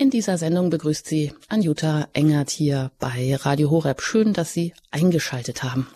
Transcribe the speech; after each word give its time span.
In 0.00 0.08
dieser 0.08 0.38
Sendung 0.38 0.70
begrüßt 0.70 1.06
Sie 1.06 1.34
Anjuta 1.50 2.08
Engert 2.14 2.48
hier 2.48 2.90
bei 2.98 3.36
Radio 3.36 3.68
Horeb. 3.68 4.00
Schön, 4.00 4.32
dass 4.32 4.54
Sie 4.54 4.72
eingeschaltet 4.90 5.62
haben. 5.62 5.88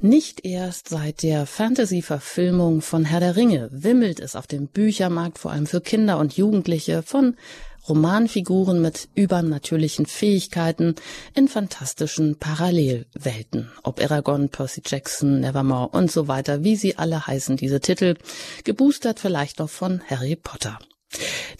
Nicht 0.00 0.44
erst 0.44 0.88
seit 0.88 1.22
der 1.22 1.46
Fantasy-Verfilmung 1.46 2.82
von 2.82 3.04
Herr 3.04 3.20
der 3.20 3.36
Ringe 3.36 3.68
wimmelt 3.70 4.18
es 4.18 4.34
auf 4.34 4.48
dem 4.48 4.66
Büchermarkt 4.66 5.38
vor 5.38 5.52
allem 5.52 5.68
für 5.68 5.80
Kinder 5.80 6.18
und 6.18 6.36
Jugendliche 6.36 7.04
von 7.04 7.36
Romanfiguren 7.88 8.82
mit 8.82 9.08
übernatürlichen 9.14 10.06
Fähigkeiten 10.06 10.96
in 11.34 11.46
fantastischen 11.46 12.34
Parallelwelten. 12.34 13.70
Ob 13.84 14.02
Aragon, 14.02 14.48
Percy 14.48 14.82
Jackson, 14.84 15.38
Nevermore 15.38 15.90
und 15.90 16.10
so 16.10 16.26
weiter, 16.26 16.64
wie 16.64 16.74
sie 16.74 16.98
alle 16.98 17.28
heißen, 17.28 17.56
diese 17.56 17.78
Titel, 17.78 18.16
geboostert 18.64 19.20
vielleicht 19.20 19.60
noch 19.60 19.70
von 19.70 20.02
Harry 20.10 20.34
Potter. 20.34 20.80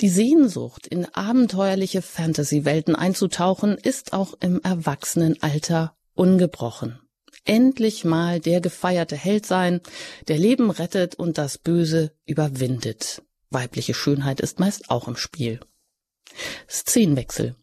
Die 0.01 0.09
Sehnsucht, 0.09 0.87
in 0.87 1.07
abenteuerliche 1.15 2.03
Fantasy-Welten 2.03 2.97
einzutauchen, 2.97 3.77
ist 3.77 4.13
auch 4.13 4.35
im 4.41 4.61
Erwachsenenalter 4.63 5.97
ungebrochen. 6.15 6.99
Endlich 7.45 8.05
mal 8.05 8.41
der 8.41 8.61
gefeierte 8.61 9.17
Held 9.17 9.47
sein, 9.47 9.81
der 10.29 10.39
Leben 10.39 10.71
rettet 10.71 11.15
und 11.15 11.37
das 11.37 11.59
Böse 11.59 12.13
überwindet. 12.25 13.23
Weibliche 13.51 13.95
Schönheit 13.95 14.41
ist 14.41 14.61
meist 14.61 14.91
auch 14.91 15.09
im 15.09 15.17
Spiel. 15.17 15.61
Szenenwechsel. 16.69 17.55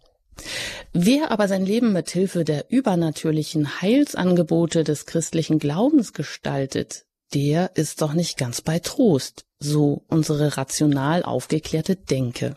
Wer 0.94 1.32
aber 1.32 1.48
sein 1.48 1.66
Leben 1.66 1.94
mit 1.94 2.10
Hilfe 2.10 2.44
der 2.44 2.72
übernatürlichen 2.72 3.82
Heilsangebote 3.82 4.84
des 4.84 5.06
christlichen 5.06 5.60
Glaubens 5.60 6.14
gestaltet, 6.14 7.06
der 7.34 7.76
ist 7.76 8.02
doch 8.02 8.14
nicht 8.14 8.38
ganz 8.38 8.62
bei 8.62 8.80
Trost, 8.80 9.46
so 9.60 10.04
unsere 10.08 10.58
rational 10.58 11.24
aufgeklärte 11.24 11.96
Denke. 11.96 12.56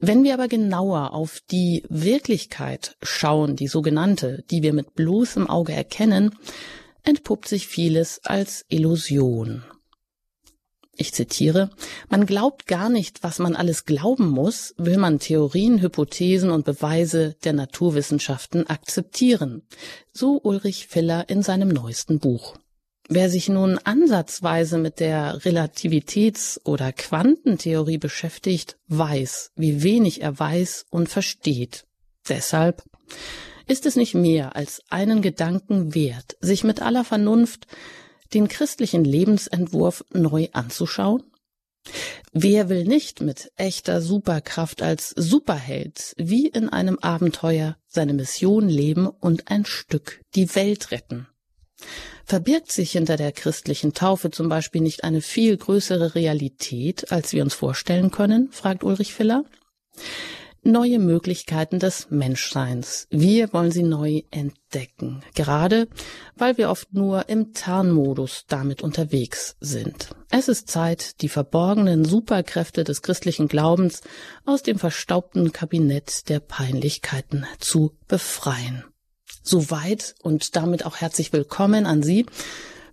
Wenn 0.00 0.22
wir 0.22 0.34
aber 0.34 0.46
genauer 0.46 1.12
auf 1.12 1.40
die 1.50 1.84
Wirklichkeit 1.88 2.96
schauen, 3.02 3.56
die 3.56 3.66
sogenannte, 3.66 4.44
die 4.50 4.62
wir 4.62 4.72
mit 4.72 4.94
bloßem 4.94 5.50
Auge 5.50 5.72
erkennen, 5.72 6.36
entpuppt 7.02 7.48
sich 7.48 7.66
vieles 7.66 8.20
als 8.24 8.64
Illusion. 8.68 9.64
Ich 11.00 11.14
zitiere, 11.14 11.70
man 12.08 12.26
glaubt 12.26 12.66
gar 12.66 12.88
nicht, 12.88 13.22
was 13.22 13.38
man 13.38 13.54
alles 13.54 13.84
glauben 13.84 14.28
muss, 14.28 14.74
will 14.78 14.98
man 14.98 15.20
Theorien, 15.20 15.80
Hypothesen 15.80 16.50
und 16.50 16.64
Beweise 16.64 17.36
der 17.44 17.52
Naturwissenschaften 17.52 18.66
akzeptieren, 18.66 19.62
so 20.12 20.40
Ulrich 20.42 20.88
Filler 20.88 21.28
in 21.28 21.42
seinem 21.42 21.68
neuesten 21.68 22.18
Buch. 22.18 22.56
Wer 23.10 23.30
sich 23.30 23.48
nun 23.48 23.78
ansatzweise 23.78 24.76
mit 24.76 25.00
der 25.00 25.38
Relativitäts- 25.38 26.60
oder 26.64 26.92
Quantentheorie 26.92 27.96
beschäftigt, 27.96 28.76
weiß, 28.88 29.52
wie 29.56 29.82
wenig 29.82 30.20
er 30.20 30.38
weiß 30.38 30.84
und 30.90 31.08
versteht. 31.08 31.86
Deshalb 32.28 32.82
ist 33.66 33.86
es 33.86 33.96
nicht 33.96 34.14
mehr 34.14 34.56
als 34.56 34.82
einen 34.90 35.22
Gedanken 35.22 35.94
wert, 35.94 36.36
sich 36.40 36.64
mit 36.64 36.82
aller 36.82 37.02
Vernunft 37.02 37.66
den 38.34 38.46
christlichen 38.46 39.04
Lebensentwurf 39.04 40.04
neu 40.12 40.48
anzuschauen? 40.52 41.22
Wer 42.32 42.68
will 42.68 42.84
nicht 42.84 43.22
mit 43.22 43.50
echter 43.56 44.02
Superkraft 44.02 44.82
als 44.82 45.10
Superheld 45.16 46.14
wie 46.18 46.46
in 46.46 46.68
einem 46.68 46.98
Abenteuer 46.98 47.78
seine 47.86 48.12
Mission 48.12 48.68
leben 48.68 49.06
und 49.06 49.50
ein 49.50 49.64
Stück 49.64 50.20
die 50.34 50.54
Welt 50.54 50.90
retten? 50.90 51.26
Verbirgt 52.28 52.70
sich 52.70 52.92
hinter 52.92 53.16
der 53.16 53.32
christlichen 53.32 53.94
Taufe 53.94 54.30
zum 54.30 54.50
Beispiel 54.50 54.82
nicht 54.82 55.02
eine 55.02 55.22
viel 55.22 55.56
größere 55.56 56.14
Realität, 56.14 57.10
als 57.10 57.32
wir 57.32 57.42
uns 57.42 57.54
vorstellen 57.54 58.10
können? 58.10 58.50
fragt 58.52 58.84
Ulrich 58.84 59.14
Filler. 59.14 59.44
Neue 60.62 60.98
Möglichkeiten 60.98 61.78
des 61.78 62.10
Menschseins. 62.10 63.06
Wir 63.08 63.50
wollen 63.54 63.70
sie 63.70 63.82
neu 63.82 64.24
entdecken. 64.30 65.22
Gerade 65.34 65.88
weil 66.36 66.58
wir 66.58 66.68
oft 66.68 66.92
nur 66.92 67.30
im 67.30 67.54
Tarnmodus 67.54 68.44
damit 68.46 68.82
unterwegs 68.82 69.56
sind. 69.60 70.10
Es 70.28 70.48
ist 70.48 70.68
Zeit, 70.68 71.22
die 71.22 71.30
verborgenen 71.30 72.04
Superkräfte 72.04 72.84
des 72.84 73.00
christlichen 73.00 73.48
Glaubens 73.48 74.02
aus 74.44 74.62
dem 74.62 74.78
verstaubten 74.78 75.52
Kabinett 75.52 76.28
der 76.28 76.40
Peinlichkeiten 76.40 77.46
zu 77.58 77.96
befreien. 78.06 78.84
Soweit 79.50 80.14
und 80.22 80.56
damit 80.56 80.84
auch 80.84 81.00
herzlich 81.00 81.32
willkommen 81.32 81.86
an 81.86 82.02
Sie, 82.02 82.26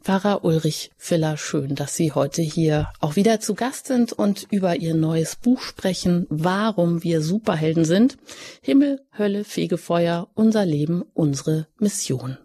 Pfarrer 0.02 0.46
Ulrich 0.46 0.90
Filler. 0.98 1.36
Schön, 1.36 1.76
dass 1.76 1.98
Sie 1.98 2.14
heute 2.14 2.42
hier 2.42 2.88
auch 3.02 3.18
wieder 3.18 3.42
zu 3.42 3.56
Gast 3.56 3.88
sind 3.88 4.14
und 4.14 4.48
über 4.54 4.78
Ihr 4.78 4.96
neues 4.96 5.36
Buch 5.36 5.60
sprechen, 5.60 6.28
warum 6.30 7.04
wir 7.04 7.20
Superhelden 7.20 7.84
sind. 7.84 8.16
Himmel, 8.64 9.02
Hölle, 9.18 9.44
Fegefeuer, 9.44 10.30
unser 10.34 10.66
Leben, 10.66 11.04
unsere 11.14 11.68
Mission. 11.78 12.38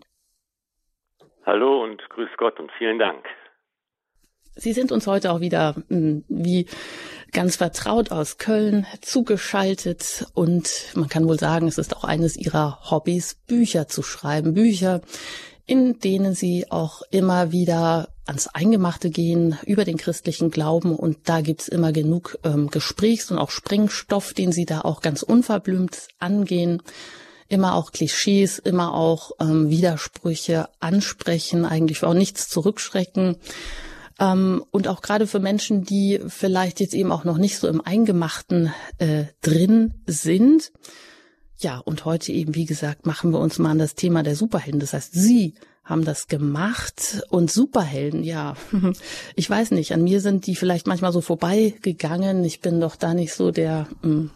Hallo 1.46 1.84
und 1.84 2.02
grüß 2.08 2.30
Gott 2.36 2.58
und 2.58 2.72
vielen 2.78 2.98
Dank. 2.98 3.24
Sie 4.56 4.72
sind 4.72 4.92
uns 4.92 5.06
heute 5.06 5.32
auch 5.32 5.40
wieder 5.40 5.76
hm, 5.88 6.24
wie 6.28 6.66
ganz 7.32 7.56
vertraut 7.56 8.10
aus 8.10 8.38
Köln 8.38 8.86
zugeschaltet 9.00 10.26
und 10.34 10.68
man 10.94 11.08
kann 11.08 11.28
wohl 11.28 11.38
sagen, 11.38 11.68
es 11.68 11.78
ist 11.78 11.96
auch 11.96 12.04
eines 12.04 12.36
ihrer 12.36 12.90
Hobbys, 12.90 13.36
Bücher 13.46 13.88
zu 13.88 14.02
schreiben. 14.02 14.54
Bücher, 14.54 15.00
in 15.66 16.00
denen 16.00 16.34
sie 16.34 16.70
auch 16.70 17.02
immer 17.10 17.52
wieder 17.52 18.08
ans 18.26 18.48
Eingemachte 18.48 19.10
gehen 19.10 19.58
über 19.64 19.84
den 19.84 19.96
christlichen 19.96 20.50
Glauben 20.50 20.96
und 20.96 21.18
da 21.24 21.40
gibt's 21.40 21.68
immer 21.68 21.92
genug 21.92 22.38
ähm, 22.44 22.70
Gesprächs- 22.70 23.30
und 23.30 23.38
auch 23.38 23.50
Sprengstoff, 23.50 24.32
den 24.32 24.52
sie 24.52 24.64
da 24.64 24.80
auch 24.80 25.00
ganz 25.00 25.22
unverblümt 25.22 26.08
angehen. 26.18 26.82
Immer 27.48 27.74
auch 27.74 27.92
Klischees, 27.92 28.58
immer 28.58 28.94
auch 28.94 29.32
ähm, 29.40 29.70
Widersprüche 29.70 30.68
ansprechen, 30.80 31.64
eigentlich 31.64 32.02
auch 32.04 32.14
nichts 32.14 32.48
zurückschrecken. 32.48 33.36
Ähm, 34.20 34.64
und 34.70 34.86
auch 34.86 35.00
gerade 35.00 35.26
für 35.26 35.40
Menschen, 35.40 35.82
die 35.84 36.20
vielleicht 36.28 36.78
jetzt 36.78 36.94
eben 36.94 37.10
auch 37.10 37.24
noch 37.24 37.38
nicht 37.38 37.58
so 37.58 37.66
im 37.66 37.80
Eingemachten 37.80 38.72
äh, 38.98 39.24
drin 39.40 39.94
sind. 40.06 40.72
Ja, 41.56 41.78
und 41.78 42.04
heute 42.04 42.32
eben, 42.32 42.54
wie 42.54 42.66
gesagt, 42.66 43.06
machen 43.06 43.32
wir 43.32 43.40
uns 43.40 43.58
mal 43.58 43.70
an 43.70 43.78
das 43.78 43.94
Thema 43.94 44.22
der 44.22 44.36
Superhelden. 44.36 44.80
Das 44.80 44.92
heißt, 44.92 45.12
Sie 45.12 45.54
haben 45.84 46.04
das 46.04 46.28
gemacht 46.28 47.22
und 47.30 47.50
Superhelden, 47.50 48.22
ja, 48.22 48.56
ich 49.34 49.50
weiß 49.50 49.72
nicht, 49.72 49.92
an 49.92 50.04
mir 50.04 50.20
sind 50.20 50.46
die 50.46 50.54
vielleicht 50.54 50.86
manchmal 50.86 51.12
so 51.12 51.20
vorbeigegangen. 51.20 52.44
Ich 52.44 52.60
bin 52.60 52.80
doch 52.80 52.96
da 52.96 53.14
nicht 53.14 53.34
so 53.34 53.50
der, 53.50 53.88
mm, 54.02 54.26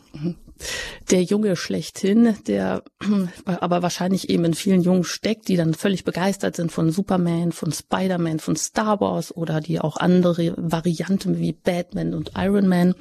der 1.10 1.22
Junge 1.22 1.56
schlechthin, 1.56 2.37
der 2.47 2.82
aber 3.44 3.82
wahrscheinlich 3.82 4.31
eben 4.31 4.44
in 4.44 4.54
vielen 4.54 4.82
Jungen 4.82 5.04
steckt, 5.04 5.48
die 5.48 5.56
dann 5.56 5.75
völlig 5.75 6.04
begeistert 6.04 6.56
sind 6.56 6.72
von 6.72 6.91
Superman, 6.91 7.53
von 7.53 7.72
Spider-Man, 7.72 8.38
von 8.38 8.56
Star 8.56 9.00
Wars 9.00 9.34
oder 9.34 9.60
die 9.60 9.81
auch 9.81 9.97
andere 9.97 10.54
Varianten 10.56 11.38
wie 11.38 11.53
Batman 11.53 12.14
und 12.14 12.32
Iron 12.37 12.69
Man. 12.69 12.94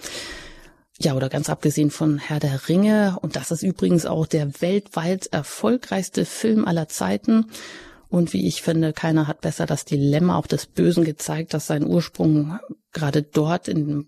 Ja, 1.00 1.16
oder 1.16 1.30
ganz 1.30 1.50
abgesehen 1.50 1.90
von 1.90 2.18
Herr 2.18 2.40
der 2.40 2.70
Ringe. 2.70 3.18
Und 3.22 3.36
das 3.36 3.52
ist 3.52 3.64
übrigens 3.64 4.06
auch 4.06 4.28
der 4.28 4.62
weltweit 4.62 5.28
erfolgreichste 5.28 6.26
Film 6.26 6.66
aller 6.66 6.88
Zeiten. 6.88 7.48
Und 8.10 8.32
wie 8.32 8.48
ich 8.48 8.62
finde, 8.62 8.94
keiner 8.94 9.28
hat 9.28 9.42
besser 9.42 9.66
das 9.66 9.86
Dilemma 9.86 10.38
auch 10.38 10.46
des 10.46 10.68
Bösen 10.68 11.04
gezeigt, 11.04 11.54
dass 11.54 11.66
sein 11.66 11.86
Ursprung 11.86 12.60
gerade 12.92 13.24
dort 13.24 13.68
in 13.68 14.08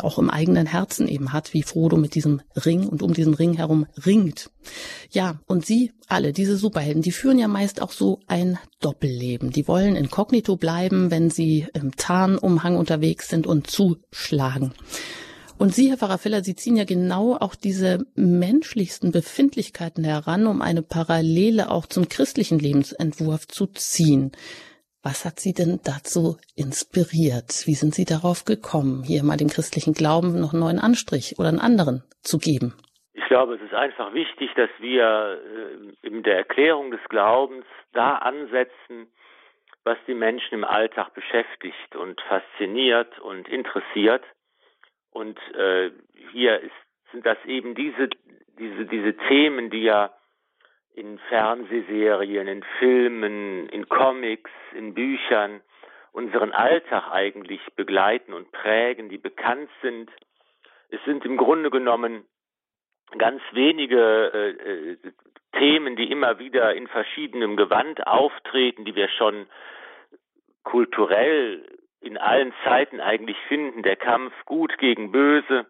auch 0.00 0.18
im 0.18 0.30
eigenen 0.30 0.66
Herzen 0.66 1.08
eben 1.08 1.32
hat, 1.32 1.52
wie 1.52 1.62
Frodo 1.62 1.96
mit 1.96 2.14
diesem 2.14 2.40
Ring 2.64 2.86
und 2.86 3.02
um 3.02 3.12
diesen 3.12 3.34
Ring 3.34 3.54
herum 3.54 3.86
ringt. 4.06 4.50
Ja, 5.10 5.40
und 5.46 5.66
sie 5.66 5.92
alle, 6.06 6.32
diese 6.32 6.56
Superhelden, 6.56 7.02
die 7.02 7.12
führen 7.12 7.38
ja 7.38 7.48
meist 7.48 7.82
auch 7.82 7.92
so 7.92 8.20
ein 8.26 8.58
Doppelleben. 8.80 9.50
Die 9.50 9.66
wollen 9.66 9.96
inkognito 9.96 10.56
bleiben, 10.56 11.10
wenn 11.10 11.30
sie 11.30 11.66
im 11.74 11.96
Tarnumhang 11.96 12.76
unterwegs 12.76 13.28
sind 13.28 13.46
und 13.46 13.68
zuschlagen. 13.68 14.72
Und 15.58 15.74
Sie, 15.74 15.90
Herr 15.90 15.98
Pfarrer 15.98 16.44
Sie 16.44 16.54
ziehen 16.54 16.76
ja 16.76 16.84
genau 16.84 17.34
auch 17.34 17.56
diese 17.56 18.06
menschlichsten 18.14 19.10
Befindlichkeiten 19.10 20.04
heran, 20.04 20.46
um 20.46 20.62
eine 20.62 20.82
Parallele 20.82 21.72
auch 21.72 21.86
zum 21.86 22.08
christlichen 22.08 22.60
Lebensentwurf 22.60 23.48
zu 23.48 23.66
ziehen. 23.66 24.30
Was 25.02 25.24
hat 25.24 25.38
Sie 25.38 25.52
denn 25.54 25.78
dazu 25.84 26.38
inspiriert? 26.56 27.66
Wie 27.66 27.74
sind 27.74 27.94
Sie 27.94 28.04
darauf 28.04 28.44
gekommen, 28.44 29.04
hier 29.04 29.22
mal 29.22 29.36
dem 29.36 29.48
christlichen 29.48 29.94
Glauben 29.94 30.40
noch 30.40 30.52
einen 30.52 30.62
neuen 30.62 30.80
Anstrich 30.80 31.36
oder 31.38 31.48
einen 31.48 31.60
anderen 31.60 32.02
zu 32.22 32.38
geben? 32.38 32.74
Ich 33.14 33.24
glaube, 33.28 33.54
es 33.54 33.62
ist 33.62 33.74
einfach 33.74 34.12
wichtig, 34.12 34.50
dass 34.56 34.70
wir 34.80 35.38
äh, 36.02 36.06
in 36.06 36.22
der 36.24 36.36
Erklärung 36.38 36.90
des 36.90 37.00
Glaubens 37.08 37.64
da 37.92 38.16
ansetzen, 38.16 39.06
was 39.84 39.98
die 40.06 40.14
Menschen 40.14 40.54
im 40.54 40.64
Alltag 40.64 41.14
beschäftigt 41.14 41.94
und 41.94 42.20
fasziniert 42.22 43.18
und 43.20 43.48
interessiert. 43.48 44.24
Und 45.10 45.38
äh, 45.54 45.90
hier 46.32 46.60
ist, 46.60 46.72
sind 47.12 47.24
das 47.24 47.38
eben 47.46 47.74
diese, 47.74 48.08
diese, 48.58 48.84
diese 48.84 49.16
Themen, 49.28 49.70
die 49.70 49.82
ja 49.82 50.12
in 50.98 51.18
Fernsehserien, 51.28 52.48
in 52.48 52.64
Filmen, 52.78 53.68
in 53.68 53.88
Comics, 53.88 54.50
in 54.74 54.94
Büchern 54.94 55.60
unseren 56.12 56.52
Alltag 56.52 57.12
eigentlich 57.12 57.60
begleiten 57.76 58.32
und 58.32 58.50
prägen, 58.50 59.08
die 59.08 59.18
bekannt 59.18 59.70
sind, 59.82 60.10
Es 60.90 61.00
sind 61.04 61.24
im 61.24 61.36
Grunde 61.36 61.70
genommen 61.70 62.24
ganz 63.18 63.42
wenige 63.52 64.32
äh, 64.34 64.50
äh, 64.50 64.96
Themen, 65.58 65.96
die 65.96 66.10
immer 66.10 66.38
wieder 66.38 66.74
in 66.74 66.88
verschiedenem 66.88 67.56
Gewand 67.56 68.06
auftreten, 68.06 68.84
die 68.84 68.94
wir 68.94 69.08
schon 69.08 69.46
kulturell 70.64 71.64
in 72.00 72.16
allen 72.16 72.52
Zeiten 72.64 73.00
eigentlich 73.00 73.38
finden. 73.48 73.82
Der 73.82 73.96
Kampf 73.96 74.32
gut 74.44 74.76
gegen 74.78 75.12
böse, 75.12 75.66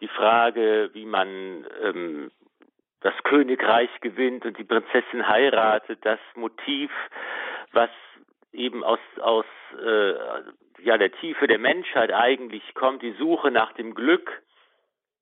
die 0.00 0.08
Frage, 0.08 0.90
wie 0.92 1.06
man 1.06 1.66
ähm, 1.82 2.30
das 3.00 3.14
Königreich 3.24 3.90
gewinnt 4.00 4.44
und 4.44 4.58
die 4.58 4.64
Prinzessin 4.64 5.26
heiratet, 5.26 5.98
das 6.02 6.20
Motiv, 6.34 6.90
was 7.72 7.90
eben 8.52 8.84
aus, 8.84 8.98
aus 9.20 9.46
äh, 9.82 10.12
ja, 10.82 10.98
der 10.98 11.12
Tiefe 11.12 11.46
der 11.46 11.58
Menschheit 11.58 12.12
eigentlich 12.12 12.74
kommt, 12.74 13.02
die 13.02 13.12
Suche 13.12 13.50
nach 13.50 13.72
dem 13.72 13.94
Glück, 13.94 14.42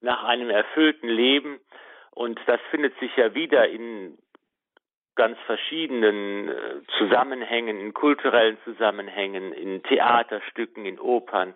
nach 0.00 0.24
einem 0.24 0.50
erfüllten 0.50 1.08
Leben. 1.08 1.60
Und 2.10 2.40
das 2.46 2.60
findet 2.70 2.98
sich 2.98 3.16
ja 3.16 3.34
wieder 3.34 3.68
in 3.68 4.18
ganz 5.14 5.38
verschiedenen 5.46 6.48
äh, 6.48 6.54
Zusammenhängen, 6.96 7.80
in 7.80 7.92
kulturellen 7.92 8.58
Zusammenhängen, 8.64 9.52
in 9.52 9.82
Theaterstücken, 9.82 10.84
in 10.84 10.98
Opern, 10.98 11.54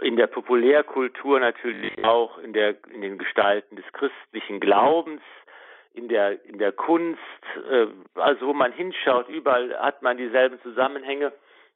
in 0.00 0.16
der 0.16 0.26
Populärkultur 0.26 1.40
natürlich 1.40 2.04
auch, 2.04 2.38
in 2.38 2.52
der 2.52 2.76
in 2.92 3.02
den 3.02 3.18
Gestalten 3.18 3.76
des 3.76 3.84
christlichen 3.92 4.60
Glaubens, 4.60 5.22
in 5.92 6.08
der 6.08 6.44
in 6.44 6.58
der 6.58 6.72
Kunst, 6.72 7.20
äh, 7.70 7.86
also 8.14 8.48
wo 8.48 8.52
man 8.52 8.72
hinschaut, 8.72 9.28
überall 9.28 9.78
hat 9.78 10.02
man 10.02 10.16
dieselben 10.16 10.60
Zusammenhänge. 10.62 11.32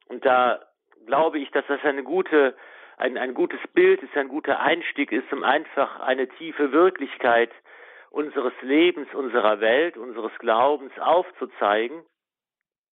Und 0.07 0.25
da 0.25 0.59
glaube 1.05 1.39
ich, 1.39 1.49
dass 1.51 1.65
das 1.67 1.83
eine 1.83 2.03
gute 2.03 2.55
ein, 2.97 3.17
ein 3.17 3.33
gutes 3.33 3.61
Bild 3.73 4.03
ist, 4.03 4.15
ein 4.17 4.27
guter 4.27 4.59
Einstieg 4.59 5.11
ist, 5.13 5.31
um 5.31 5.43
einfach 5.43 6.01
eine 6.01 6.27
tiefe 6.27 6.73
Wirklichkeit 6.73 7.51
unseres 8.09 8.53
Lebens, 8.61 9.07
unserer 9.13 9.61
Welt, 9.61 9.95
unseres 9.95 10.33
Glaubens 10.39 10.91
aufzuzeigen 10.99 12.03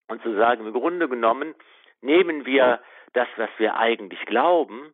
und 0.08 0.22
zu 0.24 0.34
sagen, 0.36 0.66
im 0.66 0.74
Grunde 0.74 1.10
genommen 1.10 1.56
nehmen 2.02 2.46
wir 2.46 2.80
das, 3.14 3.28
was 3.36 3.50
wir 3.58 3.76
eigentlich 3.76 4.26
glauben, 4.26 4.94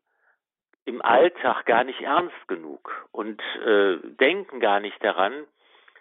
im 0.86 1.02
Alltag 1.02 1.66
gar 1.66 1.84
nicht 1.84 2.02
ernst 2.02 2.48
genug 2.48 3.08
und 3.12 3.42
äh, 3.66 3.98
denken 4.20 4.60
gar 4.60 4.80
nicht 4.80 5.04
daran, 5.04 5.46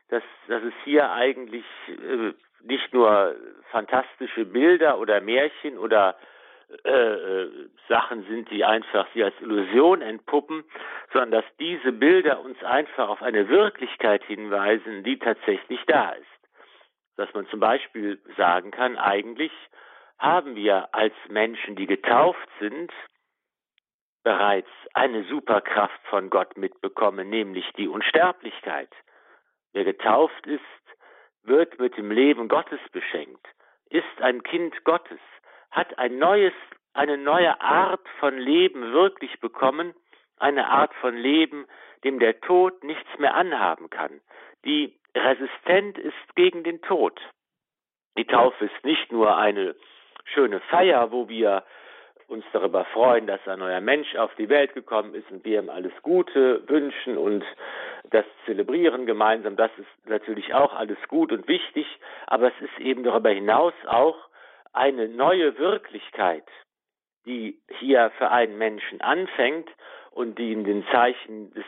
dass, 0.08 0.23
dass 0.49 0.62
es 0.62 0.75
hier 0.84 1.11
eigentlich 1.12 1.64
äh, 1.88 2.32
nicht 2.64 2.93
nur 2.93 3.34
fantastische 3.70 4.44
Bilder 4.44 4.99
oder 4.99 5.20
Märchen 5.20 5.79
oder 5.79 6.17
äh, 6.84 6.90
äh, 6.90 7.69
Sachen 7.88 8.25
sind, 8.29 8.50
die 8.50 8.64
einfach 8.64 9.06
sie 9.12 9.23
als 9.23 9.34
Illusion 9.40 10.00
entpuppen, 10.00 10.64
sondern 11.12 11.43
dass 11.43 11.44
diese 11.58 11.93
Bilder 11.93 12.40
uns 12.40 12.62
einfach 12.62 13.08
auf 13.08 13.23
eine 13.23 13.49
Wirklichkeit 13.49 14.25
hinweisen, 14.25 15.05
die 15.05 15.19
tatsächlich 15.19 15.81
da 15.87 16.11
ist. 16.11 16.26
Dass 17.17 17.32
man 17.34 17.46
zum 17.49 17.61
Beispiel 17.61 18.19
sagen 18.38 18.70
kann, 18.70 18.96
eigentlich 18.96 19.52
haben 20.19 20.55
wir 20.55 20.94
als 20.94 21.14
Menschen, 21.29 21.76
die 21.76 21.87
getauft 21.87 22.49
sind, 22.58 22.90
bereits 24.23 24.71
eine 24.95 25.25
Superkraft 25.25 26.01
von 26.09 26.31
Gott 26.31 26.57
mitbekommen, 26.57 27.29
nämlich 27.29 27.71
die 27.77 27.89
Unsterblichkeit. 27.89 28.91
Wer 29.73 29.85
getauft 29.85 30.47
ist, 30.47 30.61
wird 31.43 31.79
mit 31.79 31.97
dem 31.97 32.11
Leben 32.11 32.49
Gottes 32.49 32.81
beschenkt, 32.93 33.47
ist 33.91 34.21
ein 34.21 34.43
Kind 34.43 34.85
Gottes 34.85 35.21
hat 35.73 35.99
ein 35.99 36.19
neues, 36.19 36.53
eine 36.93 37.17
neue 37.17 37.61
Art 37.61 38.07
von 38.21 38.39
Leben 38.39 38.93
wirklich 38.93 39.41
bekommen, 39.41 39.95
eine 40.39 40.69
Art 40.69 40.95
von 40.95 41.17
Leben, 41.17 41.67
dem 42.05 42.19
der 42.19 42.41
Tod 42.41 42.85
nichts 42.85 43.09
mehr 43.19 43.35
anhaben 43.35 43.91
kann, 43.91 44.21
die 44.65 44.99
resistent 45.17 45.99
ist 45.99 46.37
gegen 46.37 46.63
den 46.63 46.81
Tod. 46.83 47.21
Die 48.17 48.27
Taufe 48.27 48.67
ist 48.67 48.85
nicht 48.85 49.11
nur 49.11 49.37
eine 49.37 49.75
schöne 50.27 50.61
Feier, 50.61 51.11
wo 51.11 51.29
wir 51.29 51.65
uns 52.32 52.44
darüber 52.52 52.84
freuen, 52.87 53.26
dass 53.26 53.46
ein 53.46 53.58
neuer 53.58 53.81
Mensch 53.81 54.17
auf 54.17 54.34
die 54.37 54.49
Welt 54.49 54.75
gekommen 54.75 55.14
ist 55.14 55.31
und 55.31 55.44
wir 55.44 55.61
ihm 55.61 55.69
alles 55.69 55.93
Gute 56.02 56.67
wünschen 56.67 57.19
und 57.19 57.44
das 58.11 58.25
zelebrieren 58.46 59.06
gemeinsam. 59.06 59.55
Das 59.56 59.70
ist 59.76 60.08
natürlich 60.08 60.55
auch 60.55 60.73
alles 60.73 60.99
gut 61.08 61.31
und 61.31 61.46
wichtig, 61.46 61.87
aber 62.26 62.49
es 62.49 62.61
ist 62.61 62.81
eben 62.81 63.05
darüber 63.05 63.31
hinaus 63.31 63.75
auch 63.87 64.17
eine 64.73 65.08
neue 65.08 65.58
Wirklichkeit, 65.58 66.49
die 67.26 67.61
hier 67.79 68.11
für 68.17 68.31
einen 68.31 68.56
Menschen 68.56 69.02
anfängt 69.02 69.69
und 70.11 70.38
die 70.38 70.52
in 70.52 70.64
den 70.64 70.84
Zeichen 70.90 71.52
des 71.55 71.64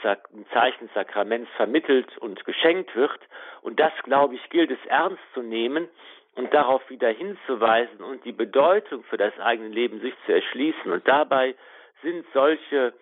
Zeichensakraments 0.52 1.50
vermittelt 1.56 2.16
und 2.18 2.44
geschenkt 2.44 2.96
wird. 2.96 3.20
Und 3.62 3.80
das, 3.80 3.92
glaube 4.02 4.34
ich, 4.34 4.50
gilt 4.50 4.70
es 4.70 4.84
ernst 4.86 5.22
zu 5.34 5.42
nehmen 5.42 5.88
und 6.36 6.52
darauf 6.52 6.88
wieder 6.90 7.08
hinzuweisen 7.08 8.02
und 8.02 8.24
die 8.24 8.32
Bedeutung 8.32 9.04
für 9.04 9.16
das 9.16 9.38
eigene 9.38 9.68
Leben 9.68 10.00
sich 10.00 10.14
zu 10.26 10.32
erschließen. 10.32 10.90
Und 10.90 11.06
dabei 11.06 11.54
sind 12.02 12.24
solche 12.32 12.92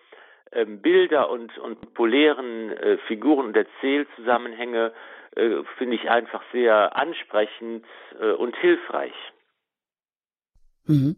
äh, 0.51 0.65
Bilder 0.65 1.29
und, 1.29 1.57
und 1.57 1.81
populären 1.81 2.71
äh, 2.71 2.97
Figuren 3.07 3.47
und 3.47 3.57
Erzählzusammenhänge, 3.57 4.93
äh, 5.35 5.63
finde 5.77 5.95
ich 5.95 6.09
einfach 6.09 6.43
sehr 6.51 6.95
ansprechend 6.95 7.85
äh, 8.19 8.31
und 8.31 8.55
hilfreich. 8.57 9.15
Mhm. 10.85 11.15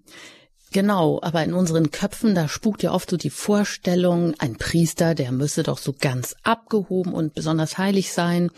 Genau, 0.71 1.19
aber 1.21 1.43
in 1.43 1.53
unseren 1.53 1.91
Köpfen, 1.91 2.35
da 2.35 2.49
spukt 2.49 2.83
ja 2.83 2.91
oft 2.91 3.09
so 3.09 3.15
die 3.15 3.29
Vorstellung, 3.29 4.33
ein 4.39 4.57
Priester, 4.57 5.15
der 5.15 5.31
müsse 5.31 5.63
doch 5.63 5.77
so 5.77 5.93
ganz 5.97 6.35
abgehoben 6.43 7.13
und 7.13 7.33
besonders 7.33 7.77
heilig 7.77 8.11
sein. 8.11 8.49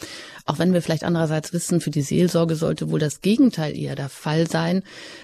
Auch 0.46 0.58
wenn 0.58 0.74
wir 0.74 0.82
vielleicht 0.82 1.04
andererseits 1.04 1.54
wissen, 1.54 1.80
für 1.80 1.92
die 1.92 2.02
Seelsorge 2.02 2.56
sollte 2.56 2.90
wohl 2.90 3.00
das 3.00 3.22
Gegenteil 3.22 3.78
eher 3.78 3.96
der 3.96 4.10
Fall 4.10 4.50
sein, 4.50 4.82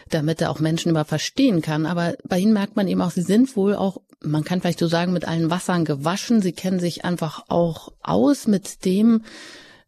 damit 0.10 0.42
er 0.42 0.52
auch 0.52 0.60
Menschen 0.60 0.90
immer 0.90 1.06
verstehen 1.06 1.62
kann. 1.62 1.88
Aber 1.88 2.14
bei 2.28 2.38
ihnen 2.38 2.54
merkt 2.54 2.76
man 2.76 2.88
eben 2.88 3.02
auch, 3.02 3.12
sie 3.12 3.24
sind 3.24 3.56
wohl 3.56 3.76
auch, 3.76 3.98
man 4.22 4.44
kann 4.44 4.62
vielleicht 4.62 4.80
so 4.80 4.88
sagen, 4.88 5.14
mit 5.14 5.28
allen 5.28 5.50
Wassern 5.50 5.86
gewaschen. 5.86 6.44
Sie 6.44 6.54
kennen 6.54 6.80
sich 6.80 7.06
einfach 7.06 7.46
auch 7.48 7.92
aus 8.04 8.46
mit 8.46 8.86
dem, 8.86 9.24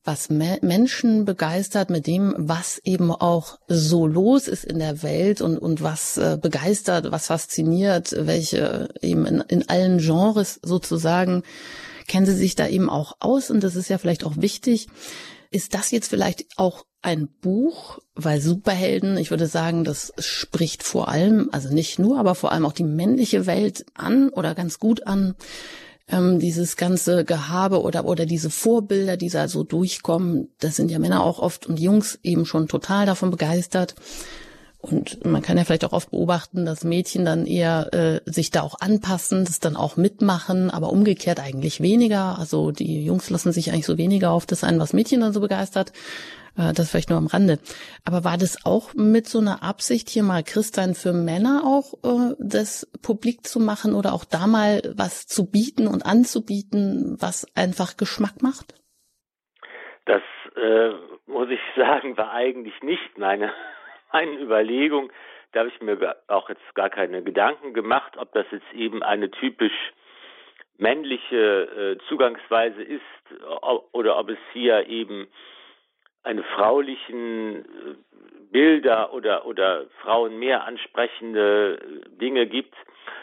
was 0.06 0.30
Me 0.30 0.60
Menschen 0.62 1.26
begeistert, 1.26 1.90
mit 1.90 2.08
dem, 2.08 2.36
was 2.38 2.80
eben 2.84 3.12
auch 3.12 3.60
so 3.68 4.06
los 4.06 4.48
ist 4.48 4.64
in 4.64 4.80
der 4.80 5.04
Welt 5.04 5.42
und, 5.42 5.58
und 5.58 5.82
was 5.82 6.18
äh, 6.18 6.38
begeistert, 6.40 7.12
was 7.12 7.28
fasziniert, 7.28 8.16
welche 8.18 8.90
eben 9.02 9.26
in, 9.26 9.42
in 9.42 9.68
allen 9.68 9.98
Genres 9.98 10.60
sozusagen, 10.62 11.44
kennen 12.08 12.28
sie 12.28 12.36
sich 12.36 12.56
da 12.56 12.68
eben 12.68 12.90
auch 12.90 13.18
aus 13.20 13.50
und 13.50 13.64
das 13.64 13.76
ist 13.76 13.90
ja 13.90 13.98
vielleicht 13.98 14.24
auch 14.24 14.38
wichtig. 14.38 14.88
Ist 15.50 15.74
das 15.74 15.90
jetzt 15.92 16.10
vielleicht 16.10 16.46
auch 16.58 16.86
ein 17.02 17.28
Buch, 17.28 18.00
weil 18.14 18.42
Superhelden, 18.42 19.18
ich 19.18 19.32
würde 19.32 19.48
sagen, 19.48 19.84
das 19.84 20.14
spricht 20.18 20.84
vor 20.84 21.08
allem, 21.08 21.50
also 21.52 21.74
nicht 21.74 22.00
nur, 22.00 22.20
aber 22.20 22.36
vor 22.36 22.52
allem 22.52 22.66
auch 22.66 22.74
die 22.74 22.84
männliche 22.84 23.46
Welt 23.46 23.86
an 23.94 24.30
oder 24.30 24.56
ganz 24.56 24.80
gut 24.80 25.08
an 25.08 25.36
ähm, 26.10 26.40
dieses 26.40 26.78
ganze 26.78 27.26
Gehabe 27.26 27.82
oder, 27.82 28.06
oder 28.06 28.26
diese 28.26 28.50
Vorbilder, 28.50 29.18
die 29.18 29.30
da 29.30 29.48
so 29.48 29.64
durchkommen, 29.64 30.50
das 30.60 30.76
sind 30.76 30.92
ja 30.92 31.00
Männer 31.00 31.24
auch 31.24 31.40
oft 31.40 31.66
und 31.66 31.80
Jungs 31.80 32.20
eben 32.24 32.46
schon 32.46 32.68
total 32.68 33.06
davon 33.06 33.32
begeistert. 33.32 33.96
Und 34.86 35.26
man 35.26 35.42
kann 35.42 35.58
ja 35.58 35.64
vielleicht 35.64 35.84
auch 35.84 35.94
oft 35.94 36.12
beobachten, 36.12 36.64
dass 36.64 36.84
Mädchen 36.84 37.26
dann 37.26 37.48
eher 37.48 37.92
äh, 37.92 38.32
sich 38.32 38.52
da 38.52 38.62
auch 38.62 38.80
anpassen, 38.80 39.44
das 39.44 39.60
dann 39.60 39.76
auch 39.76 39.98
mitmachen, 39.98 40.70
aber 40.70 40.92
umgekehrt 40.92 41.40
eigentlich 41.40 41.82
weniger. 41.82 42.38
Also 42.38 42.70
die 42.70 43.04
Jungs 43.04 43.32
lassen 43.32 43.52
sich 43.52 43.72
eigentlich 43.72 43.88
so 43.88 43.98
weniger 43.98 44.30
auf 44.30 44.46
das 44.46 44.64
ein, 44.64 44.80
was 44.80 44.94
Mädchen 44.94 45.22
dann 45.22 45.34
so 45.34 45.40
begeistert. 45.40 45.92
Äh, 46.58 46.74
das 46.74 46.92
vielleicht 46.92 47.10
nur 47.10 47.20
am 47.20 47.28
Rande. 47.28 47.60
Aber 48.06 48.24
war 48.24 48.38
das 48.38 48.66
auch 48.66 48.94
mit 48.94 49.28
so 49.28 49.40
einer 49.40 49.64
Absicht, 49.64 50.10
hier 50.10 50.24
mal 50.24 50.44
Christsein 50.44 50.96
für 50.96 51.14
Männer 51.14 51.64
auch 51.66 51.94
äh, 52.04 52.36
das 52.40 52.90
publik 53.02 53.46
zu 53.46 53.60
machen 53.60 53.94
oder 53.94 54.14
auch 54.14 54.26
da 54.26 54.48
mal 54.48 54.82
was 54.96 55.28
zu 55.28 55.52
bieten 55.52 55.88
und 55.88 56.06
anzubieten, 56.06 57.18
was 57.20 57.46
einfach 57.56 57.98
Geschmack 57.98 58.42
macht? 58.42 58.74
Das 60.06 60.24
äh, 60.56 60.92
muss 61.28 61.50
ich 61.50 61.60
sagen, 61.76 62.18
war 62.18 62.32
eigentlich 62.32 62.82
nicht 62.82 63.18
meine, 63.18 63.52
meine 64.14 64.40
Überlegung. 64.40 65.12
Da 65.52 65.62
habe 65.62 65.70
ich 65.70 65.82
mir 65.82 66.16
auch 66.28 66.50
jetzt 66.50 66.76
gar 66.76 66.90
keine 66.90 67.24
Gedanken 67.24 67.74
gemacht, 67.74 68.18
ob 68.18 68.34
das 68.34 68.46
jetzt 68.52 68.74
eben 68.74 69.04
eine 69.04 69.32
typisch 69.32 69.94
männliche 70.78 71.98
äh, 71.98 72.08
Zugangsweise 72.10 72.84
ist 72.84 73.02
oder 73.94 74.20
ob 74.20 74.30
es 74.30 74.38
hier 74.52 74.88
eben 74.88 75.28
eine 76.26 76.44
fraulichen 76.44 77.66
äh, 77.66 77.96
Bilder 78.52 79.14
oder, 79.14 79.46
oder 79.46 79.86
Frauen 80.02 80.40
mehr 80.40 80.66
ansprechende 80.66 81.78
äh, 81.78 82.18
Dinge 82.18 82.48
gibt. 82.48 82.76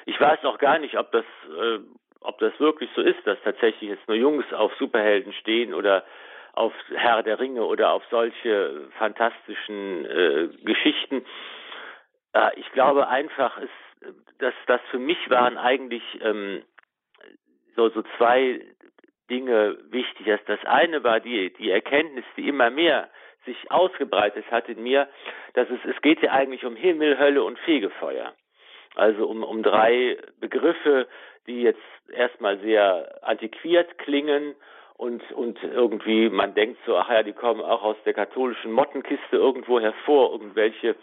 Ich 0.06 0.20
weiß 0.20 0.44
auch 0.44 0.58
gar 0.58 0.78
nicht, 0.78 0.96
ob 0.96 1.10
das, 1.12 1.24
äh, 1.48 1.78
ob 2.20 2.38
das 2.38 2.58
wirklich 2.60 2.90
so 2.94 3.02
ist, 3.02 3.26
dass 3.26 3.38
tatsächlich 3.42 3.90
jetzt 3.90 4.06
nur 4.08 4.16
Jungs 4.16 4.50
auf 4.52 4.72
Superhelden 4.78 5.32
stehen 5.34 5.74
oder 5.74 6.04
auf 6.54 6.72
Herr 6.94 7.22
der 7.22 7.40
Ringe 7.40 7.64
oder 7.64 7.92
auf 7.92 8.02
solche 8.10 8.88
fantastischen 8.98 10.04
äh, 10.04 10.48
Geschichten. 10.62 11.24
Äh, 12.34 12.60
ich 12.60 12.70
glaube 12.72 13.08
einfach, 13.08 13.58
es, 13.58 13.70
dass 14.38 14.54
das 14.66 14.80
für 14.90 14.98
mich 14.98 15.30
waren 15.30 15.56
eigentlich 15.56 16.02
ähm, 16.20 16.62
so, 17.74 17.88
so 17.88 18.02
zwei 18.18 18.60
Dinge 19.32 19.78
wichtig. 19.90 20.26
Das, 20.26 20.40
das 20.46 20.64
eine 20.66 21.02
war 21.02 21.18
die, 21.18 21.50
die 21.54 21.70
Erkenntnis, 21.70 22.24
die 22.36 22.48
immer 22.48 22.70
mehr 22.70 23.08
sich 23.46 23.56
ausgebreitet 23.70 24.44
hat 24.50 24.68
in 24.68 24.82
mir, 24.82 25.08
dass 25.54 25.68
es, 25.70 25.80
es 25.90 26.00
geht 26.02 26.22
ja 26.22 26.32
eigentlich 26.32 26.64
um 26.64 26.76
Himmel, 26.76 27.18
Hölle 27.18 27.42
und 27.42 27.58
Fegefeuer. 27.60 28.34
Also 28.94 29.26
um, 29.26 29.42
um 29.42 29.62
drei 29.62 30.18
Begriffe, 30.38 31.08
die 31.46 31.62
jetzt 31.62 31.80
erstmal 32.12 32.58
sehr 32.58 33.18
antiquiert 33.22 33.96
klingen 33.98 34.54
und, 34.98 35.22
und 35.32 35.58
irgendwie, 35.62 36.28
man 36.28 36.54
denkt 36.54 36.78
so, 36.86 36.96
ach 36.96 37.08
ja, 37.08 37.22
die 37.22 37.32
kommen 37.32 37.62
auch 37.62 37.82
aus 37.82 37.96
der 38.04 38.12
katholischen 38.12 38.70
Mottenkiste 38.70 39.36
irgendwo 39.36 39.80
hervor, 39.80 40.32
irgendwelche 40.32 40.94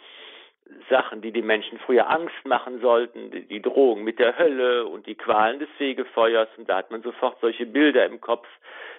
Sachen, 0.89 1.21
die 1.21 1.31
die 1.31 1.41
Menschen 1.41 1.79
früher 1.79 2.09
Angst 2.09 2.45
machen 2.45 2.81
sollten, 2.81 3.31
die, 3.31 3.61
Drohung 3.61 4.03
mit 4.03 4.19
der 4.19 4.37
Hölle 4.37 4.85
und 4.85 5.07
die 5.07 5.15
Qualen 5.15 5.59
des 5.59 5.69
Fegefeuers. 5.77 6.49
Und 6.57 6.69
da 6.69 6.77
hat 6.77 6.91
man 6.91 7.01
sofort 7.01 7.39
solche 7.41 7.65
Bilder 7.65 8.05
im 8.05 8.21
Kopf, 8.21 8.47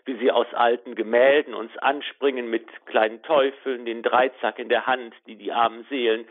wie 0.05 0.17
sie 0.17 0.31
aus 0.31 0.47
alten 0.55 0.95
Gemälden 0.95 1.55
uns 1.55 1.77
anspringen 1.79 2.51
mit 2.51 2.67
kleinen 2.87 3.23
Teufeln, 3.23 3.85
den 3.85 4.03
Dreizack 4.03 4.59
in 4.59 4.69
der 4.69 4.87
Hand, 4.87 5.15
die 5.27 5.37
die 5.37 5.53
armen 5.53 5.85
Seelen 5.89 6.27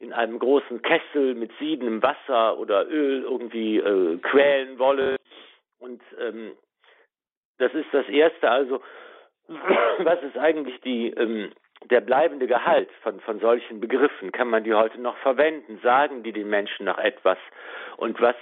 in 0.00 0.12
einem 0.12 0.38
großen 0.38 0.80
Kessel 0.82 1.34
mit 1.34 1.52
siedendem 1.58 2.02
Wasser 2.02 2.58
oder 2.58 2.88
Öl 2.88 3.22
irgendwie 3.22 3.76
äh, 3.78 4.16
quälen 4.18 4.78
wolle. 4.78 5.16
Und 5.78 6.00
ähm, 6.18 6.52
das 7.58 7.72
ist 7.74 7.88
das 7.92 8.08
Erste. 8.08 8.50
Also, 8.50 8.80
was 9.98 10.22
ist 10.22 10.38
eigentlich 10.38 10.80
die 10.80 11.08
ähm, 11.10 11.52
der 11.84 12.00
bleibende 12.00 12.46
Gehalt 12.46 12.90
von, 13.02 13.20
von 13.20 13.40
solchen 13.40 13.80
Begriffen? 13.80 14.32
Kann 14.32 14.48
man 14.48 14.64
die 14.64 14.74
heute 14.74 15.00
noch 15.00 15.16
verwenden? 15.18 15.80
Sagen 15.82 16.22
die 16.22 16.32
den 16.32 16.48
Menschen 16.48 16.86
noch 16.86 16.98
etwas? 16.98 17.38
Und 17.96 18.20
was 18.20 18.36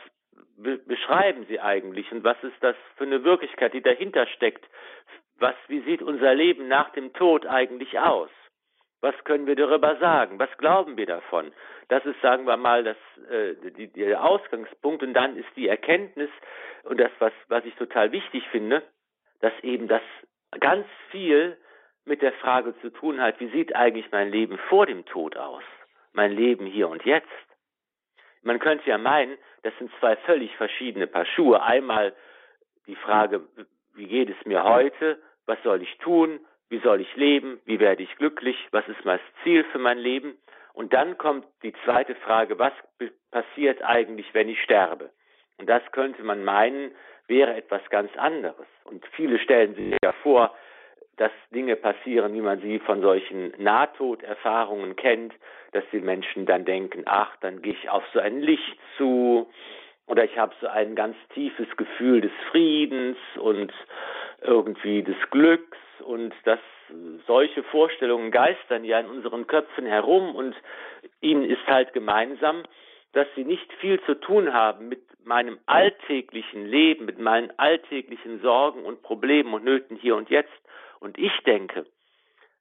be 0.56 0.78
beschreiben 0.78 1.46
sie 1.48 1.60
eigentlich? 1.60 2.10
Und 2.12 2.24
was 2.24 2.36
ist 2.42 2.56
das 2.60 2.76
für 2.96 3.04
eine 3.04 3.24
Wirklichkeit, 3.24 3.74
die 3.74 3.82
dahinter 3.82 4.26
steckt? 4.26 4.64
Was, 5.38 5.54
wie 5.68 5.80
sieht 5.82 6.02
unser 6.02 6.34
Leben 6.34 6.66
nach 6.66 6.90
dem 6.90 7.12
Tod 7.12 7.46
eigentlich 7.46 7.98
aus? 7.98 8.30
Was 9.00 9.14
können 9.22 9.46
wir 9.46 9.54
darüber 9.54 9.96
sagen? 9.96 10.40
Was 10.40 10.50
glauben 10.58 10.96
wir 10.96 11.06
davon? 11.06 11.52
Das 11.88 12.04
ist, 12.04 12.20
sagen 12.20 12.44
wir 12.46 12.56
mal, 12.56 12.82
das, 12.82 12.96
äh, 13.30 13.54
die, 13.70 13.86
der 13.86 14.24
Ausgangspunkt. 14.24 15.04
Und 15.04 15.14
dann 15.14 15.36
ist 15.36 15.48
die 15.54 15.68
Erkenntnis, 15.68 16.30
und 16.82 16.98
das, 16.98 17.10
was, 17.20 17.32
was 17.48 17.64
ich 17.64 17.74
total 17.76 18.10
wichtig 18.12 18.44
finde, 18.50 18.82
dass 19.40 19.52
eben 19.62 19.86
das 19.86 20.02
ganz 20.58 20.86
viel 21.10 21.56
mit 22.08 22.22
der 22.22 22.32
Frage 22.32 22.74
zu 22.80 22.90
tun 22.90 23.20
hat, 23.20 23.38
wie 23.40 23.48
sieht 23.48 23.76
eigentlich 23.76 24.10
mein 24.10 24.30
Leben 24.30 24.58
vor 24.68 24.86
dem 24.86 25.04
Tod 25.04 25.36
aus? 25.36 25.62
Mein 26.12 26.32
Leben 26.32 26.66
hier 26.66 26.88
und 26.88 27.04
jetzt? 27.04 27.28
Man 28.42 28.58
könnte 28.58 28.88
ja 28.88 28.98
meinen, 28.98 29.36
das 29.62 29.76
sind 29.78 29.90
zwei 30.00 30.16
völlig 30.16 30.54
verschiedene 30.56 31.06
Paar 31.06 31.26
Schuhe. 31.26 31.62
Einmal 31.62 32.14
die 32.86 32.96
Frage, 32.96 33.42
wie 33.94 34.06
geht 34.06 34.30
es 34.30 34.46
mir 34.46 34.64
heute? 34.64 35.20
Was 35.46 35.62
soll 35.62 35.82
ich 35.82 35.98
tun? 35.98 36.40
Wie 36.70 36.78
soll 36.80 37.00
ich 37.00 37.16
leben? 37.16 37.60
Wie 37.64 37.80
werde 37.80 38.02
ich 38.02 38.16
glücklich? 38.16 38.56
Was 38.70 38.86
ist 38.88 39.04
mein 39.04 39.20
Ziel 39.42 39.64
für 39.64 39.78
mein 39.78 39.98
Leben? 39.98 40.38
Und 40.72 40.92
dann 40.92 41.18
kommt 41.18 41.46
die 41.62 41.72
zweite 41.84 42.14
Frage, 42.14 42.58
was 42.58 42.72
passiert 43.30 43.82
eigentlich, 43.82 44.32
wenn 44.32 44.48
ich 44.48 44.62
sterbe? 44.62 45.10
Und 45.58 45.68
das 45.68 45.82
könnte 45.92 46.22
man 46.22 46.44
meinen, 46.44 46.94
wäre 47.26 47.54
etwas 47.54 47.82
ganz 47.90 48.16
anderes. 48.16 48.66
Und 48.84 49.04
viele 49.16 49.38
stellen 49.38 49.74
sich 49.74 49.96
ja 50.02 50.12
vor, 50.22 50.54
dass 51.18 51.32
Dinge 51.50 51.76
passieren, 51.76 52.32
wie 52.34 52.40
man 52.40 52.60
sie 52.60 52.78
von 52.78 53.00
solchen 53.02 53.52
Nahtoderfahrungen 53.58 54.96
kennt, 54.96 55.34
dass 55.72 55.84
die 55.92 56.00
Menschen 56.00 56.46
dann 56.46 56.64
denken, 56.64 57.02
ach, 57.06 57.36
dann 57.40 57.60
gehe 57.60 57.74
ich 57.74 57.90
auf 57.90 58.04
so 58.12 58.20
ein 58.20 58.40
Licht 58.40 58.78
zu 58.96 59.48
oder 60.06 60.24
ich 60.24 60.38
habe 60.38 60.54
so 60.60 60.66
ein 60.66 60.94
ganz 60.94 61.16
tiefes 61.34 61.68
Gefühl 61.76 62.22
des 62.22 62.32
Friedens 62.50 63.18
und 63.36 63.72
irgendwie 64.40 65.02
des 65.02 65.16
Glücks 65.30 65.76
und 66.00 66.32
dass 66.44 66.60
solche 67.26 67.62
Vorstellungen 67.64 68.30
geistern 68.30 68.84
ja 68.84 69.00
in 69.00 69.06
unseren 69.06 69.46
Köpfen 69.46 69.84
herum 69.84 70.34
und 70.34 70.54
ihnen 71.20 71.44
ist 71.44 71.66
halt 71.66 71.92
gemeinsam, 71.92 72.62
dass 73.12 73.26
sie 73.34 73.44
nicht 73.44 73.70
viel 73.74 74.00
zu 74.02 74.14
tun 74.14 74.52
haben 74.52 74.88
mit 74.88 75.02
meinem 75.24 75.58
alltäglichen 75.66 76.64
Leben, 76.66 77.04
mit 77.04 77.18
meinen 77.18 77.52
alltäglichen 77.58 78.40
Sorgen 78.40 78.84
und 78.84 79.02
Problemen 79.02 79.52
und 79.52 79.64
Nöten 79.64 79.96
hier 79.96 80.16
und 80.16 80.30
jetzt, 80.30 80.52
und 81.00 81.18
ich 81.18 81.36
denke, 81.46 81.86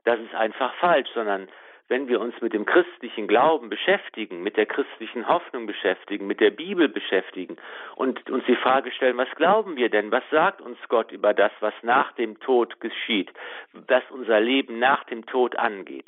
das 0.03 0.19
ist 0.19 0.33
einfach 0.35 0.73
falsch, 0.75 1.09
sondern 1.13 1.49
wenn 1.89 2.07
wir 2.07 2.19
uns 2.19 2.39
mit 2.41 2.53
dem 2.53 2.65
christlichen 2.65 3.27
Glauben 3.27 3.69
beschäftigen, 3.69 4.43
mit 4.43 4.57
der 4.57 4.65
christlichen 4.65 5.27
Hoffnung 5.27 5.67
beschäftigen, 5.67 6.27
mit 6.27 6.41
der 6.41 6.51
Bibel 6.51 6.89
beschäftigen 6.89 7.57
und 7.95 8.29
uns 8.29 8.43
die 8.45 8.57
Frage 8.57 8.91
stellen, 8.91 9.17
was 9.17 9.29
glauben 9.35 9.77
wir 9.77 9.89
denn? 9.89 10.11
Was 10.11 10.23
sagt 10.29 10.61
uns 10.61 10.77
Gott 10.89 11.11
über 11.11 11.33
das, 11.33 11.51
was 11.61 11.73
nach 11.83 12.11
dem 12.13 12.39
Tod 12.39 12.79
geschieht, 12.81 13.31
was 13.71 14.03
unser 14.09 14.41
Leben 14.41 14.79
nach 14.79 15.05
dem 15.05 15.25
Tod 15.25 15.55
angeht? 15.55 16.07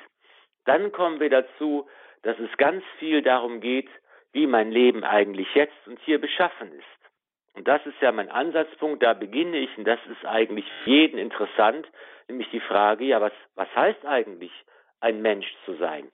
Dann 0.65 0.91
kommen 0.91 1.19
wir 1.19 1.29
dazu, 1.29 1.87
dass 2.23 2.37
es 2.39 2.55
ganz 2.57 2.83
viel 2.97 3.21
darum 3.21 3.61
geht, 3.61 3.89
wie 4.33 4.47
mein 4.47 4.71
Leben 4.71 5.03
eigentlich 5.03 5.47
jetzt 5.55 5.87
und 5.87 5.99
hier 6.01 6.19
beschaffen 6.19 6.71
ist. 6.73 6.99
Und 7.53 7.67
das 7.67 7.83
ist 7.85 7.99
ja 8.01 8.11
mein 8.11 8.29
Ansatzpunkt, 8.29 9.01
da 9.01 9.13
beginne 9.13 9.57
ich, 9.57 9.75
und 9.77 9.85
das 9.85 9.99
ist 10.11 10.25
eigentlich 10.25 10.65
für 10.83 10.89
jeden 10.89 11.17
interessant, 11.17 11.87
nämlich 12.29 12.49
die 12.49 12.59
Frage, 12.59 13.05
ja, 13.05 13.21
was, 13.21 13.33
was 13.55 13.73
heißt 13.75 14.05
eigentlich 14.05 14.51
ein 14.99 15.21
Mensch 15.21 15.47
zu 15.65 15.75
sein? 15.75 16.09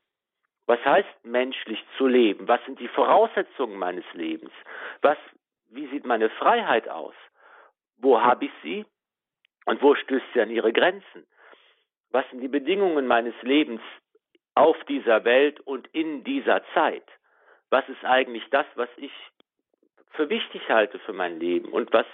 Was 0.68 0.84
heißt 0.84 1.24
menschlich 1.24 1.84
zu 1.98 2.08
leben? 2.08 2.48
Was 2.48 2.64
sind 2.66 2.80
die 2.80 2.88
Voraussetzungen 2.88 3.78
meines 3.78 4.06
Lebens? 4.14 4.52
Was, 5.02 5.18
wie 5.70 5.88
sieht 5.88 6.06
meine 6.06 6.30
Freiheit 6.30 6.90
aus? 6.90 7.14
Wo 7.98 8.22
habe 8.22 8.46
ich 8.46 8.52
sie? 8.64 8.86
Und 9.66 9.82
wo 9.82 9.96
stößt 9.96 10.26
sie 10.34 10.42
an 10.42 10.50
ihre 10.50 10.74
Grenzen? 10.74 11.26
Was 12.12 12.28
sind 12.30 12.42
die 12.42 12.48
Bedingungen 12.48 13.08
meines 13.08 13.36
Lebens 13.42 13.82
auf 14.56 14.78
dieser 14.86 15.24
Welt 15.24 15.60
und 15.62 15.88
in 15.88 16.24
dieser 16.24 16.64
Zeit? 16.74 17.06
Was 17.70 17.88
ist 17.90 18.04
eigentlich 18.06 18.44
das, 18.52 18.66
was 18.76 18.90
ich 18.98 19.12
für 20.12 20.30
wichtig 20.30 20.70
halte 20.70 20.98
für 21.00 21.14
mein 21.14 21.40
Leben 21.40 21.70
und 21.70 21.92
was 21.94 22.06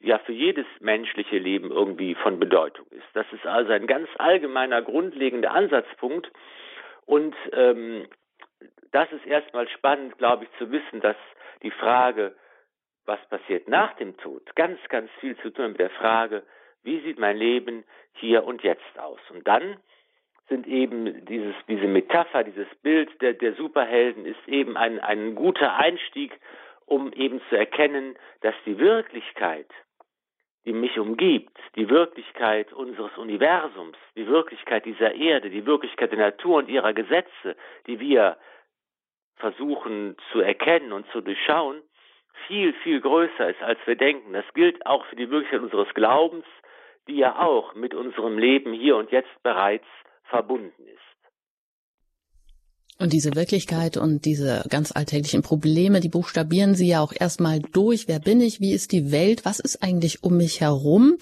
ja 0.00 0.18
für 0.18 0.32
jedes 0.32 0.66
menschliche 0.80 1.38
Leben 1.38 1.70
irgendwie 1.70 2.14
von 2.14 2.38
Bedeutung 2.40 2.86
ist. 2.90 3.06
Das 3.14 3.26
ist 3.32 3.46
also 3.46 3.72
ein 3.72 3.86
ganz 3.86 4.08
allgemeiner, 4.18 4.82
grundlegender 4.82 5.52
Ansatzpunkt. 5.52 6.30
Und 7.06 7.34
ähm, 7.52 8.06
das 8.92 9.10
ist 9.12 9.26
erstmal 9.26 9.68
spannend, 9.68 10.18
glaube 10.18 10.44
ich, 10.44 10.50
zu 10.58 10.70
wissen, 10.72 11.00
dass 11.00 11.16
die 11.62 11.70
Frage, 11.70 12.34
was 13.04 13.20
passiert 13.28 13.68
nach 13.68 13.94
dem 13.96 14.16
Tod, 14.16 14.54
ganz, 14.56 14.78
ganz 14.88 15.10
viel 15.20 15.36
zu 15.38 15.50
tun 15.50 15.72
mit 15.72 15.80
der 15.80 15.90
Frage, 15.90 16.44
wie 16.82 17.00
sieht 17.00 17.18
mein 17.18 17.36
Leben 17.36 17.84
hier 18.12 18.44
und 18.44 18.62
jetzt 18.62 18.98
aus? 18.98 19.20
Und 19.30 19.46
dann 19.46 19.76
sind 20.48 20.66
eben 20.66 21.24
dieses, 21.26 21.54
diese 21.68 21.86
Metapher, 21.86 22.42
dieses 22.44 22.68
Bild 22.82 23.08
der, 23.20 23.34
der 23.34 23.54
Superhelden 23.54 24.24
ist 24.26 24.48
eben 24.48 24.76
ein, 24.76 24.98
ein 24.98 25.34
guter 25.34 25.76
Einstieg, 25.76 26.38
um 26.86 27.12
eben 27.12 27.40
zu 27.48 27.56
erkennen, 27.56 28.16
dass 28.40 28.54
die 28.66 28.78
Wirklichkeit, 28.78 29.68
die 30.64 30.72
mich 30.72 30.98
umgibt, 30.98 31.56
die 31.74 31.88
Wirklichkeit 31.88 32.72
unseres 32.72 33.16
Universums, 33.16 33.96
die 34.16 34.26
Wirklichkeit 34.26 34.84
dieser 34.84 35.14
Erde, 35.14 35.50
die 35.50 35.64
Wirklichkeit 35.64 36.12
der 36.12 36.18
Natur 36.18 36.58
und 36.58 36.68
ihrer 36.68 36.92
Gesetze, 36.92 37.56
die 37.86 37.98
wir 37.98 38.36
versuchen 39.36 40.16
zu 40.32 40.40
erkennen 40.40 40.92
und 40.92 41.10
zu 41.12 41.22
durchschauen, 41.22 41.80
viel, 42.46 42.72
viel 42.74 43.00
größer 43.00 43.50
ist, 43.50 43.62
als 43.62 43.78
wir 43.86 43.96
denken. 43.96 44.32
Das 44.32 44.44
gilt 44.54 44.84
auch 44.86 45.04
für 45.06 45.16
die 45.16 45.30
Wirklichkeit 45.30 45.62
unseres 45.62 45.92
Glaubens, 45.94 46.44
die 47.08 47.16
ja 47.16 47.38
auch 47.38 47.74
mit 47.74 47.94
unserem 47.94 48.38
Leben 48.38 48.72
hier 48.72 48.96
und 48.96 49.10
jetzt 49.10 49.42
bereits 49.42 49.86
verbunden 50.24 50.86
ist. 50.86 51.09
Und 53.00 53.14
diese 53.14 53.34
Wirklichkeit 53.34 53.96
und 53.96 54.26
diese 54.26 54.62
ganz 54.68 54.92
alltäglichen 54.92 55.40
Probleme, 55.40 56.00
die 56.00 56.10
buchstabieren 56.10 56.74
Sie 56.74 56.86
ja 56.86 57.00
auch 57.00 57.14
erstmal 57.18 57.60
durch. 57.60 58.08
Wer 58.08 58.18
bin 58.18 58.42
ich? 58.42 58.60
Wie 58.60 58.74
ist 58.74 58.92
die 58.92 59.10
Welt? 59.10 59.46
Was 59.46 59.58
ist 59.58 59.82
eigentlich 59.82 60.22
um 60.22 60.36
mich 60.36 60.60
herum? 60.60 61.16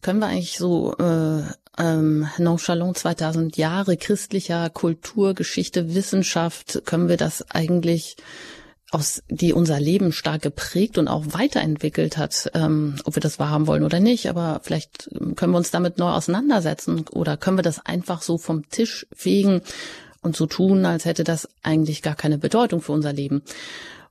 Können 0.00 0.20
wir 0.20 0.28
eigentlich 0.28 0.58
so 0.58 0.94
äh, 0.96 1.42
ähm, 1.76 2.28
nonchalant 2.38 2.98
2000 2.98 3.56
Jahre 3.56 3.96
christlicher 3.96 4.70
Kultur, 4.70 5.34
Geschichte, 5.34 5.92
Wissenschaft, 5.92 6.82
können 6.84 7.08
wir 7.08 7.16
das 7.16 7.50
eigentlich 7.50 8.16
aus 8.90 9.22
die 9.28 9.52
unser 9.52 9.80
Leben 9.80 10.12
stark 10.12 10.40
geprägt 10.40 10.98
und 10.98 11.08
auch 11.08 11.24
weiterentwickelt 11.30 12.16
hat, 12.16 12.50
ähm, 12.54 12.94
ob 13.04 13.16
wir 13.16 13.20
das 13.20 13.38
wahrhaben 13.38 13.66
wollen 13.66 13.82
oder 13.82 14.00
nicht, 14.00 14.30
aber 14.30 14.60
vielleicht 14.62 15.10
können 15.36 15.52
wir 15.52 15.58
uns 15.58 15.70
damit 15.70 15.98
neu 15.98 16.10
auseinandersetzen 16.10 17.04
oder 17.10 17.36
können 17.36 17.58
wir 17.58 17.62
das 17.62 17.84
einfach 17.84 18.22
so 18.22 18.38
vom 18.38 18.68
Tisch 18.70 19.06
fegen 19.12 19.60
und 20.28 20.36
so 20.36 20.46
tun, 20.46 20.84
als 20.84 21.06
hätte 21.06 21.24
das 21.24 21.48
eigentlich 21.62 22.02
gar 22.02 22.14
keine 22.14 22.38
Bedeutung 22.38 22.82
für 22.82 22.92
unser 22.92 23.12
Leben. 23.12 23.42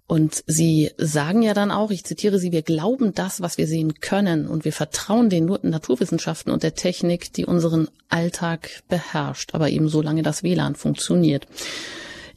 Und 0.08 0.44
Sie 0.48 0.90
sagen 0.98 1.44
ja 1.44 1.54
dann 1.54 1.70
auch, 1.70 1.92
ich 1.92 2.06
zitiere 2.06 2.40
Sie, 2.40 2.52
wir 2.52 2.64
glauben 2.64 3.14
das, 3.14 3.42
was 3.42 3.58
wir 3.58 3.68
sehen 3.68 4.00
können 4.00 4.48
und 4.48 4.66
wir 4.66 4.74
vertrauen 4.74 5.30
den 5.30 5.46
Naturwissenschaften 5.46 6.52
und 6.52 6.64
der 6.64 6.76
Technik, 6.76 7.34
die 7.34 7.46
unseren 7.46 7.90
Alltag 8.10 8.84
beherrscht, 8.88 9.54
aber 9.54 9.70
eben 9.70 9.90
so 9.90 10.02
lange 10.02 10.24
das 10.24 10.44
WLAN 10.44 10.76
funktioniert. 10.76 11.46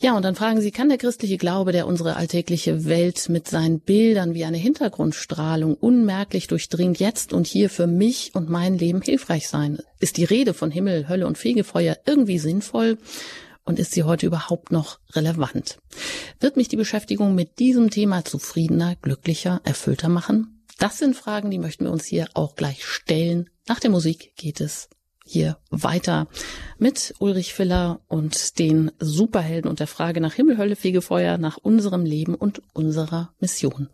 Ja, 0.02 0.16
und 0.16 0.25
dann 0.25 0.34
fragen 0.34 0.62
Sie, 0.62 0.70
kann 0.70 0.88
der 0.88 0.96
christliche 0.99 1.37
Glaube, 1.37 1.72
der 1.72 1.87
unsere 1.87 2.16
alltägliche 2.16 2.87
Welt 2.87 3.28
mit 3.28 3.49
seinen 3.49 3.80
Bildern 3.80 4.34
wie 4.34 4.46
eine 4.46 4.56
Hintergrundstrahlung 4.56 5.75
unmerklich 5.75 6.46
durchdringt, 6.49 6.99
jetzt 6.99 7.34
und 7.34 7.46
hier 7.46 7.68
für 7.68 7.87
mich 7.87 8.30
und 8.34 8.49
mein 8.49 8.78
Leben 8.78 9.02
hilfreich 9.02 9.46
sein? 9.46 9.78
Ist 10.00 10.16
die 10.16 10.25
Rede 10.25 10.54
von 10.54 10.70
Himmel, 10.70 11.08
Hölle 11.08 11.26
und 11.26 11.37
Fegefeuer 11.37 11.99
irgendwie 12.06 12.38
sinnvoll? 12.38 12.96
Und 13.64 13.79
ist 13.79 13.93
sie 13.93 14.02
heute 14.02 14.26
überhaupt 14.26 14.73
noch 14.73 14.99
relevant? 15.12 15.79
Wird 16.40 16.57
mich 16.57 16.69
die 16.69 16.76
Beschäftigung 16.76 17.35
mit 17.35 17.59
diesem 17.59 17.90
Thema 17.90 18.25
zufriedener, 18.25 18.97
glücklicher, 18.97 19.61
erfüllter 19.64 20.09
machen? 20.09 20.64
Das 20.79 20.99
sind 20.99 21.14
Fragen, 21.14 21.50
die 21.50 21.59
möchten 21.59 21.85
wir 21.85 21.93
uns 21.93 22.07
hier 22.07 22.29
auch 22.35 22.57
gleich 22.57 22.85
stellen. 22.85 23.50
Nach 23.69 23.81
der 23.81 23.90
Musik 23.90 24.35
geht 24.37 24.61
es 24.61 24.88
hier 25.26 25.59
weiter 25.71 26.26
mit 26.79 27.14
Ulrich 27.19 27.55
Filler 27.55 28.00
und 28.09 28.59
den 28.59 28.90
Superhelden 28.99 29.71
und 29.71 29.79
der 29.79 29.87
Frage 29.87 30.21
nach 30.21 30.35
Himmel, 30.35 30.59
Hölle, 30.59 30.76
Fegefeuer, 30.76 31.38
nach 31.38 31.57
unserem 31.59 32.05
Leben 32.05 32.35
und 32.35 32.62
unserer 32.73 33.33
Mission. 33.38 33.90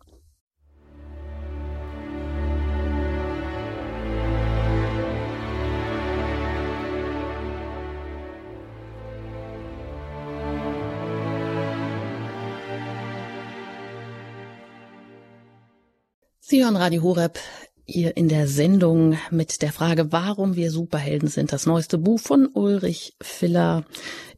Sie 16.49 16.63
hören 16.63 16.77
Radio 16.77 17.03
Horeb 17.03 17.39
hier 17.83 18.15
in 18.15 18.29
der 18.29 18.47
Sendung 18.47 19.17
mit 19.31 19.61
der 19.61 19.73
Frage, 19.73 20.13
warum 20.13 20.55
wir 20.55 20.71
Superhelden 20.71 21.27
sind. 21.27 21.51
Das 21.51 21.65
neueste 21.65 21.97
Buch 21.97 22.21
von 22.21 22.47
Ulrich 22.47 23.15
Filler 23.21 23.83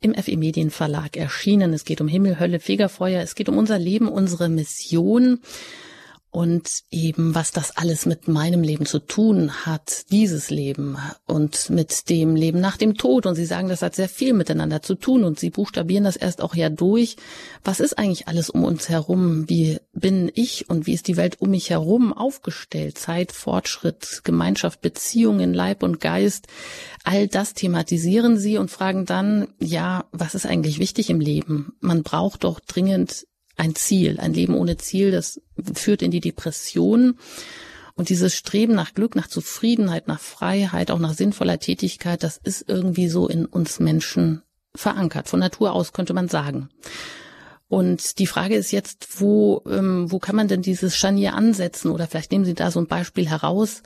im 0.02 0.16
FE 0.16 0.36
Medienverlag 0.36 1.18
erschienen. 1.18 1.72
Es 1.72 1.86
geht 1.86 2.02
um 2.02 2.08
Himmel, 2.08 2.40
Hölle, 2.40 2.60
Fegefeuer. 2.60 3.22
Es 3.22 3.36
geht 3.36 3.48
um 3.48 3.60
unser 3.60 3.78
Leben, 3.78 4.08
unsere 4.08 4.50
Mission 4.50 5.42
und 6.32 6.84
eben 6.92 7.34
was 7.34 7.52
das 7.52 7.76
alles 7.76 8.06
mit 8.06 8.28
meinem 8.28 8.62
Leben 8.62 8.86
zu 8.86 9.00
tun 9.00 9.66
hat, 9.66 10.12
dieses 10.12 10.52
Leben 10.52 10.98
und 11.26 11.72
mit 11.72 12.10
dem 12.10 12.36
Leben 12.36 12.60
nach 12.60 12.78
dem 12.78 12.96
Tod. 12.96 13.26
Und 13.26 13.36
Sie 13.36 13.46
sagen, 13.46 13.68
das 13.68 13.82
hat 13.82 13.96
sehr 13.96 14.10
viel 14.10 14.34
miteinander 14.34 14.82
zu 14.82 14.94
tun 14.94 15.24
und 15.24 15.40
Sie 15.40 15.50
buchstabieren 15.50 16.04
das 16.04 16.16
erst 16.16 16.42
auch 16.42 16.54
ja 16.54 16.70
durch. 16.70 17.16
Was 17.64 17.80
ist 17.80 17.98
eigentlich 17.98 18.28
alles 18.28 18.52
um 18.52 18.64
uns 18.64 18.90
herum? 18.90 19.50
Wie 19.50 19.80
bin 19.94 20.32
ich 20.36 20.70
und 20.70 20.86
wie 20.86 20.94
ist 20.94 21.08
die 21.08 21.18
Welt 21.18 21.42
um 21.42 21.50
mich 21.50 21.72
herum 21.72 22.14
aufgestellt? 22.14 23.00
Zeit, 23.00 23.32
Fortschritt, 23.32 24.22
Gemeinschaft, 24.24 24.82
Beziehungen, 24.82 25.54
Leib 25.54 25.82
und 25.82 26.00
Geist. 26.00 26.48
All 27.04 27.28
das 27.28 27.56
thematisieren 27.56 28.38
Sie 28.38 28.58
und 28.58 28.70
fragen 28.70 29.06
dann, 29.06 29.48
ja, 29.60 30.06
was 30.12 30.36
ist 30.36 30.46
eigentlich 30.46 30.78
wichtig 30.78 31.10
im 31.10 31.20
Leben? 31.20 31.74
Man 31.80 32.04
braucht 32.04 32.44
doch 32.44 32.60
dringend 32.60 33.26
ein 33.60 33.76
Ziel. 33.76 34.20
Ein 34.20 34.34
Leben 34.34 34.56
ohne 34.56 34.78
Ziel, 34.78 35.12
das 35.12 35.42
führt 35.74 36.02
in 36.02 36.12
die 36.12 36.22
Depression. 36.22 37.18
Und 37.96 38.10
dieses 38.10 38.36
Streben 38.36 38.74
nach 38.74 38.94
Glück, 38.94 39.16
nach 39.16 39.28
Zufriedenheit, 39.28 40.08
nach 40.08 40.22
Freiheit, 40.22 40.90
auch 40.90 41.00
nach 41.00 41.14
sinnvoller 41.14 41.60
Tätigkeit, 41.60 42.24
das 42.24 42.38
ist 42.38 42.64
irgendwie 42.68 43.10
so 43.10 43.28
in 43.28 43.46
uns 43.46 43.80
Menschen 43.80 44.42
verankert. 44.74 45.28
Von 45.28 45.42
Natur 45.42 45.74
aus 45.74 45.92
könnte 45.92 46.14
man 46.14 46.30
sagen. 46.30 46.70
Und 47.68 48.18
die 48.18 48.28
Frage 48.28 48.56
ist 48.56 48.72
jetzt, 48.72 49.20
wo, 49.22 49.62
ähm, 49.70 50.12
wo 50.12 50.20
kann 50.20 50.36
man 50.36 50.48
denn 50.48 50.62
dieses 50.62 50.96
Scharnier 50.96 51.36
ansetzen? 51.36 51.92
Oder 51.92 52.08
vielleicht 52.08 52.32
nehmen 52.32 52.46
Sie 52.46 52.56
da 52.56 52.72
so 52.72 52.80
ein 52.80 52.88
Beispiel 52.88 53.30
heraus, 53.30 53.84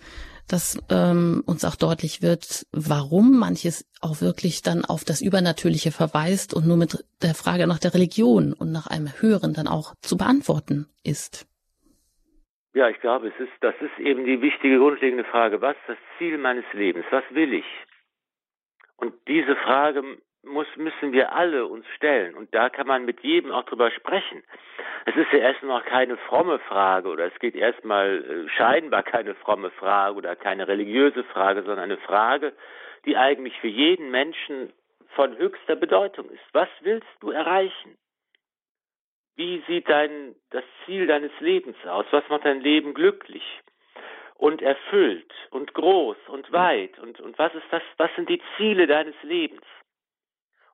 dass 0.49 0.77
ähm, 0.89 1.43
uns 1.45 1.65
auch 1.65 1.75
deutlich 1.75 2.21
wird, 2.21 2.65
warum 2.71 3.39
manches 3.39 3.89
auch 4.01 4.21
wirklich 4.21 4.61
dann 4.61 4.85
auf 4.85 5.03
das 5.03 5.21
Übernatürliche 5.21 5.91
verweist 5.91 6.53
und 6.53 6.67
nur 6.67 6.77
mit 6.77 7.03
der 7.21 7.33
Frage 7.33 7.67
nach 7.67 7.79
der 7.79 7.93
Religion 7.93 8.53
und 8.53 8.71
nach 8.71 8.87
einem 8.87 9.09
Höheren 9.19 9.53
dann 9.53 9.67
auch 9.67 9.93
zu 10.01 10.17
beantworten 10.17 10.87
ist. 11.03 11.47
Ja, 12.73 12.89
ich 12.89 12.99
glaube, 12.99 13.27
es 13.27 13.39
ist, 13.39 13.53
das 13.61 13.75
ist 13.81 13.99
eben 13.99 14.25
die 14.25 14.41
wichtige 14.41 14.79
grundlegende 14.79 15.23
Frage. 15.25 15.61
Was 15.61 15.75
ist 15.75 15.89
das 15.89 15.97
Ziel 16.17 16.37
meines 16.37 16.65
Lebens? 16.73 17.05
Was 17.11 17.23
will 17.31 17.53
ich? 17.53 17.65
Und 18.97 19.13
diese 19.27 19.55
Frage 19.55 20.03
muss, 20.43 20.67
müssen 20.75 21.13
wir 21.13 21.33
alle 21.33 21.65
uns 21.65 21.85
stellen. 21.95 22.35
Und 22.35 22.53
da 22.53 22.69
kann 22.69 22.87
man 22.87 23.05
mit 23.05 23.21
jedem 23.21 23.51
auch 23.51 23.63
drüber 23.63 23.91
sprechen. 23.91 24.43
Es 25.05 25.15
ist 25.15 25.31
ja 25.31 25.39
erstmal 25.39 25.81
keine 25.81 26.17
fromme 26.17 26.59
Frage 26.59 27.09
oder 27.09 27.25
es 27.25 27.39
geht 27.39 27.55
erstmal 27.55 28.23
äh, 28.23 28.49
scheinbar 28.49 29.03
keine 29.03 29.35
fromme 29.35 29.71
Frage 29.71 30.15
oder 30.15 30.35
keine 30.35 30.67
religiöse 30.67 31.23
Frage, 31.25 31.63
sondern 31.63 31.79
eine 31.79 31.97
Frage, 31.97 32.53
die 33.05 33.17
eigentlich 33.17 33.57
für 33.59 33.67
jeden 33.67 34.11
Menschen 34.11 34.71
von 35.15 35.37
höchster 35.37 35.75
Bedeutung 35.75 36.29
ist. 36.29 36.43
Was 36.53 36.69
willst 36.81 37.07
du 37.19 37.31
erreichen? 37.31 37.97
Wie 39.35 39.63
sieht 39.67 39.89
dein, 39.89 40.35
das 40.51 40.63
Ziel 40.85 41.07
deines 41.07 41.31
Lebens 41.39 41.75
aus? 41.85 42.05
Was 42.11 42.27
macht 42.29 42.45
dein 42.45 42.61
Leben 42.61 42.93
glücklich 42.93 43.43
und 44.35 44.61
erfüllt 44.61 45.31
und 45.49 45.73
groß 45.73 46.17
und 46.27 46.51
weit? 46.51 46.97
Und, 46.99 47.19
und 47.19 47.37
was 47.39 47.53
ist 47.55 47.65
das, 47.71 47.81
was 47.97 48.13
sind 48.15 48.29
die 48.29 48.41
Ziele 48.57 48.87
deines 48.87 49.15
Lebens? 49.23 49.63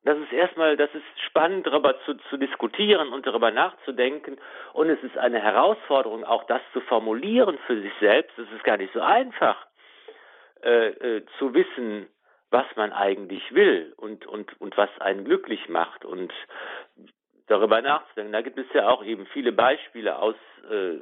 Das 0.04 0.18
ist 0.18 0.32
erstmal, 0.32 0.78
das 0.78 0.90
ist 0.94 1.04
spannend, 1.26 1.68
darüber 1.68 2.00
zu, 2.06 2.16
zu 2.30 2.38
diskutieren 2.38 3.12
und 3.12 3.28
darüber 3.28 3.52
nachzudenken. 3.52 4.38
Und 4.74 4.90
es 4.90 5.02
ist 5.04 5.18
eine 5.18 5.40
Herausforderung, 5.42 6.24
auch 6.24 6.46
das 6.46 6.62
zu 6.72 6.80
formulieren 6.82 7.58
für 7.68 7.82
sich 7.82 7.92
selbst. 8.00 8.38
Es 8.40 8.50
ist 8.56 8.64
gar 8.64 8.78
nicht 8.78 8.94
so 8.94 9.02
einfach, 9.02 9.58
äh, 10.64 10.88
äh, 10.88 11.26
zu 11.38 11.54
wissen, 11.54 12.08
was 12.50 12.66
man 12.76 12.92
eigentlich 12.94 13.54
will 13.54 13.94
und, 13.98 14.26
und, 14.26 14.60
und 14.60 14.76
was 14.78 14.90
einen 15.00 15.26
glücklich 15.26 15.70
macht 15.70 16.06
und 16.06 16.34
darüber 17.48 17.82
nachzudenken. 17.82 18.34
Da 18.34 18.42
gibt 18.42 18.58
es 18.58 18.66
ja 18.74 18.90
auch 18.90 19.04
eben 19.04 19.26
viele 19.28 19.52
Beispiele 19.52 20.18
aus, 20.18 20.36
äh, 20.72 20.98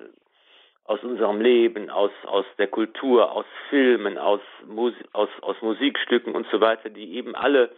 aus 0.86 1.04
unserem 1.04 1.40
Leben, 1.42 1.90
aus, 1.90 2.12
aus 2.26 2.46
der 2.58 2.68
Kultur, 2.68 3.32
aus 3.32 3.46
Filmen, 3.70 4.18
aus, 4.18 4.42
Musi 4.66 4.98
aus, 5.14 5.30
aus 5.42 5.62
Musikstücken 5.62 6.36
und 6.36 6.48
so 6.52 6.60
weiter, 6.62 6.90
die 6.90 7.16
eben 7.16 7.36
alle 7.36 7.72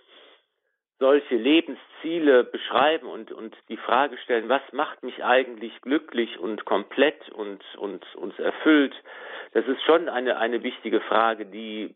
solche 1.00 1.36
Lebensziele 1.36 2.44
beschreiben 2.44 3.08
und, 3.08 3.32
und 3.32 3.56
die 3.70 3.78
Frage 3.78 4.18
stellen, 4.18 4.50
was 4.50 4.62
macht 4.74 5.02
mich 5.02 5.24
eigentlich 5.24 5.80
glücklich 5.82 6.38
und 6.40 6.66
komplett 6.66 7.30
und, 7.30 7.64
und 7.78 8.04
uns 8.16 8.38
erfüllt, 8.38 8.94
das 9.54 9.66
ist 9.66 9.82
schon 9.84 10.10
eine, 10.10 10.38
eine 10.38 10.62
wichtige 10.62 11.02
Frage, 11.02 11.46
die, 11.46 11.96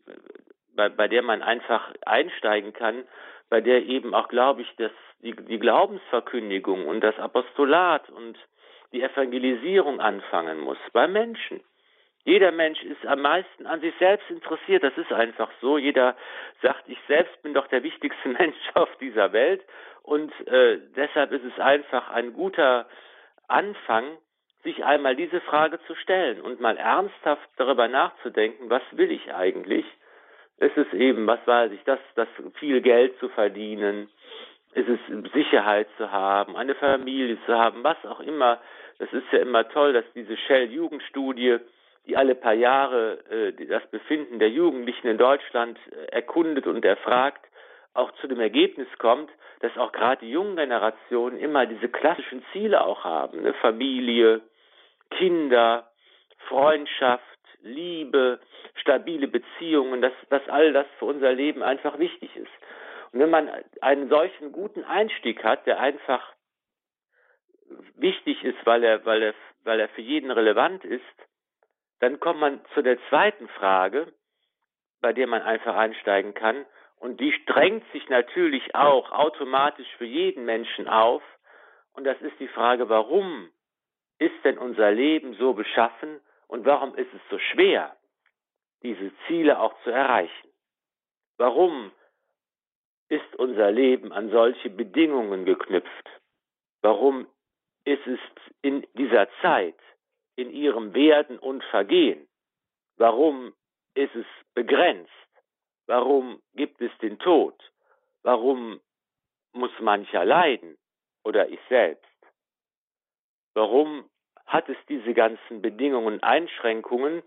bei, 0.74 0.88
bei 0.88 1.06
der 1.06 1.22
man 1.22 1.42
einfach 1.42 1.92
einsteigen 2.04 2.72
kann, 2.72 3.04
bei 3.50 3.60
der 3.60 3.84
eben 3.84 4.14
auch, 4.14 4.28
glaube 4.28 4.62
ich, 4.62 4.76
dass 4.76 4.90
die, 5.22 5.32
die 5.32 5.58
Glaubensverkündigung 5.58 6.86
und 6.86 7.00
das 7.02 7.18
Apostolat 7.18 8.08
und 8.10 8.36
die 8.92 9.02
Evangelisierung 9.02 10.00
anfangen 10.00 10.60
muss, 10.60 10.78
bei 10.92 11.06
Menschen. 11.06 11.60
Jeder 12.24 12.52
Mensch 12.52 12.82
ist 12.82 13.04
am 13.06 13.20
meisten 13.20 13.66
an 13.66 13.80
sich 13.80 13.94
selbst 13.98 14.28
interessiert. 14.30 14.82
Das 14.82 14.96
ist 14.96 15.12
einfach 15.12 15.50
so. 15.60 15.76
Jeder 15.76 16.16
sagt, 16.62 16.84
ich 16.88 16.98
selbst 17.06 17.42
bin 17.42 17.54
doch 17.54 17.66
der 17.66 17.82
wichtigste 17.82 18.28
Mensch 18.40 18.56
auf 18.74 18.88
dieser 18.98 19.32
Welt. 19.32 19.62
Und 20.02 20.32
äh, 20.48 20.78
deshalb 20.96 21.32
ist 21.32 21.44
es 21.44 21.58
einfach 21.60 22.10
ein 22.10 22.32
guter 22.32 22.86
Anfang, 23.48 24.04
sich 24.62 24.84
einmal 24.84 25.14
diese 25.14 25.40
Frage 25.42 25.78
zu 25.86 25.94
stellen 25.94 26.40
und 26.40 26.60
mal 26.60 26.78
ernsthaft 26.78 27.48
darüber 27.56 27.86
nachzudenken, 27.86 28.70
was 28.70 28.82
will 28.92 29.10
ich 29.10 29.34
eigentlich? 29.34 29.84
Ist 30.58 30.76
es 30.76 30.90
eben, 30.94 31.26
was 31.26 31.40
weiß 31.46 31.72
ich, 31.72 31.82
das, 31.84 31.98
das 32.14 32.28
viel 32.58 32.80
Geld 32.80 33.18
zu 33.18 33.28
verdienen? 33.28 34.08
Ist 34.72 34.88
es 34.88 35.32
Sicherheit 35.32 35.88
zu 35.98 36.10
haben, 36.10 36.56
eine 36.56 36.74
Familie 36.74 37.38
zu 37.44 37.54
haben, 37.54 37.84
was 37.84 38.02
auch 38.06 38.20
immer? 38.20 38.60
Das 38.98 39.12
ist 39.12 39.30
ja 39.32 39.40
immer 39.40 39.68
toll, 39.68 39.92
dass 39.92 40.04
diese 40.14 40.36
Shell-Jugendstudie 40.36 41.58
die 42.06 42.16
alle 42.16 42.34
paar 42.34 42.54
Jahre 42.54 43.18
äh, 43.30 43.66
das 43.66 43.86
Befinden 43.90 44.38
der 44.38 44.50
Jugendlichen 44.50 45.06
in 45.06 45.18
Deutschland 45.18 45.78
äh, 45.90 46.12
erkundet 46.12 46.66
und 46.66 46.84
erfragt, 46.84 47.44
auch 47.94 48.12
zu 48.20 48.26
dem 48.26 48.40
Ergebnis 48.40 48.88
kommt, 48.98 49.30
dass 49.60 49.76
auch 49.78 49.92
gerade 49.92 50.24
die 50.26 50.32
jungen 50.32 50.56
Generationen 50.56 51.38
immer 51.38 51.66
diese 51.66 51.88
klassischen 51.88 52.44
Ziele 52.52 52.84
auch 52.84 53.04
haben, 53.04 53.42
ne? 53.42 53.54
Familie, 53.54 54.42
Kinder, 55.10 55.90
Freundschaft, 56.48 57.22
Liebe, 57.62 58.40
stabile 58.74 59.28
Beziehungen, 59.28 60.02
dass, 60.02 60.12
dass 60.28 60.46
all 60.48 60.72
das 60.72 60.86
für 60.98 61.06
unser 61.06 61.32
Leben 61.32 61.62
einfach 61.62 61.98
wichtig 61.98 62.36
ist. 62.36 62.50
Und 63.12 63.20
wenn 63.20 63.30
man 63.30 63.48
einen 63.80 64.08
solchen 64.08 64.52
guten 64.52 64.84
Einstieg 64.84 65.42
hat, 65.44 65.66
der 65.66 65.80
einfach 65.80 66.34
wichtig 67.96 68.42
ist, 68.44 68.58
weil 68.64 68.82
er, 68.84 69.06
weil 69.06 69.22
er, 69.22 69.34
weil 69.62 69.80
er 69.80 69.88
für 69.88 70.02
jeden 70.02 70.30
relevant 70.30 70.84
ist, 70.84 71.02
dann 72.04 72.20
kommt 72.20 72.38
man 72.38 72.60
zu 72.74 72.82
der 72.82 72.98
zweiten 73.08 73.48
Frage, 73.48 74.12
bei 75.00 75.14
der 75.14 75.26
man 75.26 75.40
einfach 75.40 75.74
einsteigen 75.74 76.34
kann. 76.34 76.66
Und 76.96 77.18
die 77.18 77.34
drängt 77.46 77.82
sich 77.92 78.06
natürlich 78.10 78.74
auch 78.74 79.10
automatisch 79.10 79.88
für 79.96 80.04
jeden 80.04 80.44
Menschen 80.44 80.86
auf. 80.86 81.22
Und 81.94 82.04
das 82.04 82.20
ist 82.20 82.38
die 82.40 82.48
Frage, 82.48 82.90
warum 82.90 83.48
ist 84.18 84.34
denn 84.44 84.58
unser 84.58 84.90
Leben 84.90 85.32
so 85.36 85.54
beschaffen 85.54 86.20
und 86.46 86.66
warum 86.66 86.94
ist 86.94 87.08
es 87.14 87.22
so 87.30 87.38
schwer, 87.38 87.96
diese 88.82 89.10
Ziele 89.26 89.58
auch 89.58 89.74
zu 89.82 89.88
erreichen? 89.88 90.48
Warum 91.38 91.90
ist 93.08 93.34
unser 93.36 93.70
Leben 93.70 94.12
an 94.12 94.28
solche 94.28 94.68
Bedingungen 94.68 95.46
geknüpft? 95.46 96.10
Warum 96.82 97.26
ist 97.86 98.06
es 98.06 98.20
in 98.60 98.86
dieser 98.92 99.26
Zeit, 99.40 99.78
in 100.36 100.50
ihrem 100.50 100.94
Werden 100.94 101.38
und 101.38 101.62
Vergehen? 101.64 102.28
Warum 102.96 103.54
ist 103.94 104.14
es 104.14 104.26
begrenzt? 104.54 105.10
Warum 105.86 106.40
gibt 106.54 106.80
es 106.80 106.90
den 106.98 107.18
Tod? 107.18 107.54
Warum 108.22 108.80
muss 109.52 109.70
mancher 109.80 110.24
leiden 110.24 110.76
oder 111.24 111.48
ich 111.48 111.60
selbst? 111.68 112.04
Warum 113.54 114.08
hat 114.46 114.68
es 114.68 114.76
diese 114.88 115.14
ganzen 115.14 115.62
Bedingungen 115.62 116.22
Einschränkungen 116.22 117.22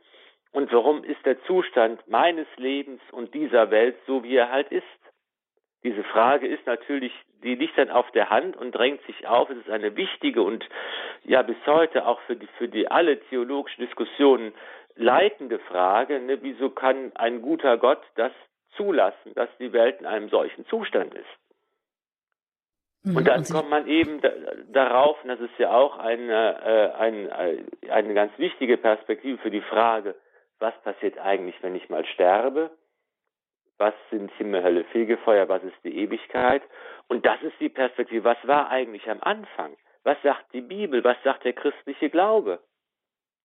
und 0.51 0.71
warum 0.71 1.03
ist 1.03 1.25
der 1.25 1.41
Zustand 1.43 2.05
meines 2.07 2.47
Lebens 2.57 3.01
und 3.11 3.33
dieser 3.33 3.71
Welt 3.71 3.97
so, 4.05 4.23
wie 4.23 4.35
er 4.35 4.49
halt 4.49 4.71
ist? 4.71 4.85
Diese 5.83 6.03
Frage 6.03 6.47
ist 6.47 6.65
natürlich, 6.65 7.13
die 7.43 7.55
liegt 7.55 7.77
dann 7.77 7.89
auf 7.89 8.09
der 8.11 8.29
Hand 8.29 8.57
und 8.57 8.71
drängt 8.73 9.01
sich 9.05 9.27
auf. 9.27 9.49
Es 9.49 9.57
ist 9.57 9.69
eine 9.69 9.95
wichtige 9.95 10.41
und 10.41 10.67
ja 11.23 11.41
bis 11.43 11.57
heute 11.65 12.07
auch 12.07 12.19
für 12.21 12.35
die, 12.35 12.47
für 12.57 12.67
die 12.67 12.89
alle 12.89 13.19
theologischen 13.29 13.85
Diskussionen 13.85 14.53
leitende 14.95 15.59
Frage. 15.59 16.19
Ne? 16.19 16.39
Wieso 16.41 16.69
kann 16.69 17.11
ein 17.15 17.41
guter 17.41 17.77
Gott 17.77 18.01
das 18.15 18.31
zulassen, 18.75 19.33
dass 19.35 19.49
die 19.59 19.71
Welt 19.71 19.99
in 19.99 20.05
einem 20.05 20.29
solchen 20.29 20.65
Zustand 20.65 21.13
ist? 21.13 21.25
Und 23.15 23.25
dann 23.27 23.43
kommt 23.45 23.69
man 23.69 23.87
eben 23.87 24.19
darauf, 24.69 25.21
und 25.23 25.29
das 25.29 25.39
ist 25.39 25.57
ja 25.59 25.71
auch 25.71 25.97
eine, 25.97 26.61
äh, 26.65 26.97
eine, 26.99 27.63
eine 27.89 28.13
ganz 28.13 28.37
wichtige 28.37 28.75
Perspektive 28.77 29.37
für 29.37 29.51
die 29.51 29.61
Frage, 29.61 30.15
was 30.59 30.73
passiert 30.81 31.17
eigentlich, 31.17 31.55
wenn 31.61 31.75
ich 31.75 31.87
mal 31.89 32.05
sterbe? 32.05 32.71
Was 33.77 33.93
sind 34.09 34.31
Himmel, 34.33 34.63
Hölle, 34.63 34.83
Fegefeuer? 34.85 35.47
Was 35.49 35.63
ist 35.63 35.77
die 35.83 35.97
Ewigkeit? 35.97 36.63
Und 37.07 37.25
das 37.25 37.41
ist 37.43 37.59
die 37.59 37.69
Perspektive. 37.69 38.23
Was 38.23 38.37
war 38.47 38.69
eigentlich 38.69 39.07
am 39.09 39.21
Anfang? 39.21 39.77
Was 40.03 40.17
sagt 40.23 40.53
die 40.53 40.61
Bibel? 40.61 41.03
Was 41.03 41.17
sagt 41.23 41.45
der 41.45 41.53
christliche 41.53 42.09
Glaube? 42.09 42.59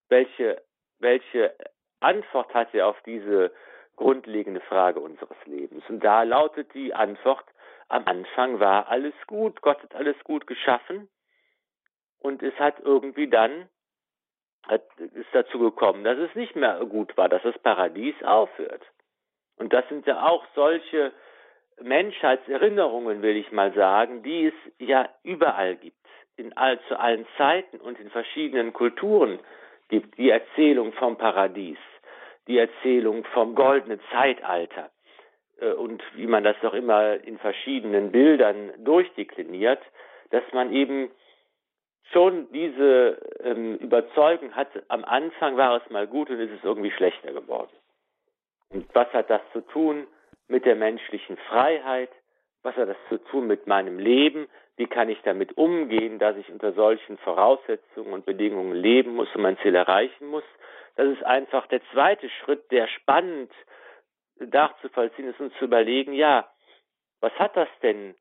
Welche, 0.09 0.63
welche 1.01 1.55
Antwort 2.01 2.53
hat 2.55 2.75
er 2.75 2.87
auf 2.87 3.01
diese 3.03 3.53
grundlegende 3.97 4.61
Frage 4.61 5.01
unseres 5.01 5.37
Lebens? 5.45 5.85
Und 5.89 6.03
da 6.03 6.23
lautet 6.23 6.73
die 6.75 6.95
Antwort, 6.95 7.45
am 7.89 8.07
Anfang 8.07 8.59
war 8.59 8.89
alles 8.89 9.15
gut, 9.27 9.61
Gott 9.61 9.83
hat 9.83 9.95
alles 9.95 10.17
gut 10.25 10.47
geschaffen 10.47 11.09
und 12.21 12.43
es 12.43 12.55
hat 12.59 12.81
irgendwie 12.81 13.29
dann 13.29 13.69
hat, 14.67 14.83
ist 14.99 15.29
dazu 15.33 15.59
gekommen, 15.59 16.05
dass 16.05 16.17
es 16.17 16.35
nicht 16.35 16.57
mehr 16.57 16.79
gut 16.87 17.17
war, 17.17 17.29
dass 17.29 17.43
das 17.43 17.59
Paradies 17.59 18.15
aufhört. 18.23 18.83
Und 19.63 19.73
das 19.73 19.89
sind 19.89 20.05
ja 20.09 20.27
auch 20.27 20.45
solche 20.57 21.13
Menschheitserinnerungen, 21.81 23.23
will 23.23 23.37
ich 23.37 23.53
mal 23.53 23.73
sagen, 23.75 24.25
die 24.25 24.47
es 24.47 24.55
ja 24.81 25.09
überall 25.23 25.77
gibt, 25.77 26.05
in 26.37 26.53
all, 26.57 26.81
zu 26.89 26.99
allen 26.99 27.25
Zeiten 27.39 27.77
und 27.77 28.01
in 28.01 28.11
verschiedenen 28.11 28.73
Kulturen 28.73 29.39
gibt. 29.89 30.19
Die 30.19 30.31
Erzählung 30.31 30.93
vom 30.95 31.17
Paradies, 31.17 31.79
die 32.49 32.59
Erzählung 32.59 33.23
vom 33.27 33.55
goldenen 33.55 34.01
Zeitalter, 34.11 34.91
äh, 35.61 35.75
und 35.75 36.03
wie 36.17 36.27
man 36.27 36.43
das 36.43 36.57
doch 36.61 36.75
immer 36.75 37.23
in 37.23 37.39
verschiedenen 37.39 38.11
Bildern 38.11 38.73
durchdekliniert, 38.79 39.81
dass 40.31 40.43
man 40.53 40.73
eben 40.73 41.09
schon 42.11 42.51
diese 42.51 43.17
ähm, 43.45 43.77
Überzeugung 43.77 44.57
hat, 44.57 44.71
am 44.89 45.05
Anfang 45.05 45.57
war 45.57 45.77
es 45.77 45.89
mal 45.89 46.09
gut 46.09 46.31
und 46.31 46.41
ist 46.41 46.51
es 46.51 46.65
irgendwie 46.65 46.91
schlechter 46.91 47.33
geworden. 47.33 47.71
Und 48.73 48.87
was 48.95 49.13
hat 49.13 49.31
das 49.31 49.43
zu 49.53 49.61
tun 49.61 50.07
mit 50.49 50.65
der 50.65 50.77
menschlichen 50.77 51.37
Freiheit? 51.49 52.11
Was 52.63 52.77
hat 52.77 52.89
das 52.89 52.97
zu 53.09 53.19
tun 53.19 53.47
mit 53.47 53.67
meinem 53.67 53.99
Leben? 53.99 54.49
Wie 54.77 54.87
kann 54.87 55.09
ich 55.09 55.21
damit 55.23 55.57
umgehen, 55.59 56.19
dass 56.19 56.37
ich 56.37 56.49
unter 56.51 56.73
solchen 56.73 57.19
Voraussetzungen 57.19 58.13
und 58.13 58.25
Bedingungen 58.25 58.75
leben 58.75 59.15
muss 59.15 59.29
und 59.35 59.43
mein 59.43 59.59
Ziel 59.59 59.75
erreichen 59.75 60.29
muss? 60.29 60.45
Das 60.97 61.07
ist 61.09 61.25
einfach 61.25 61.67
der 61.67 61.81
zweite 61.93 62.29
Schritt, 62.29 62.71
der 62.71 62.89
spannend 62.89 63.53
nachzuvollziehen 64.39 65.29
ist 65.29 65.41
und 65.41 65.55
zu 65.55 65.65
überlegen, 65.65 66.13
ja, 66.13 66.49
was 67.21 67.33
hat 67.35 67.57
das 67.57 67.69
denn 67.83 68.15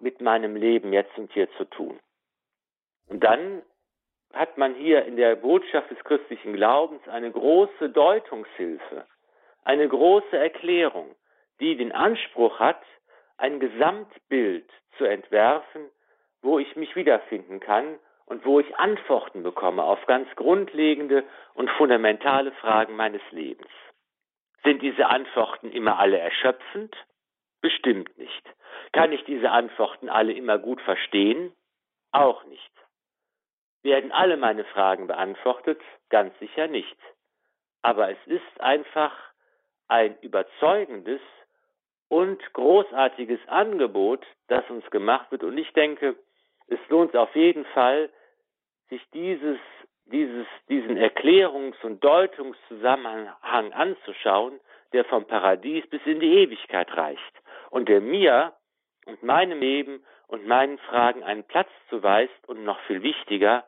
mit 0.00 0.20
meinem 0.20 0.56
Leben 0.56 0.92
jetzt 0.92 1.16
und 1.18 1.32
hier 1.32 1.50
zu 1.52 1.64
tun? 1.64 1.98
Und 3.08 3.22
dann 3.22 3.62
hat 4.32 4.56
man 4.56 4.74
hier 4.74 5.04
in 5.04 5.16
der 5.16 5.36
Botschaft 5.36 5.90
des 5.90 5.98
christlichen 6.04 6.54
Glaubens 6.54 7.06
eine 7.08 7.30
große 7.30 7.90
Deutungshilfe, 7.90 9.04
eine 9.64 9.88
große 9.88 10.36
Erklärung, 10.36 11.14
die 11.60 11.76
den 11.76 11.92
Anspruch 11.92 12.58
hat, 12.58 12.82
ein 13.36 13.60
Gesamtbild 13.60 14.68
zu 14.98 15.04
entwerfen, 15.04 15.90
wo 16.42 16.58
ich 16.58 16.76
mich 16.76 16.96
wiederfinden 16.96 17.60
kann 17.60 17.98
und 18.26 18.44
wo 18.44 18.60
ich 18.60 18.76
Antworten 18.76 19.42
bekomme 19.42 19.82
auf 19.82 20.04
ganz 20.06 20.28
grundlegende 20.36 21.24
und 21.54 21.70
fundamentale 21.70 22.52
Fragen 22.52 22.96
meines 22.96 23.22
Lebens. 23.30 23.70
Sind 24.62 24.82
diese 24.82 25.06
Antworten 25.06 25.70
immer 25.72 25.98
alle 25.98 26.18
erschöpfend? 26.18 26.94
Bestimmt 27.60 28.16
nicht. 28.18 28.54
Kann 28.92 29.12
ich 29.12 29.24
diese 29.24 29.50
Antworten 29.50 30.08
alle 30.08 30.32
immer 30.32 30.58
gut 30.58 30.80
verstehen? 30.82 31.52
Auch 32.12 32.44
nicht. 32.44 32.72
Werden 33.82 34.12
alle 34.12 34.36
meine 34.36 34.64
Fragen 34.64 35.06
beantwortet? 35.06 35.80
Ganz 36.10 36.38
sicher 36.38 36.66
nicht. 36.66 36.96
Aber 37.82 38.10
es 38.10 38.18
ist 38.26 38.60
einfach 38.60 39.12
ein 39.90 40.16
überzeugendes 40.20 41.20
und 42.08 42.40
großartiges 42.52 43.40
Angebot, 43.46 44.24
das 44.48 44.68
uns 44.70 44.88
gemacht 44.90 45.30
wird. 45.30 45.44
Und 45.44 45.58
ich 45.58 45.72
denke, 45.72 46.16
es 46.68 46.78
lohnt 46.88 47.16
auf 47.16 47.34
jeden 47.34 47.64
Fall, 47.66 48.10
sich 48.88 49.02
dieses 49.12 49.58
dieses, 50.10 50.46
diesen 50.68 50.98
Erklärungs- 50.98 51.82
und 51.82 52.02
Deutungszusammenhang 52.02 53.72
anzuschauen, 53.72 54.60
der 54.92 55.04
vom 55.04 55.24
Paradies 55.24 55.86
bis 55.88 56.00
in 56.04 56.20
die 56.20 56.38
Ewigkeit 56.38 56.94
reicht 56.96 57.42
und 57.70 57.88
der 57.88 58.00
mir 58.00 58.52
und 59.06 59.22
meinem 59.22 59.60
Leben 59.60 60.04
und 60.26 60.46
meinen 60.46 60.78
Fragen 60.78 61.22
einen 61.22 61.44
Platz 61.44 61.68
zuweist 61.88 62.48
und 62.48 62.64
noch 62.64 62.80
viel 62.82 63.02
wichtiger, 63.02 63.64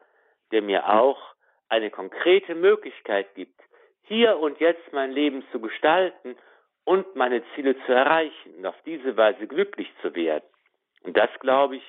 der 0.51 0.63
mir 0.63 0.89
auch 0.89 1.21
eine 1.69 1.91
konkrete 1.91 2.55
Möglichkeit 2.55 3.35
gibt, 3.35 3.59
hier 4.03 4.39
und 4.39 4.61
jetzt 4.61 4.93
mein 4.93 5.13
Leben 5.13 5.45
zu 5.53 5.61
gestalten 5.61 6.37
und 6.85 7.15
meine 7.17 7.43
Ziele 7.55 7.77
zu 7.87 7.93
erreichen 7.93 8.55
und 8.59 8.67
auf 8.67 8.75
diese 8.85 9.17
Weise 9.17 9.47
glücklich 9.47 9.89
zu 10.03 10.15
werden. 10.15 10.45
Und 11.03 11.17
das, 11.17 11.31
glaube 11.41 11.77
ich, 11.77 11.85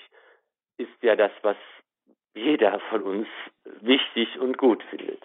ist 0.78 0.92
ja 1.02 1.16
das, 1.16 1.32
was 1.42 1.58
jeder 2.34 2.80
von 2.90 3.04
uns 3.04 3.28
wichtig 3.82 4.40
und 4.40 4.58
gut 4.58 4.84
findet. 4.90 5.22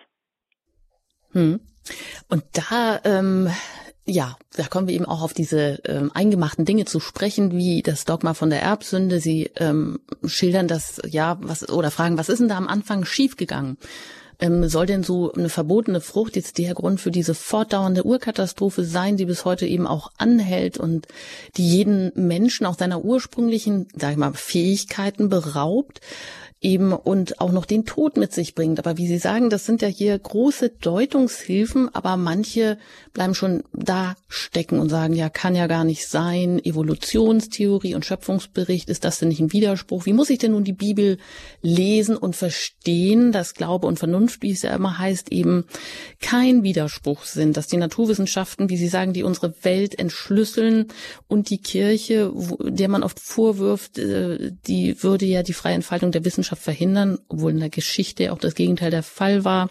Hm. 1.33 1.61
Und 2.29 2.45
da, 2.53 3.01
ähm, 3.05 3.49
ja, 4.05 4.37
da 4.57 4.65
kommen 4.65 4.89
wir 4.89 4.95
eben 4.95 5.07
auch 5.07 5.23
auf 5.23 5.33
diese 5.33 5.81
ähm, 5.85 6.11
eingemachten 6.15 6.65
Dinge 6.65 6.85
zu 6.85 7.01
sprechen, 7.01 7.53
wie 7.53 7.83
das 7.83 8.05
Dogma 8.05 8.35
von 8.35 8.51
der 8.51 8.63
Erbsünde. 8.63 9.21
Sie 9.21 9.51
ähm, 9.57 10.01
schildern 10.27 10.69
das, 10.69 11.01
ja, 11.07 11.39
was 11.41 11.69
oder 11.71 11.91
fragen, 11.91 12.19
was 12.19 12.29
ist 12.29 12.41
denn 12.41 12.49
da 12.49 12.57
am 12.57 12.69
Anfang 12.69 13.05
schiefgegangen? 13.05 13.79
Ähm, 14.41 14.69
soll 14.69 14.87
denn 14.87 15.03
so 15.03 15.33
eine 15.33 15.49
verbotene 15.49 16.01
Frucht 16.01 16.37
jetzt 16.37 16.59
der 16.59 16.75
Grund 16.75 17.01
für 17.01 17.11
diese 17.11 17.35
fortdauernde 17.35 18.07
Urkatastrophe 18.07 18.85
sein, 18.85 19.17
die 19.17 19.25
bis 19.25 19.45
heute 19.45 19.67
eben 19.67 19.87
auch 19.87 20.13
anhält 20.17 20.79
und 20.79 21.09
die 21.57 21.69
jeden 21.69 22.13
Menschen 22.15 22.65
auch 22.65 22.79
seiner 22.79 23.05
ursprünglichen, 23.05 23.89
sag 23.97 24.13
ich 24.13 24.17
mal, 24.17 24.33
Fähigkeiten 24.35 25.29
beraubt? 25.29 26.01
Eben 26.61 26.93
und 26.93 27.41
auch 27.41 27.53
noch 27.53 27.67
den 27.67 27.85
Tod 27.85 28.17
mit 28.17 28.33
sich 28.33 28.55
bringt. 28.55 28.81
Aber 28.81 28.99
wie 28.99 29.07
Sie 29.07 29.19
sagen, 29.19 29.49
das 29.49 29.65
sind 29.65 29.81
ja 29.81 29.89
hier 29.89 30.19
große 30.19 30.71
Deutungshilfen, 30.71 31.95
aber 31.95 32.17
manche 32.17 32.79
bleiben 33.13 33.35
schon 33.35 33.63
da 33.73 34.17
stecken 34.27 34.81
und 34.81 34.89
sagen, 34.89 35.15
ja, 35.15 35.29
kann 35.29 35.55
ja 35.55 35.69
gar 35.69 35.85
nicht 35.85 36.09
sein. 36.09 36.59
Evolutionstheorie 36.65 37.95
und 37.95 38.05
Schöpfungsbericht, 38.05 38.89
ist 38.89 39.05
das 39.05 39.21
denn 39.21 39.29
nicht 39.29 39.41
ein 39.41 39.53
Widerspruch? 39.53 40.07
Wie 40.07 40.13
muss 40.13 40.31
ich 40.31 40.39
denn 40.39 40.51
nun 40.51 40.65
die 40.65 40.73
Bibel 40.73 41.19
lesen 41.63 42.17
und 42.17 42.35
verstehen, 42.35 43.31
dass 43.31 43.55
Glaube 43.55 43.87
und 43.87 44.01
Vernunft, 44.01 44.43
wie 44.43 44.51
es 44.51 44.63
ja 44.63 44.75
immer 44.75 44.99
heißt, 44.99 45.31
eben 45.31 45.65
kein 46.21 46.65
Widerspruch 46.65 47.23
sind, 47.25 47.57
dass 47.57 47.69
die 47.69 47.77
Naturwissenschaften, 47.77 48.69
wie 48.69 48.77
Sie 48.77 48.89
sagen, 48.89 49.13
die 49.13 49.23
unsere 49.23 49.55
Welt 49.63 49.97
entschlüsseln 49.97 50.87
und 51.29 51.51
die 51.51 51.59
Kirche, 51.59 52.33
der 52.61 52.89
man 52.89 53.05
oft 53.05 53.21
vorwirft, 53.21 53.99
äh, 53.99 54.51
die 54.67 55.01
würde 55.05 55.27
ja 55.27 55.45
die 55.45 55.53
freie 55.53 55.75
Entfaltung 55.75 56.11
der 56.11 56.25
Wissenschaft 56.25 56.48
Wissenschaft 56.49 56.63
verhindern, 56.63 57.19
obwohl 57.29 57.51
in 57.51 57.61
der 57.61 57.69
Geschichte 57.69 58.33
auch 58.33 58.39
das 58.39 58.55
Gegenteil 58.55 58.91
der 58.91 59.03
Fall 59.03 59.45
war. 59.45 59.69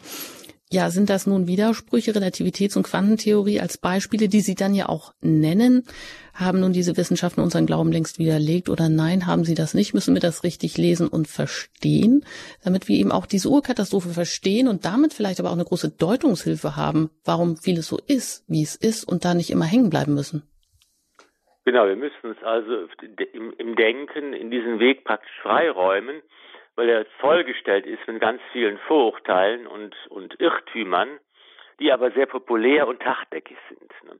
Ja, 0.70 0.90
sind 0.90 1.10
das 1.10 1.26
nun 1.26 1.48
Widersprüche, 1.48 2.12
Relativitäts- 2.12 2.76
und 2.76 2.84
Quantentheorie 2.84 3.62
als 3.62 3.78
Beispiele, 3.78 4.28
die 4.28 4.42
Sie 4.42 4.54
dann 4.54 4.76
ja 4.76 4.90
auch 4.90 5.13
nennen? 5.22 5.84
Haben 6.34 6.60
nun 6.60 6.74
diese 6.74 6.98
Wissenschaften 6.98 7.42
unseren 7.42 7.66
Glauben 7.66 7.92
längst 7.92 8.20
widerlegt 8.20 8.70
oder 8.70 8.90
nein, 8.90 9.26
haben 9.26 9.46
sie 9.46 9.56
das 9.56 9.74
nicht? 9.74 9.94
Müssen 9.94 10.13
wir 10.13 10.20
das 10.20 10.44
richtig 10.44 10.78
lesen 10.78 11.08
und 11.08 11.28
verstehen, 11.28 12.26
damit 12.63 12.90
wir 12.90 12.98
eben 12.98 13.13
auch 13.13 13.26
diese 13.26 13.50
Urkatastrophe 13.50 14.10
verstehen 14.10 14.68
und 14.68 14.84
damit 14.84 15.13
vielleicht 15.13 15.40
aber 15.40 15.50
auch 15.50 15.56
eine 15.56 15.63
große 15.63 15.96
Deutungshilfe 15.98 16.76
haben, 16.76 17.10
warum 17.24 17.56
vieles 17.56 17.88
so 17.88 17.98
ist, 18.06 18.44
wie 18.50 18.62
es 18.62 18.76
ist 18.76 19.06
und 19.06 19.24
da 19.24 19.34
nicht 19.34 19.50
immer 19.50 19.66
hängen 19.66 19.90
bleiben 19.90 20.13
müssen? 20.13 20.44
Genau, 21.63 21.88
wir 21.88 21.96
müssen 21.96 22.24
uns 22.24 22.38
also 22.44 22.88
im 23.58 23.76
Denken 23.78 24.34
in 24.34 24.52
diesen 24.52 24.80
Weg 24.80 25.06
praktisch 25.06 25.32
freiräumen 25.42 26.22
weil 26.78 26.90
er 26.90 27.06
vollgestellt 27.20 27.86
ist 27.86 28.08
mit 28.08 28.22
ganz 28.22 28.40
vielen 28.54 28.78
Vorurteilen 28.78 29.68
und, 29.68 29.96
und 30.10 30.40
Irrtümern, 30.40 31.20
die 31.80 31.92
aber 31.92 32.12
sehr 32.12 32.28
populär 32.28 32.88
und 32.88 33.04
hartnäckig 33.04 33.58
sind. 33.68 33.92
Ne? 34.06 34.20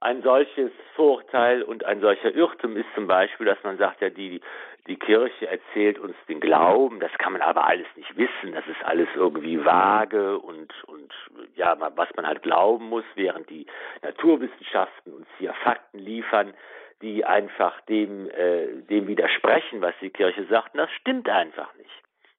Ein 0.00 0.22
solches 0.22 0.72
Vorurteil 0.96 1.62
und 1.62 1.84
ein 1.84 2.00
solcher 2.00 2.34
Irrtum 2.34 2.76
ist 2.76 2.88
zum 2.94 3.06
Beispiel, 3.06 3.46
dass 3.46 3.62
man 3.62 3.76
sagt, 3.76 4.00
ja, 4.00 4.10
die, 4.10 4.40
die 4.88 4.96
Kirche 4.96 5.46
erzählt 5.46 5.98
uns 5.98 6.16
den 6.28 6.40
Glauben, 6.40 6.98
das 6.98 7.12
kann 7.18 7.34
man 7.34 7.42
aber 7.42 7.68
alles 7.68 7.86
nicht 7.94 8.16
wissen, 8.16 8.52
das 8.52 8.66
ist 8.66 8.82
alles 8.84 9.08
irgendwie 9.14 9.64
vage 9.64 10.38
und, 10.38 10.72
und 10.86 11.12
ja, 11.54 11.76
was 11.94 12.08
man 12.16 12.26
halt 12.26 12.42
glauben 12.42 12.88
muss, 12.88 13.04
während 13.14 13.48
die 13.48 13.66
Naturwissenschaften 14.02 15.12
uns 15.12 15.28
hier 15.38 15.52
Fakten 15.62 15.98
liefern, 15.98 16.54
die 17.02 17.24
einfach 17.24 17.80
dem, 17.82 18.30
äh, 18.30 18.82
dem 18.82 19.06
widersprechen, 19.06 19.80
was 19.80 19.94
die 20.00 20.10
Kirche 20.10 20.44
sagt. 20.46 20.74
Und 20.74 20.78
das 20.78 20.90
stimmt 20.92 21.28
einfach 21.28 21.74
nicht. 21.74 21.90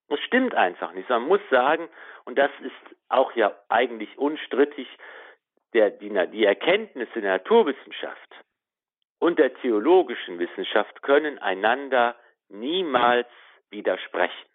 Das 0.09 0.19
stimmt 0.21 0.55
einfach 0.55 0.93
nicht. 0.93 1.09
Man 1.09 1.27
muss 1.27 1.41
sagen, 1.49 1.87
und 2.25 2.37
das 2.37 2.51
ist 2.61 2.97
auch 3.09 3.33
ja 3.35 3.55
eigentlich 3.69 4.17
unstrittig, 4.17 4.87
der, 5.73 5.89
die, 5.89 6.09
die 6.31 6.45
Erkenntnisse 6.45 7.21
der 7.21 7.33
Naturwissenschaft 7.33 8.29
und 9.19 9.39
der 9.39 9.53
theologischen 9.55 10.39
Wissenschaft 10.39 11.01
können 11.01 11.39
einander 11.39 12.15
niemals 12.49 13.27
widersprechen. 13.69 14.47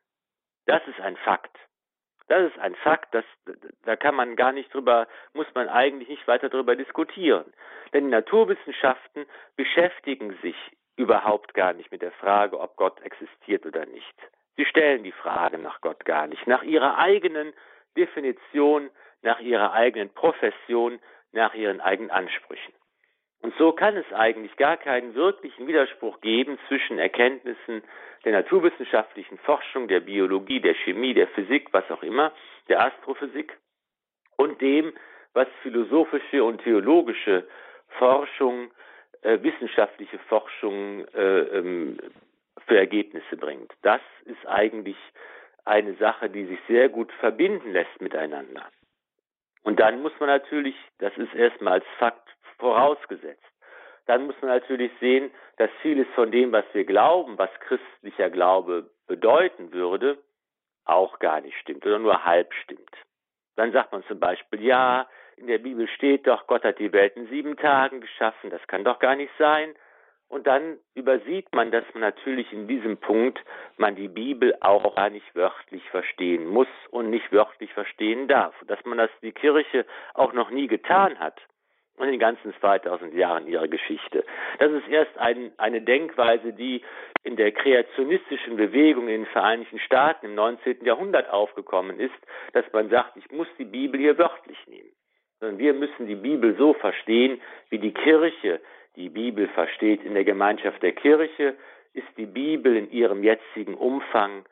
Das 0.67 0.87
ist 0.87 1.01
ein 1.01 1.17
Fakt. 1.17 1.57
Das 2.29 2.51
ist 2.51 2.59
ein 2.59 2.75
Fakt, 2.77 3.15
das, 3.15 3.25
da 3.85 3.97
kann 3.97 4.15
man 4.15 4.37
gar 4.37 4.53
nicht 4.53 4.73
drüber, 4.73 5.09
muss 5.33 5.47
man 5.55 5.69
eigentlich 5.69 6.09
nicht 6.09 6.29
weiter 6.29 6.51
drüber 6.51 6.77
diskutieren. 6.77 7.47
Denn 7.93 8.05
die 8.05 8.11
Naturwissenschaften 8.11 9.27
beschäftigen 9.57 10.37
sich 10.43 10.57
überhaupt 10.97 11.55
gar 11.55 11.73
nicht 11.73 11.91
mit 11.91 12.03
der 12.03 12.13
Frage, 12.13 12.61
ob 12.61 12.77
Gott 12.77 13.01
existiert 13.01 13.65
oder 13.65 13.87
nicht. 13.87 14.15
Sie 14.57 14.67
stellen 14.67 15.05
die 15.05 15.13
Frage 15.13 15.57
nach 15.59 15.81
Gott 15.81 16.05
gar 16.05 16.27
nicht, 16.27 16.47
nach 16.47 16.63
ihrer 16.65 16.99
eigenen 16.99 17.55
Definition, 17.97 18.91
nach 19.23 19.41
ihrer 19.41 19.73
eigenen 19.73 20.11
Profession, 20.11 20.99
nach 21.33 21.55
ihren 21.55 21.81
eigenen 21.81 22.11
Ansprüchen. 22.11 22.75
Und 23.41 23.55
so 23.57 23.73
kann 23.73 23.97
es 23.97 24.13
eigentlich 24.13 24.57
gar 24.57 24.77
keinen 24.77 25.15
wirklichen 25.15 25.67
Widerspruch 25.69 26.21
geben 26.21 26.59
zwischen 26.67 26.99
Erkenntnissen 26.99 27.83
der 28.25 28.33
naturwissenschaftlichen 28.33 29.39
Forschung, 29.39 29.89
der 29.89 30.01
Biologie, 30.01 30.61
der 30.61 30.75
Chemie, 30.75 31.15
der 31.15 31.29
Physik, 31.29 31.69
was 31.73 31.91
auch 31.91 32.03
immer, 32.03 32.33
der 32.69 32.81
Astrophysik 32.81 33.57
und 34.37 34.61
dem, 34.61 34.93
was 35.35 35.49
philosophische 35.63 36.43
und 36.45 36.63
theologische 36.63 37.47
Forschung, 37.99 38.71
äh, 39.23 39.39
wissenschaftliche 39.43 40.19
Forschung 40.21 41.07
äh, 41.15 41.41
ähm, 41.59 41.99
für 42.67 42.77
Ergebnisse 42.77 43.37
bringt. 43.37 43.73
Das 43.83 44.01
ist 44.25 44.47
eigentlich 44.47 44.97
eine 45.65 45.95
Sache, 45.95 46.31
die 46.31 46.47
sich 46.47 46.59
sehr 46.69 46.89
gut 46.89 47.13
verbinden 47.21 47.73
lässt 47.73 48.01
miteinander. 48.01 48.67
Und 49.63 49.81
dann 49.81 50.01
muss 50.01 50.13
man 50.19 50.29
natürlich, 50.29 50.77
das 50.99 51.17
ist 51.19 51.35
erstmal 51.35 51.75
als 51.75 51.85
Fakt 51.99 52.29
vorausgesetzt, 52.59 53.48
dann 54.09 54.27
muss 54.27 54.37
man 54.41 54.51
natürlich 54.51 54.91
sehen, 55.01 55.31
dass 55.59 55.71
vieles 55.83 56.07
von 56.15 56.31
dem, 56.31 56.51
was 56.51 56.65
wir 56.73 56.85
glauben, 56.85 57.37
was 57.37 57.51
christlicher 57.61 58.31
Glaube 58.31 58.89
bedeuten 59.07 59.71
würde, 59.73 60.17
auch 60.87 61.19
gar 61.19 61.43
nicht 61.43 61.59
stimmt 61.59 61.85
oder 61.85 61.99
nur 61.99 62.25
halb 62.25 62.53
stimmt. 62.55 62.91
Dann 63.57 63.71
sagt 63.71 63.93
man 63.93 64.03
zum 64.05 64.19
Beispiel, 64.19 64.63
ja, 64.63 65.07
in 65.37 65.47
der 65.47 65.59
Bibel 65.59 65.87
steht 65.89 66.27
doch, 66.27 66.47
Gott 66.47 66.65
hat 66.65 66.79
die 66.79 66.93
Welt 66.93 67.17
in 67.17 67.29
sieben 67.29 67.57
Tagen 67.59 68.01
geschaffen, 68.01 68.49
das 68.49 68.67
kann 68.67 68.83
doch 68.83 68.99
gar 68.99 69.15
nicht 69.15 69.33
sein. 69.39 69.75
Und 70.29 70.47
dann 70.47 70.79
übersieht 70.95 71.55
man, 71.55 71.71
dass 71.71 71.85
man 71.93 72.01
natürlich 72.01 72.51
in 72.51 72.67
diesem 72.67 72.97
Punkt 72.97 73.39
man 73.77 73.95
die 73.95 74.09
Bibel 74.09 74.55
auch 74.61 74.97
gar 74.97 75.11
nicht 75.11 75.35
wörtlich 75.35 75.83
verstehen 75.91 76.47
muss 76.47 76.69
und 76.91 77.11
nicht 77.11 77.31
wörtlich 77.31 77.73
verstehen 77.75 78.27
darf. 78.27 78.55
Dass 78.67 78.83
man 78.87 78.99
das 78.99 79.11
die 79.21 79.33
Kirche 79.33 79.85
auch 80.15 80.33
noch 80.33 80.51
nie 80.51 80.67
getan 80.67 81.19
hat 81.19 81.39
in 82.07 82.13
den 82.13 82.21
ganzen 82.21 82.55
2000 82.61 83.15
Jahren 83.15 83.47
ihrer 83.47 83.69
Geschichte. 83.69 84.25
Das 84.59 84.71
ist 84.73 84.89
erst 84.89 85.17
ein, 85.19 85.53
eine 85.57 85.81
Denkweise, 85.81 86.53
die 86.53 86.83
in 87.25 87.37
der 87.37 87.53
kreationistischen 87.53 88.57
Bewegung 88.57 89.05
in 89.05 89.23
den 89.23 89.27
Vereinigten 89.27 89.79
Staaten 89.81 90.27
im 90.27 90.35
19. 90.35 90.85
Jahrhundert 90.85 91.31
aufgekommen 91.31 91.99
ist, 92.01 92.15
dass 92.53 92.65
man 92.73 92.89
sagt, 92.89 93.17
ich 93.17 93.31
muss 93.31 93.49
die 93.59 93.65
Bibel 93.65 94.01
hier 94.01 94.19
wörtlich 94.19 94.59
nehmen. 94.67 94.91
Sondern 95.41 95.59
wir 95.59 95.75
müssen 95.75 96.07
die 96.07 96.17
Bibel 96.17 96.57
so 96.57 96.75
verstehen, 96.75 97.41
wie 97.71 97.79
die 97.79 97.93
Kirche 97.93 98.61
die 98.97 99.09
Bibel 99.09 99.49
versteht. 99.49 100.05
In 100.05 100.15
der 100.15 100.25
Gemeinschaft 100.25 100.83
der 100.83 100.93
Kirche 100.93 101.55
ist 101.93 102.09
die 102.17 102.27
Bibel 102.27 102.77
in 102.77 102.91
ihrem 102.91 103.23
jetzigen 103.23 103.75
Umfang 103.75 104.45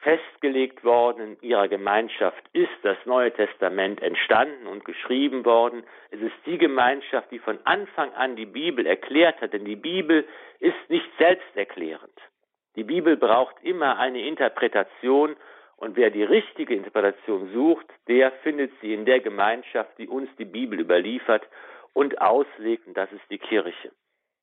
festgelegt 0.00 0.84
worden. 0.84 1.36
In 1.40 1.48
ihrer 1.48 1.68
Gemeinschaft 1.68 2.42
ist 2.52 2.70
das 2.82 2.96
Neue 3.04 3.32
Testament 3.32 4.02
entstanden 4.02 4.66
und 4.66 4.84
geschrieben 4.84 5.44
worden. 5.44 5.82
Es 6.10 6.20
ist 6.20 6.34
die 6.46 6.58
Gemeinschaft, 6.58 7.30
die 7.30 7.38
von 7.38 7.58
Anfang 7.64 8.12
an 8.14 8.36
die 8.36 8.46
Bibel 8.46 8.86
erklärt 8.86 9.40
hat, 9.40 9.52
denn 9.52 9.64
die 9.64 9.76
Bibel 9.76 10.24
ist 10.60 10.76
nicht 10.88 11.08
selbsterklärend. 11.18 12.20
Die 12.76 12.84
Bibel 12.84 13.16
braucht 13.16 13.56
immer 13.62 13.98
eine 13.98 14.24
Interpretation 14.26 15.36
und 15.76 15.96
wer 15.96 16.10
die 16.10 16.24
richtige 16.24 16.74
Interpretation 16.74 17.52
sucht, 17.52 17.86
der 18.08 18.32
findet 18.42 18.72
sie 18.80 18.94
in 18.94 19.04
der 19.04 19.20
Gemeinschaft, 19.20 19.90
die 19.98 20.08
uns 20.08 20.28
die 20.36 20.44
Bibel 20.44 20.78
überliefert 20.80 21.42
und 21.92 22.20
auslegt, 22.20 22.86
und 22.86 22.96
das 22.96 23.10
ist 23.12 23.22
die 23.30 23.38
Kirche. 23.38 23.92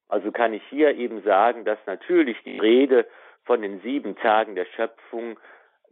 Also 0.08 0.32
kann 0.32 0.54
ich 0.54 0.64
hier 0.70 0.96
eben 0.96 1.24
sagen, 1.24 1.66
dass 1.66 1.80
natürlich 1.86 2.38
die 2.44 2.60
Rede 2.60 3.06
von 3.46 3.62
den 3.62 3.80
sieben 3.82 4.16
Tagen 4.16 4.56
der 4.56 4.66
Schöpfung 4.66 5.40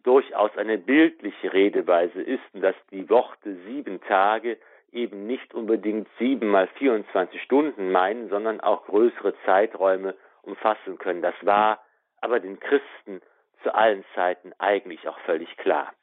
durchaus 0.03 0.55
eine 0.57 0.77
bildliche 0.77 1.53
Redeweise 1.53 2.21
ist 2.21 2.43
und 2.53 2.61
dass 2.61 2.75
die 2.91 3.09
Worte 3.09 3.55
sieben 3.65 4.01
Tage 4.01 4.57
eben 4.91 5.25
nicht 5.25 5.53
unbedingt 5.53 6.07
sieben 6.19 6.49
mal 6.49 6.67
24 6.77 7.41
Stunden 7.41 7.91
meinen, 7.91 8.29
sondern 8.29 8.59
auch 8.61 8.85
größere 8.85 9.33
Zeiträume 9.45 10.15
umfassen 10.41 10.97
können. 10.97 11.21
Das 11.21 11.35
war 11.41 11.83
aber 12.21 12.39
den 12.39 12.59
Christen 12.59 13.21
zu 13.63 13.73
allen 13.73 14.03
Zeiten 14.13 14.53
eigentlich 14.59 15.07
auch 15.07 15.17
völlig 15.19 15.55
klar. 15.57 15.93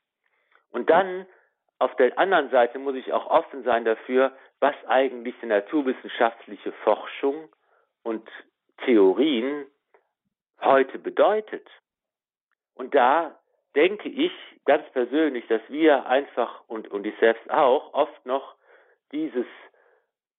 Und 0.71 0.91
dann 0.91 1.27
auf 1.79 1.95
der 1.97 2.19
anderen 2.19 2.51
Seite 2.51 2.79
muss 2.79 2.95
ich 2.95 3.13
auch 3.13 3.27
offen 3.27 3.63
sein 3.65 3.85
dafür, 3.85 4.33
was 4.61 4.75
eigentlich 4.87 5.35
die 5.41 5.47
naturwissenschaftliche 5.47 6.73
Forschung 6.85 7.49
und 8.03 8.29
Theorien 8.85 9.67
heute 10.63 10.99
bedeutet. 10.99 11.69
Und 12.75 12.95
da 12.95 13.39
denke 13.75 14.09
ich 14.09 14.33
ganz 14.65 14.89
persönlich, 14.93 15.47
dass 15.49 15.63
wir 15.69 16.07
einfach 16.07 16.63
und, 16.69 16.89
und 16.89 17.07
ich 17.07 17.15
selbst 17.19 17.51
auch 17.51 17.93
oft 17.95 18.27
noch 18.27 18.57
dieses 19.13 19.47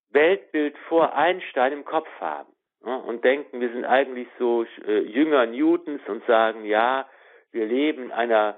Weltbild 0.09 0.77
vor 0.89 1.15
Einstein 1.15 1.73
im 1.73 1.85
Kopf 1.85 2.09
haben 2.19 2.51
ja, 2.85 2.95
und 2.95 3.23
denken, 3.23 3.61
wir 3.61 3.69
sind 3.71 3.85
eigentlich 3.85 4.27
so 4.39 4.65
äh, 4.85 4.99
Jünger 4.99 5.45
Newtons 5.45 6.01
und 6.07 6.25
sagen, 6.25 6.65
ja, 6.65 7.07
wir 7.51 7.65
leben 7.65 8.05
in 8.05 8.11
einer 8.11 8.55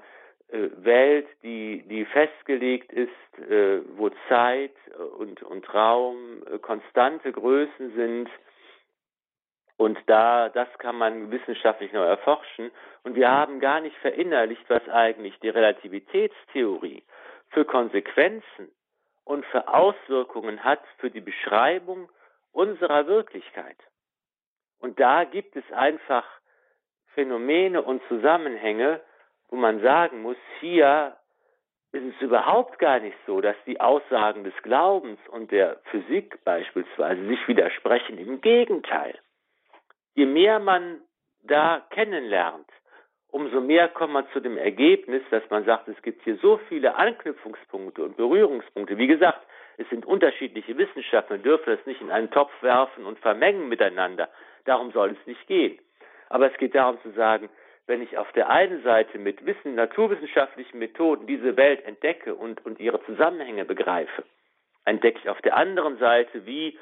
äh, 0.48 0.68
Welt, 0.76 1.26
die, 1.42 1.84
die 1.88 2.04
festgelegt 2.04 2.92
ist, 2.92 3.50
äh, 3.50 3.80
wo 3.96 4.10
Zeit 4.28 4.74
und, 5.18 5.42
und 5.42 5.72
Raum 5.74 6.42
äh, 6.46 6.58
konstante 6.58 7.32
Größen 7.32 7.94
sind. 7.94 8.28
Und 9.76 9.98
da, 10.06 10.48
das 10.48 10.68
kann 10.78 10.96
man 10.96 11.30
wissenschaftlich 11.30 11.92
noch 11.92 12.04
erforschen. 12.04 12.70
Und 13.02 13.16
wir 13.16 13.30
haben 13.30 13.58
gar 13.60 13.80
nicht 13.80 13.96
verinnerlicht, 13.98 14.64
was 14.68 14.88
eigentlich 14.88 15.38
die 15.40 15.48
Relativitätstheorie 15.48 17.02
für 17.50 17.64
Konsequenzen 17.64 18.70
und 19.24 19.44
für 19.46 19.68
Auswirkungen 19.68 20.62
hat 20.62 20.80
für 20.98 21.10
die 21.10 21.20
Beschreibung 21.20 22.08
unserer 22.52 23.06
Wirklichkeit. 23.06 23.76
Und 24.78 25.00
da 25.00 25.24
gibt 25.24 25.56
es 25.56 25.64
einfach 25.72 26.24
Phänomene 27.14 27.82
und 27.82 28.02
Zusammenhänge, 28.08 29.00
wo 29.48 29.56
man 29.56 29.80
sagen 29.80 30.22
muss, 30.22 30.36
hier 30.60 31.16
ist 31.92 32.14
es 32.14 32.20
überhaupt 32.20 32.78
gar 32.80 32.98
nicht 32.98 33.16
so, 33.26 33.40
dass 33.40 33.56
die 33.66 33.80
Aussagen 33.80 34.42
des 34.44 34.54
Glaubens 34.62 35.18
und 35.28 35.52
der 35.52 35.80
Physik 35.90 36.42
beispielsweise 36.44 37.24
sich 37.26 37.46
widersprechen. 37.46 38.18
Im 38.18 38.40
Gegenteil. 38.40 39.18
Je 40.14 40.26
mehr 40.26 40.58
man 40.58 41.00
da 41.42 41.84
kennenlernt, 41.90 42.68
umso 43.28 43.60
mehr 43.60 43.88
kommt 43.88 44.12
man 44.12 44.26
zu 44.32 44.40
dem 44.40 44.56
Ergebnis, 44.56 45.22
dass 45.30 45.42
man 45.50 45.64
sagt, 45.64 45.88
es 45.88 46.00
gibt 46.02 46.22
hier 46.22 46.36
so 46.36 46.58
viele 46.68 46.94
Anknüpfungspunkte 46.94 48.02
und 48.04 48.16
Berührungspunkte. 48.16 48.96
Wie 48.96 49.08
gesagt, 49.08 49.44
es 49.76 49.88
sind 49.90 50.06
unterschiedliche 50.06 50.78
Wissenschaften, 50.78 51.34
man 51.34 51.42
dürfe 51.42 51.76
das 51.76 51.84
nicht 51.84 52.00
in 52.00 52.12
einen 52.12 52.30
Topf 52.30 52.52
werfen 52.62 53.04
und 53.04 53.18
vermengen 53.18 53.68
miteinander. 53.68 54.28
Darum 54.64 54.92
soll 54.92 55.10
es 55.10 55.26
nicht 55.26 55.46
gehen. 55.48 55.78
Aber 56.28 56.50
es 56.50 56.56
geht 56.58 56.74
darum 56.74 57.00
zu 57.02 57.10
sagen, 57.10 57.48
wenn 57.86 58.00
ich 58.00 58.16
auf 58.16 58.30
der 58.32 58.48
einen 58.48 58.82
Seite 58.82 59.18
mit 59.18 59.44
Wissen, 59.44 59.74
naturwissenschaftlichen 59.74 60.78
Methoden 60.78 61.26
diese 61.26 61.56
Welt 61.56 61.84
entdecke 61.84 62.34
und, 62.34 62.64
und 62.64 62.80
ihre 62.80 63.04
Zusammenhänge 63.04 63.64
begreife, 63.64 64.24
entdecke 64.84 65.18
ich 65.22 65.28
auf 65.28 65.42
der 65.42 65.56
anderen 65.56 65.98
Seite, 65.98 66.46
wie 66.46 66.78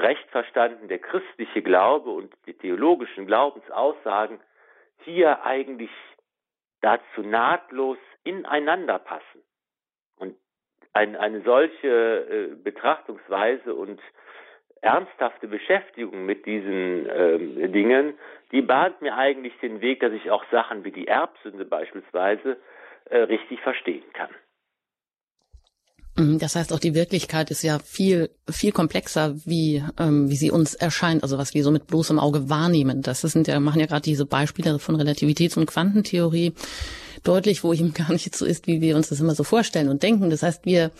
recht 0.00 0.28
verstanden 0.30 0.88
der 0.88 0.98
christliche 0.98 1.62
Glaube 1.62 2.10
und 2.10 2.32
die 2.46 2.54
theologischen 2.54 3.26
Glaubensaussagen 3.26 4.40
hier 5.04 5.44
eigentlich 5.44 5.90
dazu 6.80 7.22
nahtlos 7.22 7.98
ineinander 8.24 8.98
passen. 8.98 9.42
Und 10.16 10.36
ein, 10.92 11.16
eine 11.16 11.42
solche 11.42 11.88
äh, 11.88 12.54
Betrachtungsweise 12.54 13.74
und 13.74 14.00
ernsthafte 14.80 15.48
Beschäftigung 15.48 16.24
mit 16.24 16.46
diesen 16.46 17.08
ähm, 17.10 17.72
Dingen, 17.72 18.18
die 18.52 18.62
bahnt 18.62 19.02
mir 19.02 19.16
eigentlich 19.16 19.56
den 19.58 19.80
Weg, 19.80 20.00
dass 20.00 20.12
ich 20.12 20.30
auch 20.30 20.44
Sachen 20.50 20.84
wie 20.84 20.92
die 20.92 21.08
Erbsünde 21.08 21.64
beispielsweise 21.64 22.56
äh, 23.06 23.18
richtig 23.18 23.60
verstehen 23.60 24.04
kann. 24.12 24.30
Mhm, 26.18 26.38
das 26.40 26.56
heißt, 26.56 26.72
auch 26.72 26.80
die 26.80 26.94
Wirklichkeit 26.94 27.50
ist 27.50 27.62
ja 27.62 27.78
viel, 27.78 28.30
viel 28.50 28.72
komplexer, 28.72 29.36
wie, 29.44 29.84
ähm, 29.98 30.28
wie 30.28 30.36
sie 30.36 30.50
uns 30.50 30.74
erscheint, 30.74 31.22
also 31.22 31.38
was 31.38 31.54
wir 31.54 31.62
so 31.62 31.70
mit 31.70 31.86
bloßem 31.86 32.18
Auge 32.18 32.50
wahrnehmen. 32.50 33.02
Das 33.02 33.20
sind 33.20 33.46
ja, 33.46 33.60
machen 33.60 33.80
ja 33.80 33.86
gerade 33.86 34.02
diese 34.02 34.26
Beispiele 34.26 34.80
von 34.80 34.96
Relativitäts- 34.96 35.56
und 35.56 35.66
Quantentheorie 35.66 36.54
deutlich, 37.22 37.62
wo 37.62 37.72
eben 37.72 37.94
gar 37.94 38.10
nicht 38.12 38.34
so 38.34 38.44
ist, 38.44 38.66
wie 38.66 38.80
wir 38.80 38.96
uns 38.96 39.08
das 39.08 39.20
immer 39.20 39.36
so 39.36 39.44
vorstellen 39.44 39.88
und 39.88 40.02
denken. 40.02 40.28
Das 40.28 40.42
heißt, 40.42 40.66
wir 40.66 40.90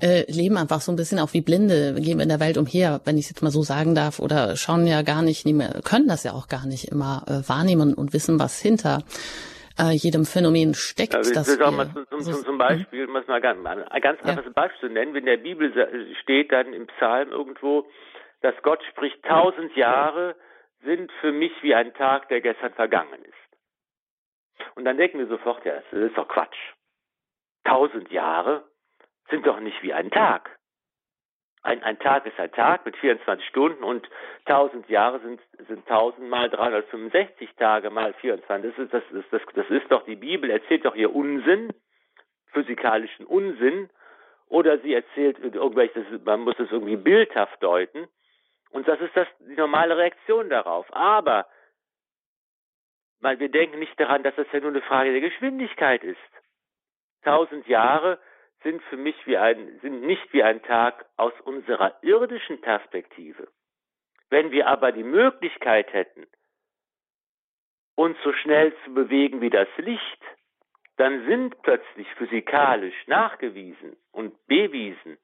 äh, 0.00 0.30
leben 0.30 0.56
einfach 0.56 0.80
so 0.80 0.90
ein 0.90 0.96
bisschen 0.96 1.20
auch 1.20 1.32
wie 1.32 1.42
Blinde, 1.42 1.94
gehen 2.00 2.18
in 2.18 2.28
der 2.28 2.40
Welt 2.40 2.58
umher, 2.58 3.00
wenn 3.04 3.18
ich 3.18 3.26
es 3.26 3.30
jetzt 3.30 3.42
mal 3.42 3.52
so 3.52 3.62
sagen 3.62 3.94
darf, 3.94 4.18
oder 4.18 4.56
schauen 4.56 4.86
ja 4.88 5.02
gar 5.02 5.22
nicht, 5.22 5.46
können 5.84 6.08
das 6.08 6.24
ja 6.24 6.32
auch 6.32 6.48
gar 6.48 6.66
nicht 6.66 6.86
immer 6.86 7.24
äh, 7.28 7.48
wahrnehmen 7.48 7.94
und 7.94 8.12
wissen, 8.12 8.40
was 8.40 8.58
hinter 8.58 9.04
äh, 9.78 9.92
jedem 9.92 10.24
Phänomen 10.24 10.74
steckt. 10.74 11.14
Ja, 11.14 11.20
das 11.20 11.58
wir, 11.58 11.70
mal 11.70 11.90
zum, 11.92 12.06
zum, 12.08 12.20
zum, 12.20 12.44
zum 12.44 12.58
Beispiel, 12.58 13.06
muss 13.06 13.26
mal 13.26 13.40
ganz, 13.40 13.64
ein 13.64 14.00
ganz 14.00 14.20
einfaches 14.22 14.46
ja. 14.46 14.52
Beispiel 14.52 14.90
nennen, 14.90 15.14
wenn 15.14 15.26
in 15.26 15.26
der 15.26 15.36
Bibel 15.36 15.72
steht 16.22 16.52
dann 16.52 16.72
im 16.72 16.86
Psalm 16.86 17.30
irgendwo, 17.30 17.86
dass 18.42 18.54
Gott 18.62 18.82
spricht, 18.90 19.22
tausend 19.24 19.74
Jahre 19.76 20.36
sind 20.84 21.10
für 21.20 21.32
mich 21.32 21.52
wie 21.62 21.74
ein 21.74 21.94
Tag, 21.94 22.28
der 22.28 22.40
gestern 22.40 22.72
vergangen 22.74 23.24
ist. 23.24 24.76
Und 24.76 24.84
dann 24.84 24.96
denken 24.96 25.18
wir 25.18 25.26
sofort, 25.26 25.64
ja, 25.64 25.74
das 25.90 26.00
ist 26.00 26.16
doch 26.16 26.28
Quatsch. 26.28 26.56
Tausend 27.64 28.10
Jahre 28.10 28.64
sind 29.30 29.46
doch 29.46 29.60
nicht 29.60 29.82
wie 29.82 29.92
ein 29.92 30.10
Tag. 30.10 30.55
Ein, 31.66 31.82
ein 31.82 31.98
Tag 31.98 32.24
ist 32.26 32.38
ein 32.38 32.52
Tag 32.52 32.86
mit 32.86 32.96
24 32.96 33.44
Stunden 33.48 33.82
und 33.82 34.08
1000 34.44 34.88
Jahre 34.88 35.18
sind, 35.18 35.40
sind 35.66 35.80
1000 35.90 36.30
mal 36.30 36.48
365 36.48 37.50
Tage 37.56 37.90
mal 37.90 38.14
24. 38.14 38.72
Das 38.72 38.84
ist, 38.84 38.94
das, 38.94 39.02
ist, 39.10 39.32
das, 39.32 39.42
das 39.52 39.70
ist 39.70 39.90
doch 39.90 40.04
die 40.04 40.14
Bibel, 40.14 40.48
erzählt 40.48 40.84
doch 40.84 40.94
ihr 40.94 41.12
Unsinn, 41.12 41.72
physikalischen 42.52 43.26
Unsinn, 43.26 43.90
oder 44.46 44.78
sie 44.78 44.94
erzählt 44.94 45.40
irgendwelches, 45.40 46.04
man 46.24 46.42
muss 46.42 46.56
es 46.60 46.70
irgendwie 46.70 46.94
bildhaft 46.94 47.60
deuten. 47.60 48.06
Und 48.70 48.86
das 48.86 49.00
ist 49.00 49.16
das, 49.16 49.26
die 49.40 49.56
normale 49.56 49.96
Reaktion 49.96 50.48
darauf. 50.48 50.86
Aber 50.94 51.46
weil 53.18 53.40
wir 53.40 53.48
denken 53.48 53.80
nicht 53.80 53.98
daran, 53.98 54.22
dass 54.22 54.36
das 54.36 54.46
ja 54.52 54.60
nur 54.60 54.70
eine 54.70 54.82
Frage 54.82 55.10
der 55.10 55.20
Geschwindigkeit 55.20 56.04
ist. 56.04 56.16
Tausend 57.24 57.66
Jahre 57.66 58.20
sind 58.62 58.82
für 58.84 58.96
mich 58.96 59.16
wie 59.26 59.36
ein, 59.36 59.78
sind 59.80 60.02
nicht 60.02 60.32
wie 60.32 60.42
ein 60.42 60.62
Tag 60.62 61.06
aus 61.16 61.32
unserer 61.44 62.02
irdischen 62.02 62.60
Perspektive. 62.60 63.48
Wenn 64.28 64.50
wir 64.50 64.66
aber 64.66 64.92
die 64.92 65.04
Möglichkeit 65.04 65.92
hätten, 65.92 66.26
uns 67.94 68.16
so 68.24 68.32
schnell 68.32 68.74
zu 68.84 68.94
bewegen 68.94 69.40
wie 69.40 69.50
das 69.50 69.68
Licht, 69.76 70.22
dann 70.96 71.26
sind 71.26 71.60
plötzlich 71.62 72.08
physikalisch 72.14 73.06
nachgewiesen 73.06 73.96
und 74.12 74.34
bewiesen 74.46 75.18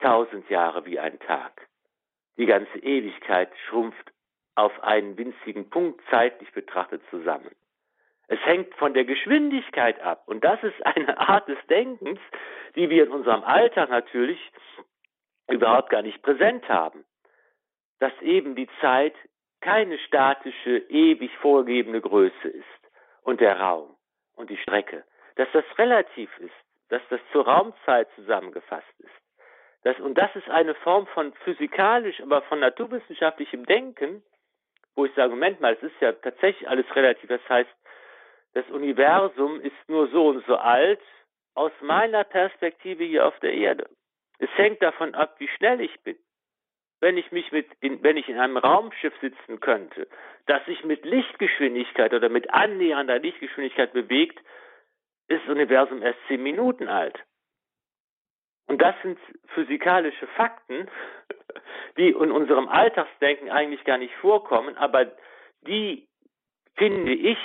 tausend 0.00 0.48
Jahre 0.50 0.84
wie 0.84 0.98
ein 0.98 1.18
Tag. 1.20 1.68
Die 2.36 2.46
ganze 2.46 2.78
Ewigkeit 2.78 3.50
schrumpft 3.68 4.12
auf 4.54 4.82
einen 4.82 5.16
winzigen 5.16 5.70
Punkt 5.70 6.00
zeitlich 6.10 6.52
betrachtet 6.52 7.02
zusammen. 7.10 7.50
Es 8.28 8.38
hängt 8.44 8.74
von 8.76 8.94
der 8.94 9.04
Geschwindigkeit 9.04 10.00
ab. 10.00 10.22
Und 10.26 10.44
das 10.44 10.62
ist 10.62 10.84
eine 10.86 11.18
Art 11.28 11.48
des 11.48 11.58
Denkens, 11.68 12.20
die 12.74 12.90
wir 12.90 13.04
in 13.04 13.12
unserem 13.12 13.44
Alltag 13.44 13.90
natürlich 13.90 14.38
überhaupt 15.48 15.90
gar 15.90 16.02
nicht 16.02 16.22
präsent 16.22 16.68
haben. 16.68 17.04
Dass 18.00 18.12
eben 18.22 18.54
die 18.54 18.68
Zeit 18.80 19.14
keine 19.60 19.98
statische, 19.98 20.78
ewig 20.88 21.36
vorgegebene 21.38 22.00
Größe 22.00 22.48
ist 22.48 22.64
und 23.22 23.40
der 23.40 23.58
Raum 23.58 23.96
und 24.36 24.50
die 24.50 24.58
Strecke. 24.58 25.04
Dass 25.36 25.48
das 25.52 25.64
relativ 25.78 26.30
ist, 26.38 26.54
dass 26.90 27.02
das 27.08 27.20
zur 27.32 27.46
Raumzeit 27.46 28.08
zusammengefasst 28.14 28.92
ist. 28.98 29.10
Das, 29.82 29.98
und 30.00 30.16
das 30.16 30.34
ist 30.34 30.48
eine 30.48 30.74
Form 30.76 31.06
von 31.08 31.32
physikalisch, 31.44 32.20
aber 32.20 32.42
von 32.42 32.60
naturwissenschaftlichem 32.60 33.66
Denken, 33.66 34.22
wo 34.94 35.04
ich 35.04 35.14
sage, 35.14 35.30
Moment 35.30 35.60
mal, 35.60 35.74
es 35.74 35.82
ist 35.82 36.00
ja 36.00 36.12
tatsächlich 36.12 36.68
alles 36.68 36.86
relativ. 36.94 37.28
Das 37.28 37.46
heißt, 37.48 37.70
das 38.54 38.68
Universum 38.70 39.60
ist 39.60 39.88
nur 39.88 40.08
so 40.08 40.28
und 40.28 40.46
so 40.46 40.56
alt 40.56 41.00
aus 41.54 41.72
meiner 41.80 42.24
Perspektive 42.24 43.04
hier 43.04 43.26
auf 43.26 43.38
der 43.40 43.52
Erde. 43.52 43.88
Es 44.38 44.50
hängt 44.56 44.82
davon 44.82 45.14
ab, 45.14 45.36
wie 45.38 45.48
schnell 45.48 45.80
ich 45.80 46.00
bin. 46.02 46.16
Wenn 47.00 47.16
ich 47.18 47.30
mich 47.32 47.52
mit, 47.52 47.68
in, 47.80 48.02
wenn 48.02 48.16
ich 48.16 48.28
in 48.28 48.38
einem 48.38 48.56
Raumschiff 48.56 49.12
sitzen 49.20 49.60
könnte, 49.60 50.08
das 50.46 50.64
sich 50.66 50.84
mit 50.84 51.04
Lichtgeschwindigkeit 51.04 52.14
oder 52.14 52.28
mit 52.28 52.50
annähernder 52.50 53.18
Lichtgeschwindigkeit 53.18 53.92
bewegt, 53.92 54.38
ist 55.28 55.42
das 55.42 55.50
Universum 55.50 56.02
erst 56.02 56.18
zehn 56.28 56.42
Minuten 56.42 56.88
alt. 56.88 57.18
Und 58.66 58.80
das 58.80 58.94
sind 59.02 59.18
physikalische 59.48 60.26
Fakten, 60.28 60.88
die 61.96 62.08
in 62.08 62.30
unserem 62.30 62.68
Alltagsdenken 62.68 63.50
eigentlich 63.50 63.84
gar 63.84 63.98
nicht 63.98 64.14
vorkommen, 64.16 64.76
aber 64.76 65.12
die, 65.66 66.08
finde 66.76 67.12
ich, 67.12 67.38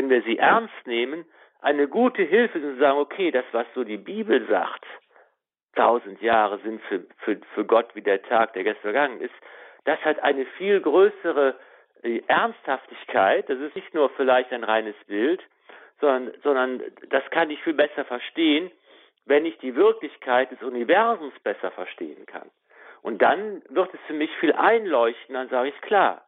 wenn 0.00 0.08
wir 0.08 0.22
sie 0.22 0.38
ernst 0.38 0.86
nehmen, 0.86 1.26
eine 1.60 1.86
gute 1.86 2.22
Hilfe 2.22 2.58
zu 2.58 2.76
sagen, 2.78 2.98
okay, 2.98 3.30
das, 3.30 3.44
was 3.52 3.66
so 3.74 3.84
die 3.84 3.98
Bibel 3.98 4.46
sagt, 4.48 4.86
tausend 5.76 6.22
Jahre 6.22 6.58
sind 6.60 6.80
für, 6.84 7.04
für, 7.18 7.38
für 7.54 7.66
Gott 7.66 7.94
wie 7.94 8.00
der 8.00 8.22
Tag, 8.22 8.54
der 8.54 8.64
gestern 8.64 8.92
vergangen 8.92 9.20
ist, 9.20 9.34
das 9.84 10.00
hat 10.00 10.18
eine 10.22 10.46
viel 10.56 10.80
größere 10.80 11.54
äh, 12.02 12.22
Ernsthaftigkeit. 12.28 13.50
Das 13.50 13.58
ist 13.58 13.76
nicht 13.76 13.92
nur 13.92 14.08
vielleicht 14.10 14.52
ein 14.54 14.64
reines 14.64 14.96
Bild, 15.06 15.42
sondern, 16.00 16.32
sondern 16.42 16.82
das 17.10 17.24
kann 17.30 17.50
ich 17.50 17.62
viel 17.62 17.74
besser 17.74 18.06
verstehen, 18.06 18.70
wenn 19.26 19.44
ich 19.44 19.58
die 19.58 19.76
Wirklichkeit 19.76 20.50
des 20.50 20.62
Universums 20.62 21.38
besser 21.40 21.70
verstehen 21.72 22.24
kann. 22.24 22.48
Und 23.02 23.20
dann 23.20 23.60
wird 23.68 23.92
es 23.92 24.00
für 24.06 24.14
mich 24.14 24.30
viel 24.38 24.54
einleuchten, 24.54 25.34
dann 25.34 25.50
sage 25.50 25.68
ich 25.68 25.80
klar, 25.82 26.24